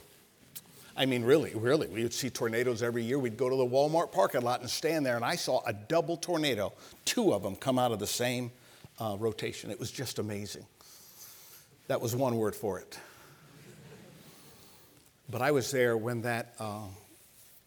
I 0.95 1.05
mean, 1.05 1.23
really, 1.23 1.53
really, 1.55 1.87
we 1.87 2.03
would 2.03 2.13
see 2.13 2.29
tornadoes 2.29 2.83
every 2.83 3.03
year. 3.03 3.17
We'd 3.19 3.37
go 3.37 3.49
to 3.49 3.55
the 3.55 3.65
Walmart 3.65 4.11
parking 4.11 4.41
lot 4.41 4.59
and 4.59 4.69
stand 4.69 5.05
there, 5.05 5.15
and 5.15 5.23
I 5.23 5.35
saw 5.35 5.61
a 5.65 5.71
double 5.71 6.17
tornado, 6.17 6.73
two 7.05 7.33
of 7.33 7.41
them 7.41 7.55
come 7.55 7.79
out 7.79 7.93
of 7.93 7.99
the 7.99 8.07
same 8.07 8.51
uh, 8.99 9.15
rotation. 9.17 9.71
It 9.71 9.79
was 9.79 9.91
just 9.91 10.19
amazing. 10.19 10.65
That 11.87 12.01
was 12.01 12.15
one 12.15 12.35
word 12.35 12.53
for 12.53 12.79
it. 12.79 12.99
But 15.29 15.41
I 15.41 15.51
was 15.51 15.71
there 15.71 15.95
when 15.95 16.23
that, 16.23 16.53
uh, 16.59 16.81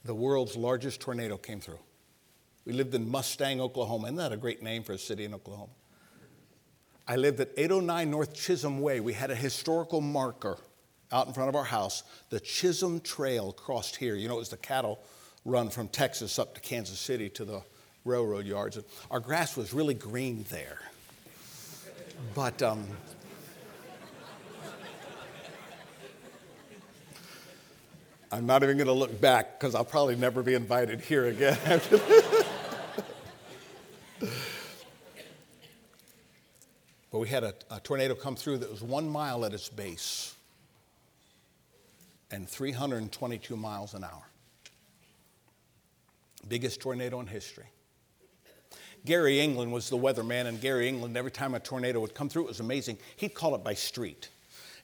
the 0.04 0.14
world's 0.14 0.56
largest 0.56 1.00
tornado 1.00 1.36
came 1.36 1.60
through. 1.60 1.78
We 2.64 2.72
lived 2.72 2.94
in 2.94 3.10
Mustang, 3.10 3.60
Oklahoma. 3.60 4.06
Isn't 4.06 4.16
that 4.16 4.32
a 4.32 4.36
great 4.36 4.62
name 4.62 4.82
for 4.82 4.92
a 4.92 4.98
city 4.98 5.24
in 5.24 5.34
Oklahoma? 5.34 5.72
I 7.08 7.16
lived 7.16 7.40
at 7.40 7.50
809 7.56 8.10
North 8.10 8.34
Chisholm 8.34 8.80
Way. 8.80 9.00
We 9.00 9.12
had 9.12 9.30
a 9.30 9.34
historical 9.34 10.00
marker 10.00 10.58
out 11.10 11.26
in 11.26 11.32
front 11.32 11.48
of 11.48 11.56
our 11.56 11.64
house. 11.64 12.04
The 12.30 12.38
Chisholm 12.38 13.00
Trail 13.00 13.52
crossed 13.52 13.96
here. 13.96 14.14
You 14.14 14.28
know, 14.28 14.36
it 14.36 14.38
was 14.38 14.48
the 14.50 14.56
cattle 14.56 15.00
run 15.44 15.68
from 15.68 15.88
Texas 15.88 16.38
up 16.38 16.54
to 16.54 16.60
Kansas 16.60 16.98
City 16.98 17.28
to 17.30 17.44
the 17.44 17.62
railroad 18.04 18.46
yards. 18.46 18.78
Our 19.10 19.20
grass 19.20 19.56
was 19.56 19.72
really 19.72 19.94
green 19.94 20.44
there. 20.48 20.78
But 22.34 22.62
um, 22.62 22.86
I'm 28.30 28.46
not 28.46 28.62
even 28.62 28.78
going 28.78 28.86
to 28.86 28.94
look 28.94 29.20
back 29.20 29.58
because 29.58 29.74
I'll 29.74 29.84
probably 29.84 30.16
never 30.16 30.42
be 30.42 30.54
invited 30.54 31.02
here 31.02 31.26
again 31.26 31.58
but 31.66 32.02
we 37.22 37.28
had 37.28 37.44
a, 37.44 37.54
a, 37.70 37.78
tornado 37.78 38.16
come 38.16 38.34
through 38.34 38.58
that 38.58 38.68
was 38.68 38.82
one 38.82 39.08
mile 39.08 39.44
at 39.44 39.54
its 39.54 39.68
base 39.68 40.34
and 42.32 42.48
322 42.48 43.56
miles 43.56 43.94
an 43.94 44.02
hour. 44.02 44.24
Biggest 46.48 46.80
tornado 46.80 47.20
in 47.20 47.28
history. 47.28 47.66
Gary 49.04 49.38
England 49.38 49.70
was 49.70 49.88
the 49.88 49.96
weatherman, 49.96 50.46
and 50.46 50.60
Gary 50.60 50.88
England, 50.88 51.16
every 51.16 51.30
time 51.30 51.54
a 51.54 51.60
tornado 51.60 52.00
would 52.00 52.12
come 52.12 52.28
through, 52.28 52.42
it 52.42 52.48
was 52.48 52.58
amazing. 52.58 52.98
He'd 53.14 53.34
call 53.34 53.54
it 53.54 53.62
by 53.62 53.74
street. 53.74 54.28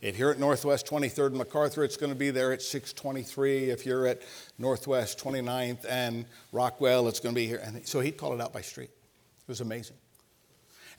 If 0.01 0.17
you're 0.17 0.31
at 0.31 0.39
Northwest 0.39 0.87
23rd 0.87 1.31
and 1.31 1.39
MacArthur, 1.39 1.83
it's 1.83 1.97
going 1.97 2.13
to 2.13 2.19
be 2.19 2.31
there 2.31 2.53
at 2.53 2.63
623. 2.63 3.71
If 3.71 3.85
you're 3.85 4.07
at 4.07 4.23
Northwest 4.59 5.19
29th 5.19 5.85
and 5.89 6.25
Rockwell, 6.53 7.09
it's 7.09 7.19
going 7.19 7.35
to 7.35 7.41
be 7.41 7.49
here. 7.49 7.61
And 7.65 7.85
so 7.85 7.99
he'd 7.99 8.17
call 8.17 8.33
it 8.33 8.41
out 8.41 8.53
by 8.53 8.61
street. 8.61 8.91
It 8.91 9.49
was 9.49 9.61
amazing. 9.61 9.97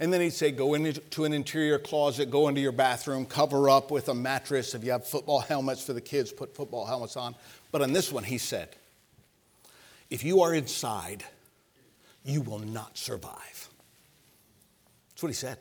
And 0.01 0.13
then 0.13 0.21
he'd 0.21 0.29
say, 0.31 0.51
go 0.51 0.75
into 0.75 1.25
an 1.25 1.33
interior 1.33 1.77
closet, 1.77 2.29
go 2.29 2.47
into 2.47 2.61
your 2.61 2.71
bathroom, 2.71 3.25
cover 3.25 3.69
up 3.69 3.91
with 3.91 4.07
a 4.07 4.13
mattress. 4.13 4.73
If 4.73 4.85
you 4.85 4.91
have 4.91 5.05
football 5.05 5.39
helmets 5.39 5.83
for 5.85 5.91
the 5.91 5.99
kids, 6.01 6.31
put 6.31 6.55
football 6.55 6.85
helmets 6.85 7.17
on. 7.17 7.35
But 7.71 7.81
on 7.81 7.91
this 7.91 8.11
one, 8.11 8.23
he 8.23 8.37
said, 8.37 8.69
if 10.09 10.23
you 10.23 10.41
are 10.41 10.53
inside, 10.53 11.25
you 12.23 12.41
will 12.41 12.59
not 12.59 12.97
survive. 12.97 13.69
That's 15.09 15.23
what 15.23 15.29
he 15.29 15.35
said. 15.35 15.57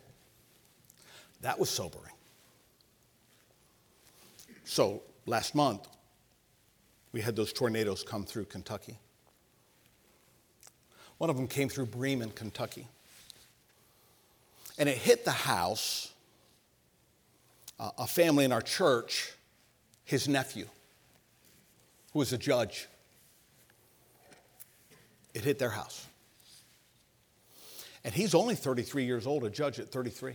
That 1.41 1.59
was 1.59 1.69
sobering. 1.69 2.13
So 4.65 5.03
last 5.27 5.57
month, 5.57 5.89
we 7.13 7.21
had 7.21 7.35
those 7.35 7.53
tornadoes 7.53 8.05
come 8.05 8.25
through 8.25 8.45
Kentucky. 8.45 8.99
One 11.19 11.29
of 11.29 11.37
them 11.37 11.49
came 11.49 11.69
through 11.69 11.87
Bremen, 11.87 12.31
Kentucky. 12.31 12.87
And 14.79 14.89
it 14.89 14.97
hit 14.97 15.25
the 15.25 15.33
house, 15.33 16.13
uh, 17.79 17.91
a 17.99 18.07
family 18.07 18.45
in 18.45 18.53
our 18.53 18.63
church, 18.63 19.33
his 20.05 20.29
nephew, 20.29 20.67
who 22.13 22.21
was 22.21 22.33
a 22.33 22.39
judge. 22.39 22.87
It 25.35 25.45
hit 25.45 25.59
their 25.59 25.71
house. 25.71 26.07
And 28.05 28.15
he's 28.15 28.35
only 28.35 28.55
33 28.55 29.05
years 29.05 29.27
old, 29.27 29.45
a 29.45 29.51
judge 29.51 29.79
at 29.79 29.91
33 29.91 30.35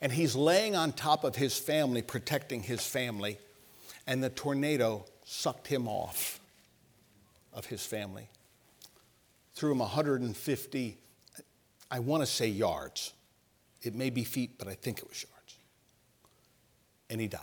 and 0.00 0.12
he's 0.12 0.36
laying 0.36 0.76
on 0.76 0.92
top 0.92 1.24
of 1.24 1.36
his 1.36 1.58
family, 1.58 2.02
protecting 2.02 2.62
his 2.62 2.86
family, 2.86 3.38
and 4.06 4.22
the 4.22 4.30
tornado 4.30 5.04
sucked 5.24 5.66
him 5.66 5.88
off 5.88 6.40
of 7.52 7.66
his 7.66 7.84
family. 7.84 8.28
Threw 9.54 9.72
him 9.72 9.80
150, 9.80 10.98
I 11.90 12.00
want 12.00 12.22
to 12.22 12.26
say 12.26 12.48
yards. 12.48 13.12
It 13.82 13.94
may 13.94 14.10
be 14.10 14.24
feet, 14.24 14.58
but 14.58 14.68
I 14.68 14.74
think 14.74 14.98
it 14.98 15.08
was 15.08 15.22
yards. 15.22 15.56
And 17.08 17.20
he 17.20 17.28
died. 17.28 17.40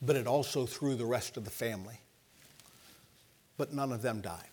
But 0.00 0.16
it 0.16 0.26
also 0.26 0.66
threw 0.66 0.94
the 0.94 1.04
rest 1.04 1.36
of 1.36 1.44
the 1.44 1.50
family. 1.50 2.00
But 3.56 3.72
none 3.72 3.92
of 3.92 4.02
them 4.02 4.20
died. 4.20 4.52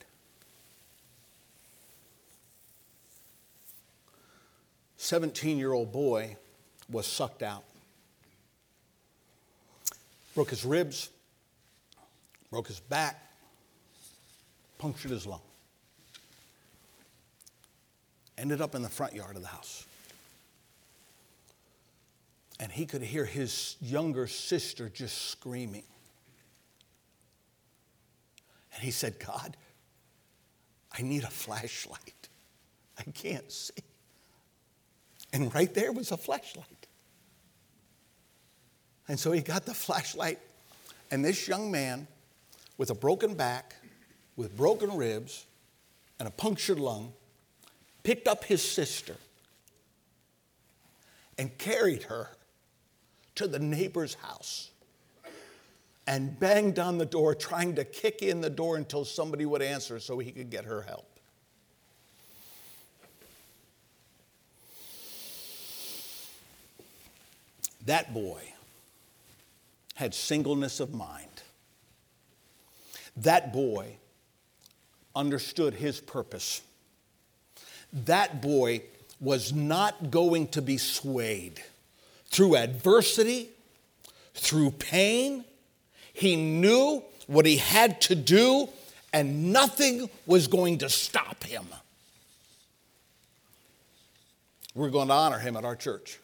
17 4.98 5.58
year 5.58 5.72
old 5.72 5.92
boy 5.92 6.36
was 6.92 7.08
sucked 7.08 7.42
out. 7.42 7.64
Broke 10.36 10.50
his 10.52 10.66
ribs, 10.66 11.10
broke 12.52 12.68
his 12.68 12.80
back, 12.80 13.20
punctured 14.78 15.12
his 15.12 15.26
lung. 15.26 15.42
Ended 18.40 18.62
up 18.62 18.74
in 18.74 18.82
the 18.82 18.90
front 18.90 19.14
yard 19.14 19.36
of 19.36 19.42
the 19.42 19.50
house. 19.50 19.86
And 22.58 22.72
he 22.72 22.86
could 22.86 23.02
hear 23.02 23.26
his 23.26 23.76
younger 23.82 24.28
sister 24.28 24.88
just 24.88 25.30
screaming. 25.30 25.84
And 28.74 28.82
he 28.82 28.92
said, 28.92 29.20
God, 29.20 29.58
I 30.98 31.02
need 31.02 31.26
a 31.26 31.30
flashlight. 31.30 32.30
I 32.98 33.04
can't 33.12 33.52
see. 33.52 33.74
And 35.34 35.54
right 35.54 35.74
there 35.74 35.92
was 35.92 36.12
a 36.12 36.18
flashlight. 36.18 36.88
And 39.10 39.20
so 39.20 39.34
he 39.34 39.42
got 39.42 39.66
the 39.66 39.74
flashlight, 39.74 40.40
and 41.12 41.26
this 41.26 41.46
young 41.46 41.72
man 41.72 42.08
with 42.78 42.90
a 42.90 42.96
broken 42.96 43.34
back, 43.34 43.76
with 44.38 44.56
broken 44.56 44.96
ribs, 44.96 45.46
and 46.20 46.28
a 46.28 46.32
punctured 46.32 46.80
lung 46.80 47.12
picked 48.04 48.28
up 48.28 48.44
his 48.44 48.62
sister 48.62 49.16
and 51.38 51.58
carried 51.58 52.04
her 52.04 52.30
to 53.36 53.48
the 53.48 53.60
neighbor's 53.60 54.16
house 54.16 54.72
and 56.06 56.40
banged 56.40 56.80
on 56.80 56.98
the 56.98 57.06
door, 57.06 57.36
trying 57.36 57.76
to 57.76 57.86
kick 57.86 58.22
in 58.22 58.42
the 58.42 58.50
door 58.50 58.78
until 58.78 59.06
somebody 59.06 59.46
would 59.46 59.62
answer 59.62 60.00
so 60.00 60.18
he 60.18 60.32
could 60.32 60.50
get 60.50 60.66
her 60.66 60.82
help. 60.82 61.06
That 67.86 68.14
boy 68.14 68.42
had 69.96 70.14
singleness 70.14 70.80
of 70.80 70.94
mind. 70.94 71.44
That 73.18 73.54
boy 73.54 73.98
understood 75.16 75.76
his 75.76 76.00
purpose. 76.00 76.62
That 77.94 78.42
boy 78.42 78.84
was 79.20 79.52
not 79.54 80.12
going 80.12 80.48
to 80.50 80.62
be 80.62 80.78
swayed 80.78 81.62
through 82.28 82.56
adversity, 82.56 83.50
through 84.34 84.72
pain. 84.72 85.44
He 86.14 86.36
knew 86.36 87.04
what 87.28 87.46
he 87.46 87.58
had 87.58 88.02
to 88.02 88.16
do, 88.16 88.70
and 89.14 89.52
nothing 89.52 90.10
was 90.26 90.48
going 90.48 90.80
to 90.80 90.90
stop 90.90 91.44
him. 91.44 91.66
We're 94.76 94.90
going 94.90 95.08
to 95.08 95.14
honor 95.14 95.40
him 95.40 95.58
at 95.58 95.66
our 95.66 95.76
church. 95.76 96.20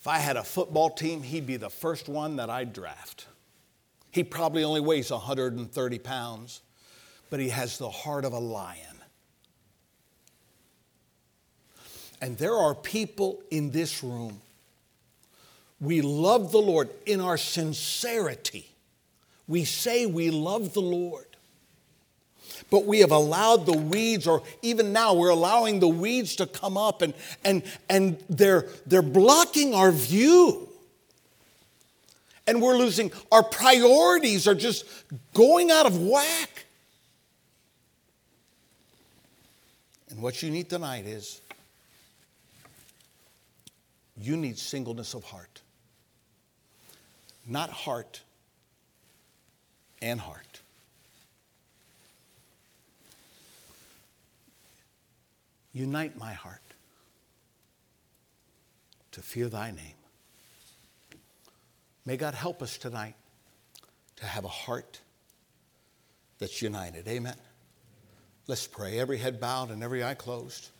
If 0.00 0.06
I 0.06 0.18
had 0.18 0.36
a 0.36 0.42
football 0.42 0.90
team, 0.90 1.22
he'd 1.22 1.46
be 1.46 1.58
the 1.58 1.68
first 1.68 2.08
one 2.08 2.36
that 2.36 2.48
I'd 2.48 2.72
draft. 2.72 3.26
He 4.10 4.24
probably 4.24 4.64
only 4.64 4.80
weighs 4.80 5.10
130 5.10 5.98
pounds, 5.98 6.62
but 7.30 7.40
he 7.40 7.48
has 7.48 7.78
the 7.78 7.88
heart 7.88 8.24
of 8.24 8.32
a 8.32 8.38
lion. 8.38 8.76
And 12.20 12.36
there 12.36 12.54
are 12.54 12.74
people 12.74 13.40
in 13.50 13.70
this 13.70 14.02
room. 14.02 14.40
We 15.80 16.02
love 16.02 16.52
the 16.52 16.58
Lord 16.58 16.90
in 17.06 17.20
our 17.20 17.38
sincerity. 17.38 18.68
We 19.48 19.64
say 19.64 20.04
we 20.04 20.30
love 20.30 20.74
the 20.74 20.82
Lord. 20.82 21.24
But 22.68 22.84
we 22.84 23.00
have 23.00 23.10
allowed 23.10 23.64
the 23.64 23.76
weeds, 23.76 24.26
or 24.26 24.42
even 24.60 24.92
now, 24.92 25.14
we're 25.14 25.30
allowing 25.30 25.80
the 25.80 25.88
weeds 25.88 26.36
to 26.36 26.46
come 26.46 26.76
up 26.76 27.00
and, 27.00 27.14
and, 27.42 27.62
and 27.88 28.22
they're, 28.28 28.66
they're 28.86 29.02
blocking 29.02 29.74
our 29.74 29.90
view. 29.90 30.68
And 32.46 32.60
we're 32.60 32.76
losing, 32.76 33.12
our 33.32 33.42
priorities 33.42 34.46
are 34.46 34.54
just 34.54 34.84
going 35.32 35.70
out 35.70 35.86
of 35.86 36.00
whack. 36.00 36.66
And 40.20 40.24
what 40.24 40.42
you 40.42 40.50
need 40.50 40.68
tonight 40.68 41.06
is 41.06 41.40
you 44.20 44.36
need 44.36 44.58
singleness 44.58 45.14
of 45.14 45.24
heart. 45.24 45.62
Not 47.46 47.70
heart 47.70 48.20
and 50.02 50.20
heart. 50.20 50.60
Unite 55.72 56.18
my 56.18 56.34
heart 56.34 56.60
to 59.12 59.22
fear 59.22 59.48
thy 59.48 59.70
name. 59.70 59.96
May 62.04 62.18
God 62.18 62.34
help 62.34 62.60
us 62.60 62.76
tonight 62.76 63.14
to 64.16 64.26
have 64.26 64.44
a 64.44 64.48
heart 64.48 65.00
that's 66.38 66.60
united. 66.60 67.08
Amen. 67.08 67.36
Let's 68.50 68.66
pray. 68.66 68.98
Every 68.98 69.18
head 69.18 69.38
bowed 69.38 69.70
and 69.70 69.80
every 69.80 70.02
eye 70.02 70.14
closed. 70.14 70.70